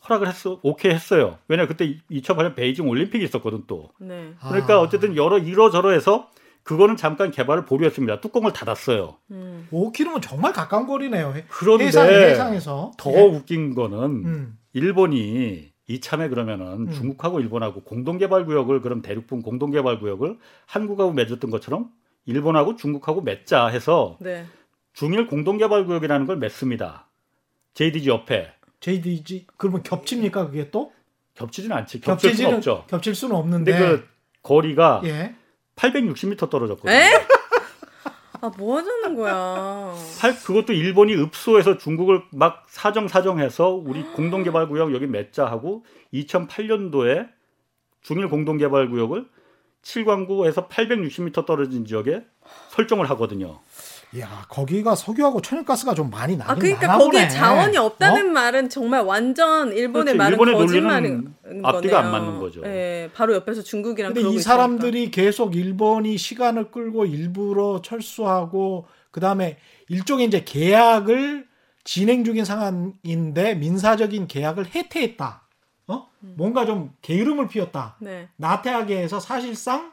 허락을 0.08 0.28
했어. 0.28 0.60
오케이 0.64 0.92
했어요. 0.94 1.38
왜냐 1.48 1.66
그때 1.68 1.98
2008년 2.12 2.56
베이징 2.56 2.88
올림픽이 2.88 3.24
있었거든 3.26 3.64
또. 3.68 3.90
네. 4.00 4.34
그러니까 4.48 4.76
아. 4.76 4.80
어쨌든 4.82 5.16
여러 5.16 5.38
이러저러 5.40 5.92
해서 5.92 6.30
그거는 6.64 6.96
잠깐 6.96 7.32
개발을 7.32 7.66
보류했습니다. 7.66 8.22
뚜껑을 8.22 8.52
닫았어요. 8.54 9.18
음. 9.32 9.68
5km면 9.72 10.22
정말 10.22 10.52
가까운 10.54 10.88
거리네요. 10.88 11.34
해- 11.36 11.46
그런데 11.48 11.86
해상 11.86 12.08
해상에서 12.08 12.92
더 12.98 13.12
예. 13.14 13.22
웃긴 13.22 13.74
거는 13.76 13.98
음. 14.26 14.58
일본이 14.74 15.72
이참에 15.88 16.30
그러면은 16.30 16.88
음. 16.88 16.92
중국하고 16.92 17.40
일본하고 17.40 17.82
공동개발구역을 17.84 18.82
그럼 18.82 19.02
대륙분 19.04 19.44
공동개발구역을 19.44 20.38
한국하고 20.66 21.14
맺었던 21.14 21.52
것처럼 21.52 21.90
일본하고 22.26 22.76
중국하고 22.76 23.22
맺자 23.22 23.68
해서 23.68 24.18
네. 24.20 24.46
중일 24.94 25.28
공동개발구역이라는 25.28 26.26
걸 26.26 26.38
맺습니다. 26.38 27.08
JDG 27.76 28.10
옆에 28.10 28.52
JDG 28.80 29.46
그러면 29.58 29.84
겹칩니까 29.84 30.48
그게 30.48 30.72
또? 30.72 30.92
겹치지는 31.36 31.76
않지. 31.76 32.00
겹칠 32.02 32.34
수는 32.34 32.52
겹치지는 32.52 32.58
없죠. 32.80 32.86
겹칠 32.90 33.14
수는 33.16 33.36
없는데. 33.36 33.72
근데 33.72 33.86
그 33.98 34.08
거리가 34.42 35.02
예. 35.06 35.36
860m 35.76 36.50
떨어졌거든요. 36.50 36.94
에? 36.96 37.12
아, 38.42 38.52
뭐 38.58 38.78
하자는 38.78 39.16
거야. 39.16 39.94
팔- 40.20 40.36
그것도 40.40 40.72
일본이 40.74 41.16
읍소해서 41.16 41.78
중국을 41.78 42.22
막 42.32 42.66
사정사정해서 42.70 43.70
우리 43.70 44.04
공동개발구역 44.04 44.94
여기 44.94 45.08
맺자 45.08 45.46
하고 45.46 45.84
2008년도에 46.14 47.30
중일 48.02 48.30
공동개발구역을 48.30 49.26
7광구에서 49.82 50.70
860m 50.70 51.46
떨어진 51.46 51.86
지역에 51.86 52.24
설정을 52.70 53.10
하거든요. 53.12 53.60
야, 54.20 54.46
거기가 54.50 54.96
석유하고 54.96 55.42
천연가스가 55.42 55.94
좀 55.94 56.10
많이 56.10 56.38
나긴 56.38 56.52
아, 56.52 56.56
그러니까 56.56 56.88
나나 56.88 57.00
거기에 57.00 57.22
보네. 57.22 57.30
자원이 57.30 57.78
없다는 57.78 58.30
어? 58.30 58.32
말은 58.32 58.70
정말 58.70 59.02
완전 59.02 59.74
일본의 59.74 60.14
그렇지. 60.14 60.18
말은 60.18 60.32
일본의 60.34 60.56
거짓말인 60.56 61.34
논리는 61.44 61.66
앞뒤가 61.66 62.00
안 62.00 62.12
거네요. 62.12 62.22
맞는 62.22 62.40
거죠. 62.40 62.62
예, 62.66 63.10
바로 63.14 63.34
옆에서 63.34 63.62
중국이랑 63.62 64.14
근데 64.14 64.30
이 64.30 64.40
사람들이 64.40 65.12
계속 65.12 65.56
일본이 65.56 66.18
시간을 66.18 66.72
끌고 66.72 67.06
일부러 67.06 67.82
철수하고 67.82 68.88
그 69.12 69.20
다음에 69.20 69.58
일종의 69.90 70.28
이제 70.28 70.44
계약을 70.44 71.48
진행 71.84 72.24
중인 72.24 72.46
상황인데 72.46 73.56
민사적인 73.56 74.28
계약을 74.28 74.74
해태했다. 74.74 75.42
어? 75.88 76.08
뭔가 76.20 76.66
좀 76.66 76.92
게으름을 77.02 77.48
피웠다. 77.48 77.98
있으니까. 78.02 78.16
네. 78.20 78.30
나태하게 78.38 78.98
해서 78.98 79.20
사실상 79.20 79.92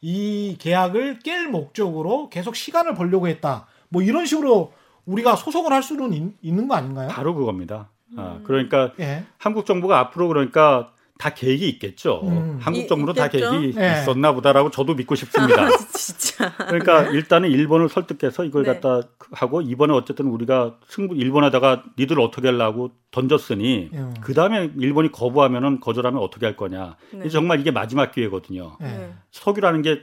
이 0.00 0.56
계약을 0.58 1.20
깰 1.20 1.48
목적으로 1.48 2.28
계속 2.30 2.56
시간을 2.56 2.94
벌려고 2.94 3.28
했다. 3.28 3.66
뭐 3.88 4.02
이런 4.02 4.26
식으로 4.26 4.72
우리가 5.06 5.36
소송을 5.36 5.72
할 5.72 5.82
수는 5.82 6.34
있, 6.42 6.54
는거 6.54 6.74
아닌가요? 6.74 7.08
바로 7.08 7.34
그겁니다. 7.34 7.88
아, 8.16 8.36
음. 8.38 8.44
그러니까 8.44 8.92
예. 9.00 9.24
한국 9.38 9.66
정부가 9.66 9.98
앞으로 9.98 10.28
그러니까 10.28 10.92
다 11.18 11.34
계획이 11.34 11.68
있겠죠. 11.70 12.20
음. 12.24 12.58
한국 12.60 12.80
이- 12.84 12.86
정부는 12.86 13.14
다? 13.14 13.28
계획이 13.28 13.74
네. 13.74 14.00
있었나 14.02 14.32
보다라고 14.32 14.70
저도 14.70 14.94
믿고 14.94 15.14
싶습니다. 15.16 15.64
아, 15.66 15.68
진짜. 15.92 16.54
그러니까 16.56 17.02
일단은 17.10 17.50
일본을 17.50 17.88
설득해서 17.88 18.44
이걸 18.44 18.62
네. 18.62 18.72
갖다 18.72 19.02
하고 19.32 19.60
이번에 19.60 19.92
어쨌든 19.92 20.26
우리가 20.26 20.76
승부 20.88 21.16
일본에다가 21.16 21.82
니들 21.98 22.20
어떻게 22.20 22.48
하려고 22.48 22.92
던졌으니 23.10 23.90
음. 23.92 24.14
그 24.20 24.32
다음에 24.32 24.70
일본이 24.78 25.10
거부하면은 25.10 25.80
거절하면 25.80 26.22
어떻게 26.22 26.46
할 26.46 26.56
거냐. 26.56 26.96
네. 27.12 27.18
이제 27.20 27.30
정말 27.30 27.58
이게 27.60 27.72
마지막 27.72 28.12
기회거든요. 28.12 28.76
예. 28.80 28.84
네. 28.86 29.12
석유라는 29.32 29.82
게 29.82 30.00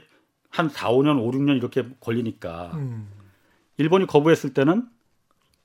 한 0.48 0.70
4, 0.70 0.88
5년, 0.90 1.18
5, 1.20 1.30
6년 1.32 1.56
이렇게 1.58 1.84
걸리니까 2.00 2.70
음. 2.74 3.08
일본이 3.76 4.06
거부했을 4.06 4.54
때는 4.54 4.84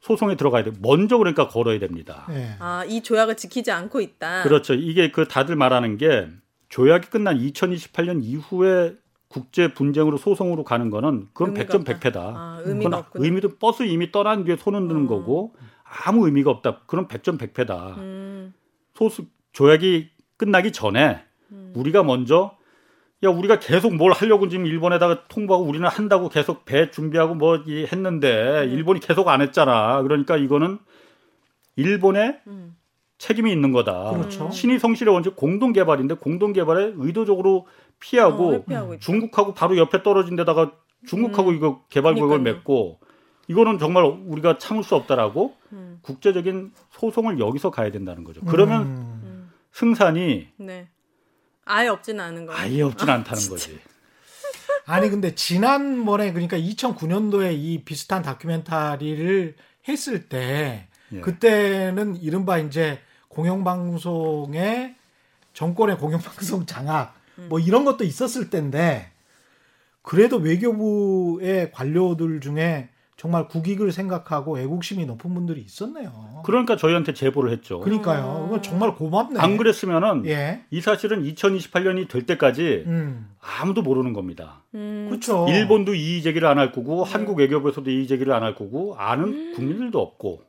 소송에 0.02 0.36
들어가야 0.36 0.64
돼. 0.64 0.72
먼저 0.82 1.18
그러니까 1.18 1.48
걸어야 1.48 1.80
됩니다. 1.80 2.26
예. 2.32 2.56
아, 2.60 2.84
이 2.88 3.02
조약을 3.02 3.38
지키지 3.38 3.72
않고 3.72 4.02
있다. 4.02 4.44
그렇죠. 4.44 4.74
이게 4.74 5.12
그 5.12 5.28
다들 5.28 5.56
말하는 5.56 5.98
게 5.98 6.28
조약이 6.70 7.10
끝난 7.10 7.38
2028년 7.38 8.24
이후에 8.24 8.96
국제 9.28 9.74
분쟁으로 9.74 10.18
소송으로 10.18 10.64
가는 10.64 10.90
거는 10.90 11.28
그건 11.34 11.56
의미가 11.56 11.78
100점 11.78 11.80
없다. 11.82 12.00
100패다. 12.00 12.18
아, 12.18 12.62
의미가 12.66 12.98
없구나. 12.98 13.26
의미도 13.26 13.58
버스 13.58 13.84
이미 13.84 14.12
떠난 14.12 14.44
뒤에 14.44 14.58
손 14.58 14.76
흔드는 14.76 15.06
어. 15.06 15.08
거고 15.08 15.54
아무 15.84 16.26
의미가 16.26 16.50
없다. 16.50 16.82
그럼 16.88 17.08
100점 17.08 17.38
100패다. 17.38 17.98
음, 17.98 18.54
소수 18.96 19.26
조약이 19.54 20.10
끝나기 20.38 20.72
전에 20.72 21.24
음. 21.52 21.74
우리가 21.76 22.04
먼저 22.04 22.58
야 23.24 23.30
우리가 23.30 23.60
계속 23.60 23.94
뭘 23.96 24.12
하려고 24.14 24.48
지금 24.48 24.66
일본에다가 24.66 25.28
통보하고 25.28 25.66
우리는 25.66 25.88
한다고 25.88 26.28
계속 26.30 26.66
배 26.66 26.90
준비하고 26.90 27.36
뭐 27.36 27.58
이- 27.68 27.86
했는데 27.86 28.64
음. 28.66 28.70
일본이 28.72 29.00
계속 29.00 29.28
안 29.28 29.42
했잖아. 29.42 30.02
그러니까 30.02 30.38
이거는 30.38 30.80
일본의 31.76 32.40
음. 32.48 32.76
책임이 33.20 33.52
있는 33.52 33.72
거다. 33.72 34.12
그렇죠. 34.14 34.50
신의 34.50 34.80
성실의 34.80 35.14
원칙 35.14 35.36
공동 35.36 35.72
개발인데 35.74 36.16
공동 36.16 36.52
개발에 36.54 36.94
의도적으로 36.96 37.68
피하고 38.00 38.66
어. 38.68 38.98
중국하고 39.00 39.54
바로 39.54 39.78
옆에 39.78 40.02
떨어진 40.02 40.36
데다가 40.36 40.72
중국하고 41.06 41.52
음. 41.52 41.56
이거 41.56 41.82
개발 41.90 42.16
구역을 42.16 42.40
그러니까요. 42.40 42.56
맺고 42.56 43.00
이거는 43.48 43.78
정말 43.78 44.06
우리가 44.06 44.58
참을 44.58 44.84
수 44.84 44.96
없다라고 44.96 45.54
음, 45.74 46.00
국제적인 46.02 46.72
소송을 46.92 47.40
여기서 47.40 47.70
가야 47.70 47.92
된다는 47.92 48.24
거죠. 48.24 48.42
그러면 48.46 48.82
음. 48.84 49.22
음. 49.24 49.52
승산이 49.72 50.48
네. 50.58 50.88
아예 51.72 51.88
없지는 51.88 52.24
않은 52.24 52.46
거예요. 52.46 52.60
아예 52.60 52.82
없진 52.82 53.10
않다는 53.10 53.50
거지. 53.50 53.80
아니 54.86 55.10
근데 55.10 55.34
지난번에 55.36 56.34
그러니까 56.34 56.58
2009년도에 56.58 57.54
이 57.54 57.84
비슷한 57.84 58.22
다큐멘터리를 58.22 59.56
했을 59.88 60.28
때 60.28 60.88
예. 61.14 61.20
그때는 61.22 62.18
이른바 62.22 62.58
이제 62.58 63.00
공영방송의 63.30 64.96
정권의 65.54 65.98
공영방송 65.98 66.66
장악 66.66 67.16
뭐 67.36 67.60
이런 67.60 67.86
것도 67.86 68.04
있었을 68.04 68.50
때인데 68.50 69.12
그래도 70.02 70.38
외교부의 70.38 71.72
관료들 71.72 72.42
중에 72.42 72.90
정말 73.22 73.48
국익을 73.48 73.92
생각하고 73.92 74.58
애국심이 74.58 75.06
높은 75.06 75.36
분들이 75.36 75.62
있었네요. 75.62 76.42
그러니까 76.44 76.76
저희한테 76.76 77.14
제보를 77.14 77.52
했죠. 77.52 77.80
그러니까요. 77.82 78.46
이건 78.48 78.64
정말 78.64 78.96
고맙네. 78.96 79.40
안 79.40 79.58
그랬으면은 79.58 80.26
예. 80.26 80.64
이 80.72 80.82
사실은 80.82 81.24
2028년이 81.24 82.10
될 82.10 82.26
때까지 82.26 82.84
음. 82.88 83.30
아무도 83.40 83.84
모르는 83.84 84.14
겁니다. 84.14 84.64
음, 84.74 85.06
그렇죠. 85.08 85.46
일본도 85.48 85.94
이의 85.94 86.24
제기를 86.24 86.48
안 86.48 86.58
할 86.58 86.72
거고 86.72 87.04
한국 87.04 87.38
외교부에서도 87.38 87.88
이의 87.92 88.08
제기를 88.08 88.34
안 88.34 88.42
할 88.42 88.56
거고 88.56 88.96
아는 88.98 89.26
음. 89.26 89.54
국민들도 89.56 90.02
없고 90.02 90.42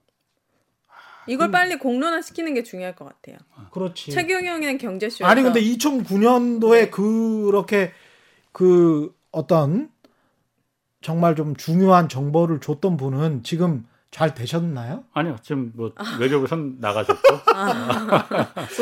이걸 1.26 1.50
빨리 1.50 1.76
공론화 1.76 2.22
시키는 2.22 2.54
게 2.54 2.62
중요할 2.62 2.96
것 2.96 3.04
같아요. 3.04 3.36
그렇지. 3.72 4.12
최경영의 4.12 4.78
경제쇼에서 4.78 5.26
아니 5.26 5.42
근데 5.42 5.60
2009년도에 5.60 6.90
그렇게 6.90 7.92
그 8.50 9.14
어떤 9.30 9.90
정말 11.03 11.34
좀 11.36 11.55
중요한 11.57 12.09
정보를 12.09 12.61
줬던 12.61 12.96
분은 12.96 13.42
지금 13.42 13.84
잘 14.11 14.34
되셨나요? 14.34 15.05
아니요 15.14 15.36
지금 15.42 15.72
뭐 15.74 15.92
외교부에선 16.20 16.76
나가셨고 16.80 17.20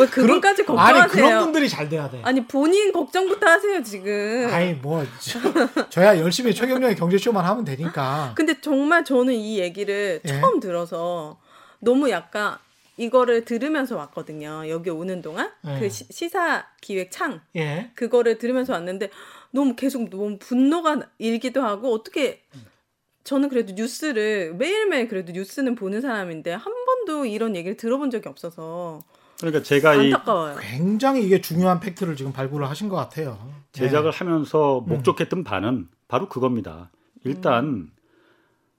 왜 0.01 0.07
그분까지 0.07 0.65
그런- 0.65 0.79
아니 0.79 0.99
걱정하세요? 1.01 1.25
그런 1.25 1.43
분들이 1.45 1.69
잘 1.69 1.89
돼야 1.89 2.11
돼. 2.11 2.21
아니 2.25 2.45
본인 2.47 2.93
걱정부터 2.93 3.47
하세요 3.47 3.83
지금. 3.83 4.49
아니 4.53 4.75
뭐 4.75 5.05
저- 5.21 5.89
저야 5.89 6.19
열심히 6.19 6.55
최경영의 6.55 6.97
경제쇼만 6.97 7.45
하면 7.45 7.65
되니까. 7.65 8.33
근데 8.35 8.61
정말 8.61 9.05
저는 9.05 9.35
이 9.35 9.59
얘기를 9.61 10.21
예. 10.25 10.41
처음 10.41 10.59
들어서 10.61 11.39
너무 11.79 12.11
약간 12.11 12.57
이거를 12.97 13.45
들으면서 13.45 13.97
왔거든요. 13.97 14.69
여기 14.69 14.91
오는 14.91 15.23
동안 15.23 15.51
예. 15.67 15.79
그 15.79 15.89
시, 15.89 16.05
시사 16.11 16.67
기획 16.81 17.11
창 17.13 17.41
예. 17.57 17.91
그거를 17.95 18.37
들으면서 18.39 18.73
왔는데 18.73 19.11
너무 19.53 19.75
계속 19.77 20.09
너무 20.11 20.39
분노가 20.39 21.01
일기도 21.19 21.63
하고 21.63 21.93
어떻게 21.93 22.43
저는 23.25 23.49
그래도 23.49 23.75
뉴스를 23.75 24.55
매일매일 24.55 25.09
그래도 25.09 25.33
뉴스는 25.33 25.75
보는 25.75 26.01
사람인데 26.01 26.53
한 26.53 26.73
번도 26.87 27.27
이런 27.27 27.55
얘기를 27.57 27.77
들어본 27.77 28.11
적이 28.11 28.29
없어서 28.29 29.01
그러니까 29.39 29.63
제가 29.63 29.95
이 29.95 30.13
안타까워요. 30.13 30.57
굉장히 30.61 31.25
이게 31.25 31.41
중요한 31.41 31.81
팩트를 31.81 32.17
지금 32.17 32.33
발굴을 32.33 32.69
하신 32.69 32.89
것 32.89 32.97
같아요. 32.97 33.39
제작을 33.73 34.13
예. 34.13 34.17
하면서 34.17 34.81
목적했던 34.87 35.45
바는 35.45 35.89
바로 36.09 36.29
그겁니다. 36.29 36.91
일단 37.25 37.91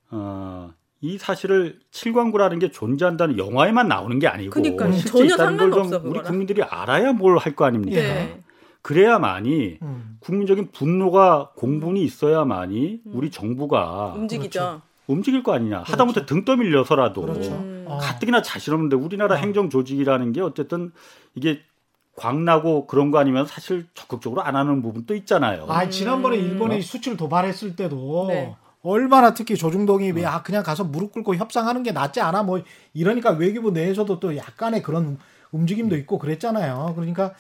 어, 0.09 0.74
이 1.01 1.17
사실을 1.17 1.80
칠광구라는 1.91 2.59
게 2.59 2.69
존재한다는 2.72 3.38
영화에만 3.38 3.88
나오는 3.88 4.19
게 4.19 4.28
아니고 4.28 4.51
그러니까요. 4.51 4.91
실제 4.93 5.09
전혀 5.09 5.34
있다는 5.36 5.57
걸 5.57 5.72
상관없어, 5.72 6.01
좀 6.01 6.11
우리. 6.11 6.22
국민들이 6.22 6.61
알아야 6.63 7.13
뭘 7.13 7.38
할 7.38 7.55
거 7.55 7.65
아닙니까? 7.65 7.99
네. 7.99 8.39
그래야만이 8.82 9.80
음. 9.82 10.18
국민적인 10.20 10.72
분노가 10.72 11.52
공분이 11.56 12.04
있어야만이 12.04 13.02
우리 13.06 13.30
정부가 13.30 14.14
음. 14.16 14.22
움직이죠. 14.22 14.82
움직일 15.08 15.44
거 15.44 15.54
아니냐. 15.54 15.84
하다못해 15.86 16.26
등 16.26 16.46
떠밀려서라도 16.46 17.22
그렇죠. 17.22 17.52
음. 17.52 17.86
어. 17.88 17.98
가뜩이나 17.98 18.42
자신 18.42 18.74
없는데 18.74 18.96
우리나라 18.96 19.36
어. 19.36 19.38
행정 19.38 19.70
조직이라는 19.70 20.32
게 20.32 20.42
어쨌든 20.42 20.92
이게 21.36 21.62
광나고 22.16 22.88
그런 22.88 23.12
거 23.12 23.20
아니면 23.20 23.46
사실 23.46 23.88
적극적으로 23.94 24.42
안 24.42 24.56
하는 24.56 24.82
부분도 24.82 25.16
있잖아요. 25.16 25.66
아 25.70 25.90
지난번에 25.90 26.38
음. 26.38 26.44
일본이 26.44 26.82
수출 26.82 27.18
도발했을 27.18 27.76
때도 27.76 28.26
네. 28.30 28.56
얼마나 28.84 29.34
특히 29.34 29.56
조중동이 29.56 30.14
야 30.22 30.42
그냥 30.42 30.64
가서 30.64 30.84
무릎 30.84 31.12
꿇고 31.14 31.36
협상하는 31.36 31.84
게 31.84 31.92
낫지 31.92 32.20
않아 32.20 32.44
뭐 32.44 32.62
이러니까 32.94 33.32
외교부 33.32 33.72
내에서도 33.72 34.20
또 34.20 34.36
약간의 34.36 34.82
그런 34.82 35.18
움직임도 35.52 35.96
있고 35.98 36.18
그랬잖아요. 36.18 36.94
그러니까 36.96 37.34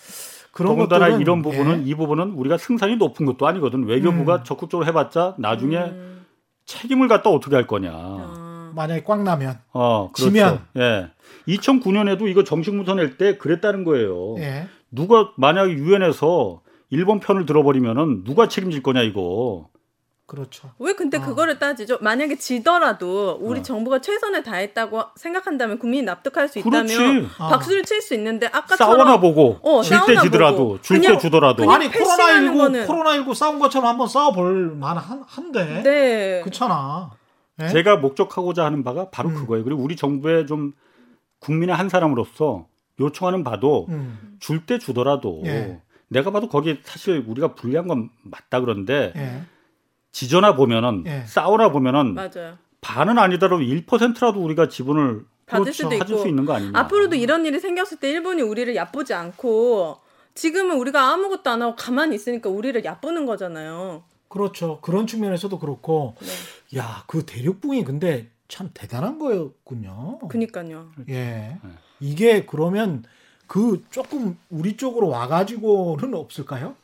그런 0.51 0.75
더군다나 0.75 1.05
것들은 1.05 1.21
이런 1.21 1.41
부분은 1.41 1.85
예. 1.85 1.89
이 1.89 1.95
부분은 1.95 2.31
우리가 2.31 2.57
승산이 2.57 2.97
높은 2.97 3.25
것도 3.25 3.47
아니거든. 3.47 3.85
외교부가 3.85 4.35
음. 4.35 4.43
적극적으로 4.43 4.85
해봤자 4.87 5.35
나중에 5.37 5.77
음. 5.77 6.25
책임을 6.65 7.07
갖다 7.07 7.29
어떻게 7.29 7.55
할 7.55 7.67
거냐. 7.67 7.91
어. 7.93 8.71
만약에 8.75 9.03
꽉 9.03 9.23
나면 9.23 9.59
어, 9.73 10.09
그렇죠. 10.13 10.31
지면. 10.31 10.59
예. 10.77 11.07
2009년에도 11.47 12.27
이거 12.27 12.43
정식 12.43 12.73
문서 12.73 12.95
낼 12.95 13.17
때 13.17 13.37
그랬다는 13.37 13.83
거예요. 13.83 14.35
예. 14.39 14.67
누가 14.91 15.31
만약에 15.37 15.71
유엔에서 15.73 16.61
일본 16.89 17.19
편을 17.19 17.45
들어버리면은 17.45 18.23
누가 18.23 18.47
책임질 18.47 18.83
거냐 18.83 19.01
이거. 19.01 19.69
그렇죠. 20.31 20.71
왜 20.79 20.93
근데 20.93 21.17
어. 21.17 21.21
그거를 21.21 21.59
따지죠? 21.59 21.97
만약에 21.99 22.37
지더라도 22.37 23.37
우리 23.41 23.59
어. 23.59 23.63
정부가 23.63 23.99
최선을 23.99 24.43
다했다고 24.43 25.03
생각한다면 25.17 25.77
국민이 25.77 26.03
납득할 26.03 26.47
수 26.47 26.59
있다면 26.59 26.87
그렇지. 26.87 27.27
아. 27.37 27.49
박수를 27.49 27.83
칠 27.83 28.01
수 28.01 28.13
있는데 28.13 28.47
아까처럼 28.47 28.77
싸워나 28.97 29.19
보고 29.19 29.59
어, 29.61 29.81
질때 29.83 30.05
싸우나 30.05 30.21
지더라도 30.21 30.57
보고. 30.57 30.81
줄때 30.81 31.17
주더라도 31.17 31.57
그냥 31.57 31.73
아니 31.75 31.91
패싱하는 31.91 32.53
코로나19 32.53 32.57
거는- 32.57 32.87
코로나19 32.87 33.35
싸운 33.35 33.59
것처럼 33.59 33.89
한번 33.89 34.07
싸워볼 34.07 34.75
만한 34.77 35.23
한데 35.27 35.81
네. 35.83 36.39
그렇잖아. 36.43 37.11
예? 37.61 37.67
제가 37.67 37.97
목적하고자 37.97 38.63
하는 38.63 38.85
바가 38.85 39.09
바로 39.09 39.27
음. 39.29 39.35
그거예요. 39.35 39.65
그리고 39.65 39.81
우리 39.83 39.97
정부의 39.97 40.47
좀 40.47 40.71
국민의 41.39 41.75
한 41.75 41.89
사람으로서 41.89 42.67
요청하는 43.01 43.43
바도 43.43 43.87
음. 43.89 44.37
줄때 44.39 44.79
주더라도 44.79 45.41
예. 45.45 45.81
내가 46.07 46.31
봐도 46.31 46.47
거기 46.47 46.79
사실 46.83 47.23
우리가 47.27 47.53
불리한 47.55 47.87
건 47.89 48.09
맞다 48.23 48.61
그런데 48.61 49.11
예. 49.17 49.41
지저나 50.11 50.55
보면은 50.55 51.03
예. 51.07 51.23
싸우나 51.25 51.71
보면은 51.71 52.13
맞아요. 52.15 52.57
반은 52.81 53.17
아니더라도 53.17 53.61
1%라도 53.63 54.41
우리가 54.43 54.67
지분을 54.67 55.25
받을 55.45 55.63
그렇죠. 55.65 55.83
수도 55.83 55.95
있고 55.95 56.17
수 56.17 56.27
있는 56.27 56.45
거 56.45 56.53
아니냐. 56.53 56.77
앞으로도 56.79 57.15
이런 57.15 57.45
일이 57.45 57.59
생겼을 57.59 57.99
때 57.99 58.09
일본이 58.09 58.41
우리를 58.41 58.75
얕보지 58.75 59.13
않고 59.13 59.97
지금은 60.33 60.77
우리가 60.77 61.11
아무것도 61.11 61.49
안 61.49 61.61
하고 61.61 61.75
가만히 61.75 62.15
있으니까 62.15 62.49
우리를 62.49 62.83
얕보는 62.83 63.25
거잖아요. 63.25 64.03
그렇죠. 64.29 64.79
그런 64.81 65.07
측면에서도 65.07 65.59
그렇고 65.59 66.15
네. 66.21 66.79
야 66.79 67.03
그 67.07 67.25
대륙붕이 67.25 67.83
근데 67.83 68.29
참 68.47 68.69
대단한 68.73 69.19
거였군요. 69.19 70.19
그니까요. 70.29 70.89
예. 71.09 71.13
네. 71.13 71.59
이게 71.99 72.45
그러면 72.45 73.03
그 73.47 73.83
조금 73.91 74.37
우리 74.49 74.77
쪽으로 74.77 75.09
와가지고는 75.09 76.13
없을까요? 76.13 76.75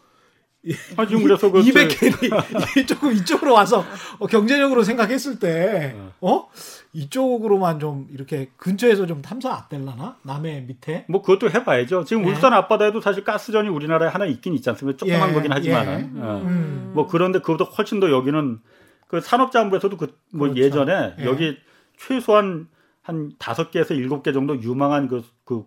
아, 0.97 1.05
지금 1.05 1.23
그래서 1.23 1.51
그 1.51 1.61
200캔이 1.61 2.87
조금 2.87 3.11
이쪽으로 3.13 3.53
와서 3.53 3.83
어, 4.19 4.27
경제적으로 4.27 4.83
생각했을 4.83 5.39
때, 5.39 5.93
네. 5.95 6.09
어? 6.21 6.47
이쪽으로만 6.93 7.79
좀 7.79 8.07
이렇게 8.11 8.49
근처에서 8.57 9.05
좀 9.05 9.21
탐사 9.21 9.53
안 9.53 9.63
될라나? 9.69 10.17
남해 10.23 10.61
밑에? 10.61 11.05
뭐 11.09 11.21
그것도 11.21 11.51
해봐야죠. 11.51 12.05
지금 12.05 12.25
예. 12.25 12.29
울산 12.29 12.53
앞바다에도 12.53 13.01
사실 13.01 13.23
가스전이 13.23 13.69
우리나라에 13.69 14.09
하나 14.09 14.25
있긴 14.25 14.53
있지 14.55 14.69
않습니까? 14.69 14.97
조그만 14.97 15.29
예, 15.29 15.33
거긴 15.33 15.51
하지만 15.51 15.87
예. 15.87 15.91
은 15.91 16.15
음. 16.15 16.91
뭐 16.95 17.07
그런데 17.07 17.39
그보다 17.39 17.65
훨씬 17.65 17.99
더 17.99 18.09
여기는 18.09 18.59
그 19.07 19.21
산업자원부에서도 19.21 19.95
그 19.97 20.07
뭐 20.31 20.49
그렇죠. 20.49 20.61
예전에 20.61 21.15
예. 21.19 21.25
여기 21.25 21.57
최소한 21.97 22.67
한 23.01 23.31
다섯 23.39 23.71
개에서 23.71 23.93
일곱 23.93 24.23
개 24.23 24.33
정도 24.33 24.61
유망한 24.61 25.07
그, 25.07 25.23
그 25.45 25.65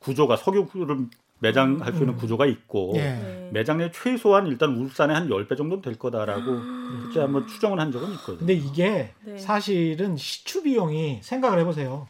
구조가 0.00 0.36
석유를 0.36 1.06
매장할 1.40 1.92
수 1.92 2.00
있는 2.00 2.16
구조가 2.16 2.46
있고 2.46 2.92
예. 2.96 3.00
네. 3.00 3.50
매장 3.52 3.78
내 3.78 3.90
최소한 3.90 4.46
일단 4.46 4.74
울산에 4.76 5.14
한 5.14 5.28
10배 5.28 5.56
정도는 5.56 5.82
될 5.82 5.98
거다라고 5.98 6.60
그때 7.06 7.20
한번 7.20 7.46
추정을 7.46 7.78
한 7.80 7.92
적은 7.92 8.10
있거든요. 8.14 8.38
근데 8.38 8.54
이게 8.54 9.14
네. 9.24 9.38
사실은 9.38 10.16
시추 10.16 10.62
비용이 10.62 11.20
생각을 11.22 11.58
해 11.58 11.64
보세요. 11.64 12.08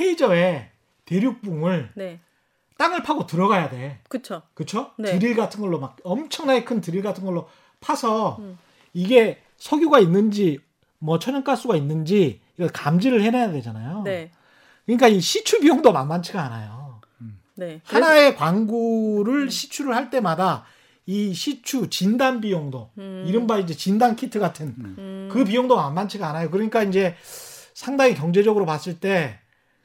해저에 0.00 0.70
대륙붕을 1.04 1.92
네. 1.94 2.20
땅을 2.78 3.02
파고 3.02 3.26
들어가야 3.26 3.68
돼. 3.70 4.00
그쵸. 4.08 4.42
그쵸? 4.54 4.90
네. 4.98 5.18
드릴 5.18 5.36
같은 5.36 5.60
걸로 5.60 5.78
막 5.78 5.96
엄청나게 6.02 6.64
큰 6.64 6.80
드릴 6.80 7.02
같은 7.02 7.24
걸로 7.24 7.48
파서 7.80 8.36
음. 8.40 8.58
이게 8.92 9.42
석유가 9.56 10.00
있는지 10.00 10.58
뭐 10.98 11.18
천연가스가 11.18 11.76
있는지 11.76 12.40
이걸 12.56 12.68
감지를 12.68 13.22
해내야 13.22 13.52
되잖아요. 13.52 14.02
네. 14.02 14.32
그러니까 14.86 15.08
이 15.08 15.20
시추 15.20 15.60
비용도 15.60 15.92
만만치가 15.92 16.42
않아요. 16.42 16.83
네. 17.56 17.80
하나의 17.84 18.36
광구를 18.36 19.50
시추를 19.50 19.94
할 19.94 20.10
때마다 20.10 20.64
이 21.06 21.34
시추 21.34 21.88
진단 21.90 22.40
비용도 22.40 22.90
음. 22.98 23.24
이른바 23.26 23.58
이제 23.58 23.74
진단 23.74 24.16
키트 24.16 24.38
같은 24.38 24.74
음. 24.78 25.28
그 25.30 25.44
비용도 25.44 25.76
만만치가 25.76 26.28
않아요. 26.30 26.50
그러니까 26.50 26.82
이제 26.82 27.14
상당히 27.74 28.14
경제적으로 28.14 28.66
봤을 28.66 29.00
때 29.00 29.44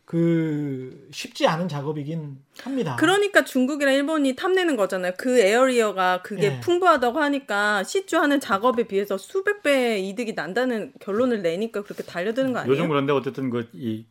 그 0.09 1.07
쉽지 1.11 1.45
않은 1.45 1.67
작업이긴 1.67 2.39
합니다. 2.63 2.95
그러니까 2.95 3.43
중국이랑 3.43 3.93
일본이 3.93 4.36
탐내는 4.36 4.76
거잖아요. 4.76 5.13
그 5.20 5.39
area가 5.39 6.24
그게 6.24 6.45
예. 6.45 6.59
풍부하다고 6.61 7.20
하니까 7.20 7.84
시추하는 7.84 8.39
작업에 8.39 8.88
비해서 8.88 9.20
수백 9.20 9.61
배 9.61 9.99
이득이 9.99 10.34
난다는 10.34 10.93
결론을 10.99 11.43
내니까 11.43 11.84
그렇게 11.84 12.01
달려드는 12.01 12.53
거 12.53 12.59
아니에요? 12.61 12.74
요즘 12.74 12.89
그런데 12.89 13.13
어쨌든 13.13 13.51
그이 13.51 14.07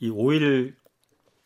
이 0.00 0.08
오일 0.08 0.74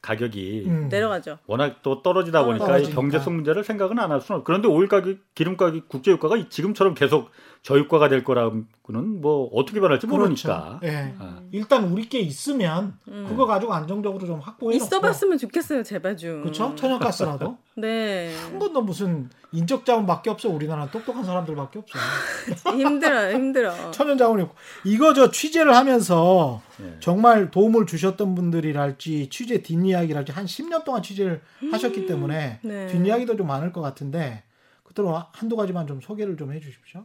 가격이 0.03 0.65
음. 0.67 0.89
내려가죠. 0.91 1.39
워낙 1.47 1.81
또 1.83 2.03
떨어지다 2.03 2.45
보니까 2.45 2.67
떨어지니까. 2.67 2.95
경제성 2.95 3.35
문제를 3.37 3.65
생각은 3.65 3.99
안 3.99 4.11
할 4.11 4.21
수는 4.21 4.41
없. 4.41 4.45
그런데 4.45 4.67
오일 4.69 4.89
가격, 4.89 5.19
기름 5.35 5.57
가격, 5.57 5.89
국제 5.89 6.11
유가가 6.11 6.37
지금처럼 6.49 6.95
계속 6.95 7.31
저유가가 7.63 8.09
될 8.09 8.25
거라고는 8.25 9.21
뭐 9.21 9.51
어떻게 9.53 9.81
변할지 9.81 10.07
모르니까. 10.07 10.79
그렇죠. 10.81 10.97
예. 10.97 11.15
아. 11.19 11.43
일단 11.53 11.85
우리 11.85 12.09
게 12.09 12.19
있으면 12.19 12.99
음. 13.09 13.27
그거 13.29 13.45
가지고 13.45 13.75
안정적으로 13.75 14.27
좀 14.27 14.41
확보해 14.41 14.77
놓고 14.79 14.85
있어봤으면 14.87 15.37
좋겠어요, 15.37 15.83
제발 15.83 16.17
좀. 16.17 16.41
그렇죠? 16.41 16.75
천연가스라도 16.75 17.59
네. 17.77 18.35
한 18.35 18.59
번도 18.59 18.81
무슨 18.83 19.29
인적 19.53 19.85
자원밖에 19.85 20.31
없어. 20.31 20.49
우리나라 20.49 20.91
똑똑한 20.91 21.23
사람들밖에 21.23 21.81
없어. 21.81 21.99
힘들어요, 22.73 23.35
힘들어. 23.35 23.91
천연 23.91 24.17
자원이 24.17 24.43
없고 24.43 24.55
이거 24.87 25.13
저 25.13 25.31
취재를 25.31 25.77
하면서 25.77 26.63
예. 26.83 26.97
정말 27.01 27.51
도움을 27.51 27.85
주셨던 27.85 28.35
분들이랄지 28.35 29.29
취재 29.29 29.63
뒷이야기랄지 29.63 30.33
한 30.33 30.47
10년 30.47 30.85
동안 30.85 31.03
취재를 31.03 31.43
하셨기 31.71 32.07
때문에 32.07 32.61
네. 32.63 32.87
뒷이야기도 32.87 33.37
좀 33.37 33.47
많을 33.47 33.71
것 33.71 33.83
같은데 33.83 34.45
그대로 34.83 35.23
한두 35.33 35.57
가지만 35.57 35.87
좀 35.87 36.01
소개를 36.01 36.39
좀 36.39 36.53
해주십시오. 36.55 37.05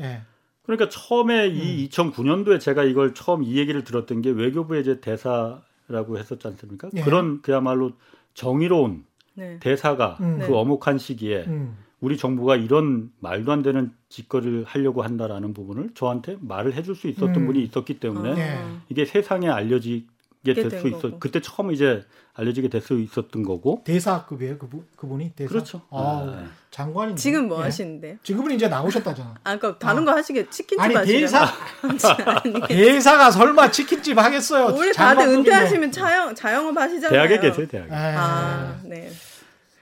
예. 0.00 0.22
그러니까 0.62 0.88
처음에 0.88 1.48
음. 1.48 1.54
이 1.54 1.88
2009년도에 1.88 2.58
제가 2.60 2.84
이걸 2.84 3.14
처음 3.14 3.42
이 3.42 3.56
얘기를 3.56 3.84
들었던 3.84 4.22
게 4.22 4.30
외교부의 4.30 4.80
이제 4.80 5.00
대사라고 5.00 6.18
했었지 6.18 6.46
않습니까? 6.48 6.88
예. 6.94 7.02
그런 7.02 7.42
그야말로 7.42 7.92
정의로운 8.32 9.04
네. 9.34 9.58
대사가 9.60 10.16
음. 10.20 10.38
그 10.38 10.46
네. 10.46 10.52
어목한 10.52 10.98
시기에 10.98 11.44
음. 11.46 11.76
우리 12.00 12.16
정부가 12.16 12.56
이런 12.56 13.10
말도 13.20 13.52
안 13.52 13.62
되는 13.62 13.92
짓거리를 14.08 14.64
하려고 14.64 15.02
한다라는 15.02 15.54
부분을 15.54 15.90
저한테 15.94 16.36
말을 16.40 16.74
해줄 16.74 16.94
수 16.94 17.08
있었던 17.08 17.34
음. 17.34 17.46
분이 17.46 17.62
있었기 17.62 17.98
때문에 17.98 18.32
어. 18.32 18.36
예. 18.36 18.64
이게 18.88 19.04
세상에 19.04 19.48
알려지게 19.48 20.06
될된수 20.52 20.88
있어. 20.88 21.18
그때 21.18 21.40
처음 21.40 21.70
이제 21.72 22.04
알려지게 22.34 22.68
될 22.68 22.82
수 22.82 22.98
있었던 23.00 23.42
거고. 23.44 23.82
대사급이에요, 23.84 24.58
그분 24.58 24.84
그분이 24.96 25.30
대사. 25.36 25.48
그렇죠. 25.48 25.80
아, 25.90 26.36
네. 26.38 26.44
장관인. 26.70 27.16
지금 27.16 27.48
뭐 27.48 27.62
하시는데요? 27.62 28.16
지금은 28.22 28.50
이제 28.52 28.68
나오셨다잖아. 28.68 29.34
아, 29.44 29.56
그러니까 29.56 29.78
다른 29.78 30.04
거 30.04 30.12
하시게 30.12 30.50
치킨집 30.50 30.80
아니? 30.96 31.06
대사 31.06 31.46
대사가 32.68 33.30
설마 33.30 33.70
치킨집 33.70 34.18
하겠어요? 34.18 34.74
우리 34.76 34.92
다들. 34.92 35.26
은퇴하시면 35.28 35.92
자영 35.92 36.34
자영업 36.34 36.76
하시잖아요. 36.76 37.10
대학에 37.10 37.38
계세요, 37.40 37.66
대학에. 37.66 37.90
예. 37.90 37.94
아, 37.96 38.78
네. 38.84 39.10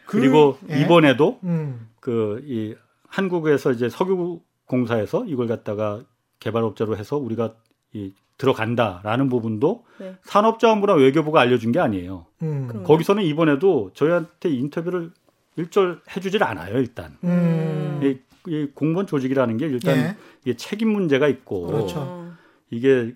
그- 0.06 0.18
그리고 0.18 0.58
예. 0.70 0.80
이번에도 0.80 1.40
음. 1.44 1.88
그이 2.00 2.74
한국에서 3.08 3.72
이제 3.72 3.88
석유 3.88 4.40
공사에서 4.66 5.24
이걸 5.26 5.48
갖다가 5.48 6.02
개발업자로 6.40 6.96
해서 6.96 7.16
우리가 7.16 7.54
이 7.92 8.12
들어간다라는 8.42 9.28
부분도 9.28 9.84
네. 9.98 10.16
산업자원부나 10.24 10.94
외교부가 10.94 11.40
알려준 11.40 11.70
게 11.70 11.78
아니에요. 11.78 12.26
음. 12.42 12.82
거기서는 12.84 13.22
이번에도 13.22 13.92
저희한테 13.94 14.50
인터뷰를 14.50 15.12
일절 15.54 16.00
해주질 16.16 16.42
않아요. 16.42 16.76
일단 16.78 17.16
음. 17.22 18.00
이, 18.02 18.50
이 18.50 18.66
공무원 18.74 19.06
조직이라는 19.06 19.56
게 19.58 19.66
일단 19.66 19.96
예. 19.96 20.16
이게 20.44 20.56
책임 20.56 20.88
문제가 20.88 21.28
있고 21.28 21.68
그렇죠. 21.68 22.00
어, 22.00 22.32
이게 22.70 23.14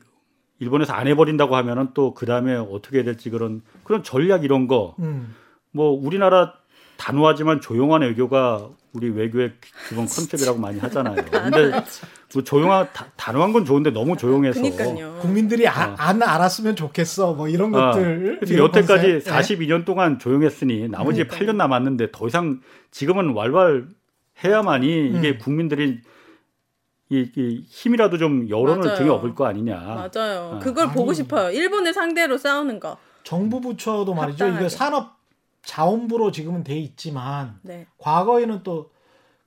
일본에서 0.61 0.93
안 0.93 1.09
해버린다고 1.09 1.57
하면은 1.57 1.89
또 1.93 2.14
그 2.14 2.24
다음에 2.24 2.55
어떻게 2.55 2.99
해야 2.99 3.05
될지 3.05 3.29
그런 3.29 3.62
그런 3.83 4.05
전략 4.05 4.45
이런 4.45 4.68
거 4.68 4.95
음. 5.01 5.35
뭐 5.72 5.91
우리나라 5.91 6.53
단호하지만 6.99 7.61
조용한 7.61 8.03
외교가 8.03 8.70
우리 8.97 9.11
외교의 9.11 9.53
기본 9.88 10.07
컨셉이라고 10.09 10.59
많이 10.59 10.78
하잖아요. 10.80 11.16
근데 11.30 11.70
뭐 12.32 12.42
조용한 12.42 12.88
다- 12.94 13.07
단호한 13.16 13.53
건 13.53 13.64
좋은데 13.66 13.90
너무 13.90 14.16
조용해서 14.16 14.61
그니까요. 14.61 15.18
국민들이 15.20 15.68
아- 15.68 15.90
어. 15.90 15.94
안 15.99 16.22
알았으면 16.22 16.74
좋겠어. 16.76 17.34
뭐 17.34 17.49
이런 17.49 17.74
아, 17.74 17.90
것들. 17.92 18.36
그래서 18.40 18.55
이런 18.55 18.66
여태까지 18.68 19.07
컨셉. 19.22 19.26
예. 19.26 19.30
42년 19.30 19.84
동안 19.84 20.18
조용했으니 20.18 20.88
나머지 20.88 21.24
그러니까요. 21.24 21.53
8년 21.53 21.57
남았는데 21.57 22.09
더 22.12 22.26
이상 22.26 22.61
지금은 22.90 23.34
왈왈 23.34 23.88
해야만이 24.42 25.09
이게 25.11 25.30
음. 25.32 25.38
국민들이 25.38 26.01
이, 27.09 27.30
이 27.36 27.64
힘이라도 27.68 28.18
좀 28.18 28.49
여론을 28.49 28.82
맞아요. 28.84 28.99
등에 28.99 29.09
업을 29.11 29.34
거 29.34 29.47
아니냐. 29.47 29.76
맞아요. 29.76 30.55
아. 30.55 30.59
그걸 30.59 30.86
아니. 30.86 30.94
보고 30.94 31.12
싶어요. 31.12 31.51
일본을 31.51 31.92
상대로 31.92 32.36
싸우는 32.38 32.80
거. 32.80 32.97
정부 33.22 33.61
부처도 33.61 34.12
말이죠. 34.14 34.44
합당하게. 34.44 34.61
이거 34.66 34.68
산업 34.68 35.15
자원부로 35.66 36.32
지금은 36.32 36.64
돼 36.64 36.78
있지만 36.78 37.58
네. 37.62 37.86
과거에는 37.98 38.62
또 38.62 38.96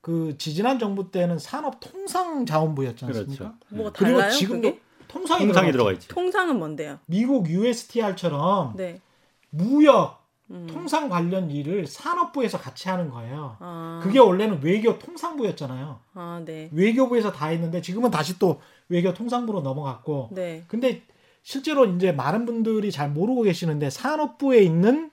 그 0.01 0.35
지지난 0.37 0.79
정부 0.79 1.11
때는 1.11 1.39
산업 1.39 1.79
통상 1.79 2.45
자원부였지 2.45 3.05
않습니까? 3.05 3.35
그렇죠. 3.37 3.55
뭐가 3.69 3.91
그리고 3.91 4.17
달라요? 4.19 4.31
지금도 4.31 4.69
그게? 4.69 4.81
통상이, 5.07 5.45
통상이 5.45 5.71
들어가 5.71 5.91
있죠. 5.93 6.07
통상은 6.07 6.57
뭔데요? 6.59 6.99
미국 7.05 7.49
USTR처럼 7.49 8.75
네. 8.75 9.01
무역 9.49 10.19
음. 10.51 10.67
통상 10.67 11.09
관련 11.09 11.51
일을 11.51 11.85
산업부에서 11.85 12.59
같이 12.59 12.89
하는 12.89 13.09
거예요. 13.09 13.57
아, 13.59 13.99
그게 14.01 14.19
원래는 14.19 14.61
외교 14.63 14.97
통상부였잖아요. 14.97 15.99
아, 16.13 16.41
네. 16.45 16.69
외교부에서 16.71 17.31
다 17.31 17.47
했는데 17.47 17.81
지금은 17.81 18.09
다시 18.09 18.39
또 18.39 18.61
외교 18.87 19.13
통상부로 19.13 19.61
넘어갔고 19.61 20.29
네. 20.31 20.63
근데 20.67 21.03
실제로 21.43 21.85
이제 21.85 22.11
많은 22.11 22.45
분들이 22.45 22.91
잘 22.91 23.09
모르고 23.09 23.43
계시는데 23.43 23.89
산업부에 23.89 24.61
있는 24.61 25.11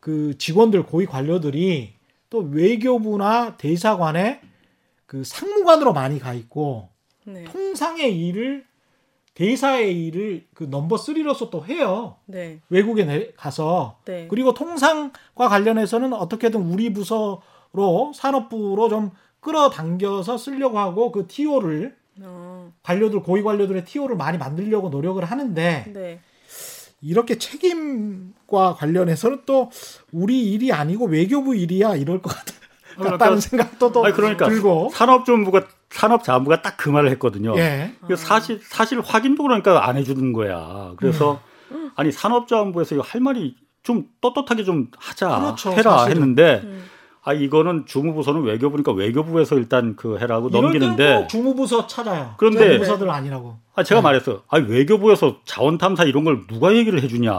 그 0.00 0.36
직원들 0.38 0.84
고위 0.84 1.06
관료들이 1.06 1.94
또 2.30 2.38
외교부나 2.38 3.56
대사관에 3.56 4.40
그 5.06 5.24
상무관으로 5.24 5.92
많이 5.92 6.18
가 6.18 6.32
있고 6.34 6.88
네. 7.24 7.44
통상의 7.44 8.16
일을 8.18 8.64
대사의 9.34 10.06
일을 10.06 10.46
그 10.54 10.64
넘버 10.64 10.96
3로서 10.96 11.50
또 11.50 11.64
해요. 11.64 12.16
네. 12.26 12.60
외국에 12.68 13.04
내- 13.04 13.32
가서 13.36 13.98
네. 14.04 14.26
그리고 14.28 14.54
통상과 14.54 15.48
관련해서는 15.48 16.12
어떻게든 16.12 16.60
우리 16.60 16.92
부서로 16.92 18.12
산업부로 18.14 18.88
좀 18.88 19.10
끌어당겨서 19.40 20.36
쓰려고 20.36 20.78
하고 20.78 21.10
그 21.12 21.26
TO를 21.26 21.96
어, 22.22 22.72
관료들 22.82 23.22
고위 23.22 23.42
관료들의 23.42 23.84
TO를 23.84 24.16
많이 24.16 24.36
만들려고 24.36 24.90
노력을 24.90 25.22
하는데 25.24 25.84
네. 25.92 26.20
이렇게 27.02 27.38
책임과 27.38 28.74
관련해서는 28.74 29.42
또 29.46 29.70
우리 30.12 30.52
일이 30.52 30.72
아니고 30.72 31.06
외교부 31.06 31.54
일이야 31.56 31.96
이럴 31.96 32.20
것 32.20 32.30
같, 32.34 32.44
그러니까- 32.94 33.18
같다는 33.18 33.40
생각도 33.40 33.92
또 33.92 34.04
아니, 34.04 34.14
그러니까 34.14 34.48
들고 34.48 34.90
산업정부가 34.92 35.66
산업자원부가 35.90 36.62
딱 36.62 36.76
그 36.76 36.88
말을 36.88 37.10
했거든요. 37.12 37.54
예 37.58 37.92
사실 38.16 38.60
사실 38.62 39.00
확인도 39.00 39.42
그러니까 39.42 39.86
안 39.88 39.96
해주는 39.96 40.32
거야. 40.32 40.92
그래서 40.96 41.40
음. 41.72 41.90
아니 41.96 42.12
산업자원부에서 42.12 42.94
이거 42.96 43.04
할 43.04 43.20
말이 43.20 43.56
좀 43.82 44.06
떳떳하게 44.20 44.64
좀 44.64 44.88
하자 44.98 45.28
그렇죠, 45.40 45.72
해라 45.72 45.98
사실은. 45.98 46.22
했는데 46.22 46.60
음. 46.64 46.84
아 47.22 47.34
이거는 47.34 47.84
주무부서는 47.86 48.42
외교부니까 48.42 48.92
외교부에서 48.92 49.56
일단 49.56 49.94
그 49.94 50.18
해라고 50.18 50.48
넘기는데 50.48 51.16
꼭 51.16 51.28
주무부서 51.28 51.86
찾아요. 51.86 52.34
그런데- 52.38 52.78
부서들 52.78 53.10
아니라고. 53.10 53.58
아 53.74 53.82
제가 53.82 54.00
네. 54.00 54.04
말했어. 54.04 54.42
아 54.48 54.56
외교부에서 54.58 55.36
자원 55.44 55.76
탐사 55.76 56.04
이런 56.04 56.24
걸 56.24 56.46
누가 56.46 56.74
얘기를 56.74 57.02
해주냐. 57.02 57.32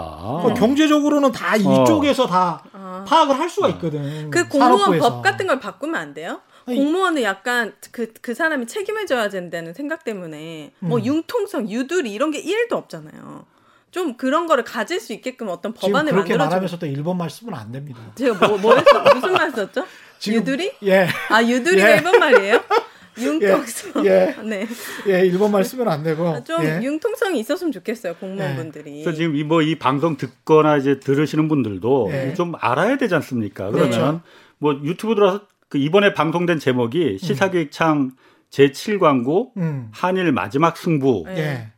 그 0.46 0.54
경제적으로는 0.54 1.32
다 1.32 1.56
어. 1.56 1.84
이쪽에서 1.84 2.28
다 2.28 2.64
아. 2.74 3.04
파악을 3.08 3.40
할 3.40 3.50
수가 3.50 3.70
있거든. 3.70 4.30
그 4.30 4.48
공무원 4.48 4.78
산업부에서. 4.78 5.10
법 5.10 5.22
같은 5.24 5.48
걸 5.48 5.60
바꾸면 5.60 5.96
안 5.96 6.14
돼요? 6.14 6.42
공무원은 6.68 7.24
약간 7.24 7.74
그, 7.92 8.14
그 8.22 8.36
사람이 8.36 8.68
책임을 8.68 9.08
져야 9.08 9.30
된다는 9.30 9.74
생각 9.74 10.04
때문에 10.04 10.72
뭐 10.78 11.00
음. 11.00 11.06
융통성, 11.06 11.68
유두리 11.70 12.14
이런 12.14 12.30
게 12.30 12.42
1도 12.42 12.74
없잖아요. 12.74 13.46
좀 13.92 14.16
그런 14.16 14.48
거를 14.48 14.64
가질 14.64 15.00
수 15.00 15.14
있게끔 15.14 15.50
어떤 15.50 15.74
법안을 15.74 16.12
그렇게 16.14 16.30
만들어 16.34 16.46
말하면서 16.46 16.80
또 16.80 16.86
일본 16.86 17.18
말 17.18 17.30
쓰면 17.30 17.54
안 17.54 17.72
됩니다. 17.72 18.00
제가 18.16 18.48
뭐, 18.48 18.58
뭐 18.58 18.76
했어? 18.76 19.04
무슨 19.14 19.34
말 19.34 19.52
썼죠? 19.52 19.86
지금- 20.18 20.40
유두리? 20.40 20.72
예. 20.84 21.08
아, 21.30 21.44
유두리가 21.44 21.92
예. 21.92 21.96
일본 21.98 22.18
말이에요? 22.20 22.64
융통성. 23.20 24.06
예. 24.06 24.34
네. 24.46 24.66
예, 25.08 25.20
일본 25.26 25.52
말 25.52 25.66
쓰면 25.66 25.90
안 25.90 26.02
되고. 26.04 26.26
아, 26.30 26.42
좀 26.44 26.64
예. 26.64 26.80
융통성이 26.82 27.40
있었으면 27.42 27.74
좋겠어요, 27.74 28.16
공무원분들이. 28.16 29.04
그래서 29.04 29.12
지금 29.14 29.36
이 29.36 29.44
뭐 29.44 29.62
이 29.62 29.76
방송 29.78 30.16
듣거나 30.16 30.78
이제 30.78 31.00
들으시는 31.00 31.50
분들도 31.50 32.08
네. 32.10 32.34
좀 32.34 32.54
알아야 32.60 32.96
되지 32.98 33.14
않습니까? 33.16 33.70
그러면 33.70 33.90
그렇죠. 33.92 34.22
뭐 34.60 34.80
유튜브 34.84 35.16
들어서 35.16 35.42
그 35.68 35.78
이번에 35.78 36.14
방송된 36.14 36.60
제목이 36.60 37.18
시사기획창 37.20 38.12
제7광고 38.52 39.52
음. 39.58 39.90
한일 39.92 40.32
마지막 40.32 40.78
승부거든요. 40.78 41.36
네. 41.36 41.42
예. 41.42 41.72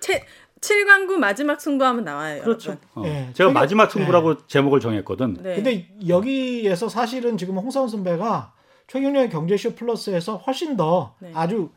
채, 0.00 0.24
7광구 0.66 1.16
마지막 1.18 1.60
승부하면 1.60 2.04
나와요. 2.04 2.42
그렇죠. 2.42 2.76
어. 2.94 3.02
예. 3.04 3.30
제가 3.34 3.50
마지막 3.50 3.90
승부라고 3.90 4.46
제목을 4.46 4.80
정했거든. 4.80 5.38
네. 5.42 5.54
근데 5.54 5.88
여기에서 6.06 6.88
사실은 6.88 7.38
지금 7.38 7.56
홍사원 7.56 7.88
선배가 7.88 8.52
최경련의 8.88 9.30
경제쇼 9.30 9.74
플러스에서 9.74 10.36
훨씬 10.38 10.76
더 10.76 11.14
네. 11.20 11.30
아주 11.34 11.70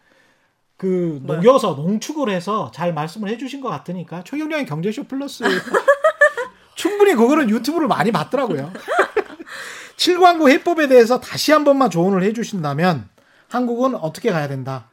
그? 0.78 1.22
녹여서 1.24 1.74
농축을 1.74 2.30
해서 2.30 2.72
잘 2.74 2.94
말씀을 2.94 3.30
해주신 3.30 3.62
것 3.62 3.70
같으니까 3.70 4.24
최경련의 4.24 4.66
경제쇼 4.66 5.04
플러스 5.04 5.44
충분히 6.76 7.14
그거는 7.14 7.50
유튜브를 7.50 7.88
많이 7.88 8.12
봤더라고요. 8.12 8.72
7광고 9.98 10.50
해법에 10.50 10.88
대해서 10.88 11.20
다시 11.20 11.52
한 11.52 11.64
번만 11.66 11.90
조언을 11.90 12.24
해주신다면 12.24 13.10
한국은 13.50 13.96
어떻게 13.96 14.32
가야 14.32 14.48
된다. 14.48 14.90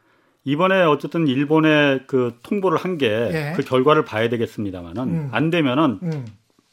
이번에 0.47 0.81
어쨌든 0.83 1.27
일본에 1.27 1.99
그 2.07 2.37
통보를 2.41 2.77
한게 2.77 3.05
예. 3.09 3.53
그 3.57 3.63
결과를 3.63 4.05
봐야 4.05 4.29
되겠습니다만은 4.29 5.03
음. 5.03 5.29
안 5.33 5.49
되면은 5.49 5.99
음, 6.03 6.25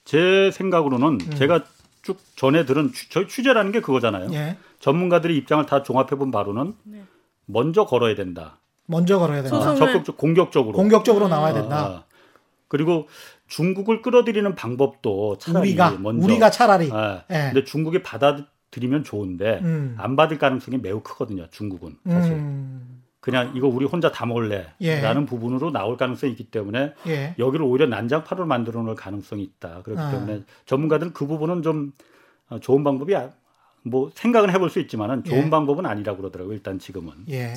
제 0.04 0.52
생각으로는 0.52 1.18
제가 1.34 1.64
쭉 2.02 2.16
전에 2.36 2.66
들은 2.66 2.92
취- 2.92 3.10
저희 3.10 3.26
취재라는 3.26 3.72
게 3.72 3.80
그거잖아요. 3.80 4.32
예. 4.32 4.56
전문가들의 4.78 5.36
입장을 5.38 5.66
다 5.66 5.82
종합해 5.82 6.10
본 6.10 6.30
바로는 6.30 6.74
네. 6.84 7.02
먼저 7.46 7.84
걸어야 7.84 8.14
된다. 8.14 8.58
먼저 8.86 9.18
걸어야 9.18 9.42
된다. 9.42 9.58
소송을- 9.58 9.76
적극적 9.78 10.16
공격적으로. 10.18 10.74
공격적으로 10.76 11.26
나와야 11.26 11.52
된다. 11.54 11.76
아, 11.84 12.04
그리고 12.68 13.08
중국을 13.48 14.02
끌어들이는 14.02 14.54
방법도 14.54 15.38
차라리 15.38 15.70
우리가 15.70 15.96
먼저 15.98 16.24
우리가 16.24 16.50
차라리 16.50 16.90
아, 16.92 17.24
예. 17.28 17.50
근데 17.52 17.64
중국이 17.64 18.04
받아들이면 18.04 19.02
좋은데 19.02 19.58
음. 19.64 19.96
안 19.98 20.14
받을 20.14 20.38
가능성이 20.38 20.78
매우 20.78 21.00
크거든요. 21.00 21.48
중국은 21.50 21.96
사실 22.08 22.34
음, 22.34 23.02
그냥 23.24 23.52
이거 23.54 23.68
우리 23.68 23.86
혼자 23.86 24.12
다 24.12 24.26
먹을래라는 24.26 24.68
예. 24.82 25.26
부분으로 25.26 25.70
나올 25.70 25.96
가능성이 25.96 26.32
있기 26.32 26.44
때문에 26.50 26.92
예. 27.06 27.34
여기를 27.38 27.64
오히려 27.64 27.86
난장판으로 27.86 28.46
만들어 28.46 28.82
놓을 28.82 28.96
가능성이 28.96 29.42
있다. 29.44 29.80
그렇기 29.82 29.98
아. 29.98 30.10
때문에 30.10 30.42
전문가들은 30.66 31.14
그 31.14 31.26
부분은 31.26 31.62
좀 31.62 31.92
어, 32.50 32.58
좋은 32.60 32.84
방법이 32.84 33.16
아- 33.16 33.30
뭐 33.82 34.10
생각은 34.14 34.50
해볼 34.50 34.68
수 34.68 34.78
있지만은 34.78 35.24
좋은 35.24 35.46
예. 35.46 35.48
방법은 35.50 35.86
아니라고 35.86 36.18
그러더라고요. 36.18 36.52
일단 36.54 36.78
지금은. 36.78 37.14
예. 37.30 37.54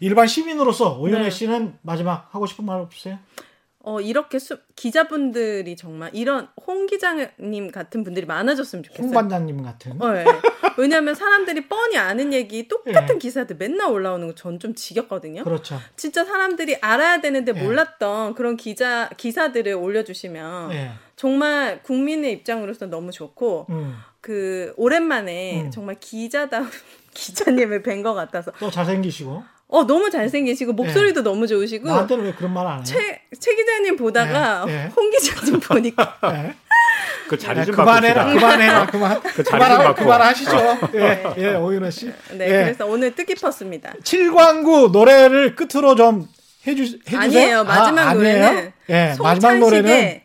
일반 0.00 0.26
시민으로서 0.26 0.98
오연혜 0.98 1.24
네. 1.24 1.30
씨는 1.30 1.74
마지막 1.82 2.34
하고 2.34 2.46
싶은 2.46 2.64
말 2.64 2.80
없으세요? 2.80 3.18
어, 3.82 3.98
이렇게 4.00 4.38
수, 4.38 4.58
기자분들이 4.76 5.74
정말 5.74 6.10
이런 6.12 6.48
홍 6.66 6.86
기자님 6.86 7.70
같은 7.72 8.04
분들이 8.04 8.26
많아졌으면 8.26 8.82
좋겠어요. 8.82 9.06
홍 9.06 9.14
반장님 9.14 9.62
같은. 9.62 10.00
어, 10.02 10.14
예. 10.16 10.24
왜냐하면 10.76 11.14
사람들이 11.14 11.66
뻔히 11.66 11.96
아는 11.96 12.32
얘기 12.34 12.68
똑같은 12.68 13.14
예. 13.14 13.18
기사들 13.18 13.56
맨날 13.56 13.90
올라오는 13.90 14.26
거 14.26 14.34
전 14.34 14.58
좀 14.58 14.74
지겹거든요. 14.74 15.44
그렇죠. 15.44 15.78
진짜 15.96 16.24
사람들이 16.26 16.76
알아야 16.82 17.20
되는데 17.22 17.52
예. 17.56 17.62
몰랐던 17.62 18.34
그런 18.34 18.56
기자 18.58 19.08
기사들을 19.16 19.72
올려주시면 19.74 20.72
예. 20.72 20.90
정말 21.16 21.82
국민의 21.82 22.32
입장으로서 22.32 22.86
너무 22.86 23.10
좋고 23.12 23.66
음. 23.70 23.96
그 24.20 24.74
오랜만에 24.76 25.62
음. 25.62 25.70
정말 25.70 25.96
기자다운 26.00 26.68
기자님을 27.14 27.82
뵌 27.82 28.02
것 28.02 28.12
같아서 28.14 28.52
또 28.58 28.70
잘생기시고. 28.70 29.42
어 29.72 29.84
너무 29.86 30.10
잘생기시고 30.10 30.72
목소리도 30.72 31.22
너무 31.22 31.46
좋으시고 31.46 31.86
나한테는 31.88 32.24
왜 32.24 32.32
그런 32.32 32.52
말 32.52 32.66
안 32.66 32.74
해요? 32.78 32.82
최, 32.84 33.20
최 33.38 33.54
기자님 33.54 33.96
보다가 33.96 34.64
예, 34.68 34.72
예. 34.72 34.90
홍 34.96 35.10
기자님 35.10 35.60
보니까 35.62 36.18
예. 36.32 36.54
그 37.28 37.38
자리 37.38 37.60
예, 37.60 37.64
좀 37.64 37.76
그만해라. 37.76 38.26
그만해라, 38.32 38.86
그만. 38.86 39.20
그 39.22 39.44
자리 39.44 39.62
좀 39.64 39.78
그만. 39.78 39.94
그만하시죠. 39.94 40.78
예, 40.94 41.24
예, 41.38 41.54
오윤혜 41.54 41.88
씨. 41.90 42.06
네 42.32 42.46
예. 42.46 42.48
그래서 42.64 42.86
오늘 42.86 43.14
뜻깊었습니다. 43.14 43.92
7광구 44.02 44.90
노래를 44.90 45.54
끝으로 45.54 45.94
좀 45.94 46.26
해주, 46.66 46.82
해주세요. 46.82 47.20
아니에요 47.20 47.64
마지막 47.64 48.08
아, 48.08 48.14
노래는? 48.14 48.72
예, 48.90 49.14
마지막 49.20 49.58
노래는 49.58 50.20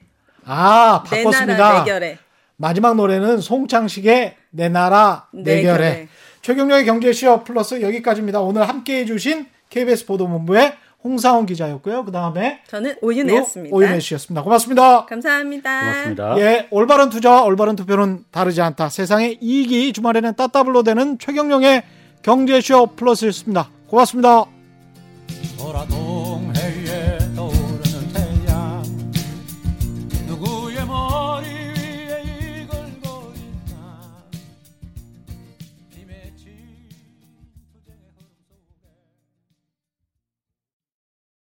아내 0.45 0.99
바꿨습니다. 1.05 1.57
나라 1.57 1.83
내 1.83 1.91
결에 1.91 2.17
마지막 2.57 2.95
노래는 2.95 3.39
송창식의 3.41 4.35
내 4.51 4.69
나라 4.69 5.27
내 5.33 5.57
내 5.57 5.61
결에 5.61 5.77
결에. 5.77 6.07
최경영의 6.45 6.85
경제쇼 6.85 7.43
플러스 7.43 7.81
여기까지입니다. 7.81 8.39
오늘 8.39 8.69
함께 8.69 8.99
해주신 8.99 9.47
KBS 9.71 10.05
보도본부의 10.05 10.73
홍사원 11.03 11.47
기자였고요. 11.47 12.05
그 12.05 12.11
다음에 12.11 12.61
저는 12.67 12.97
오윤혜였습니다. 13.01 13.75
오윤혜 13.75 13.99
씨였습니다. 13.99 14.43
고맙습니다. 14.43 15.05
감사합니다. 15.05 15.79
고맙습니다. 15.79 16.37
예, 16.37 16.67
올바른 16.69 17.09
투자와 17.09 17.45
올바른 17.45 17.75
투표는 17.75 18.25
다르지 18.29 18.61
않다. 18.61 18.89
세상의 18.89 19.39
이익이 19.41 19.91
주말에는 19.91 20.35
따따블로 20.35 20.83
되는 20.83 21.17
최경영의 21.17 21.81
경제쇼 22.21 22.91
플러스였습니다. 22.95 23.71
고맙습니다. 23.87 24.45
돌아동 25.57 26.53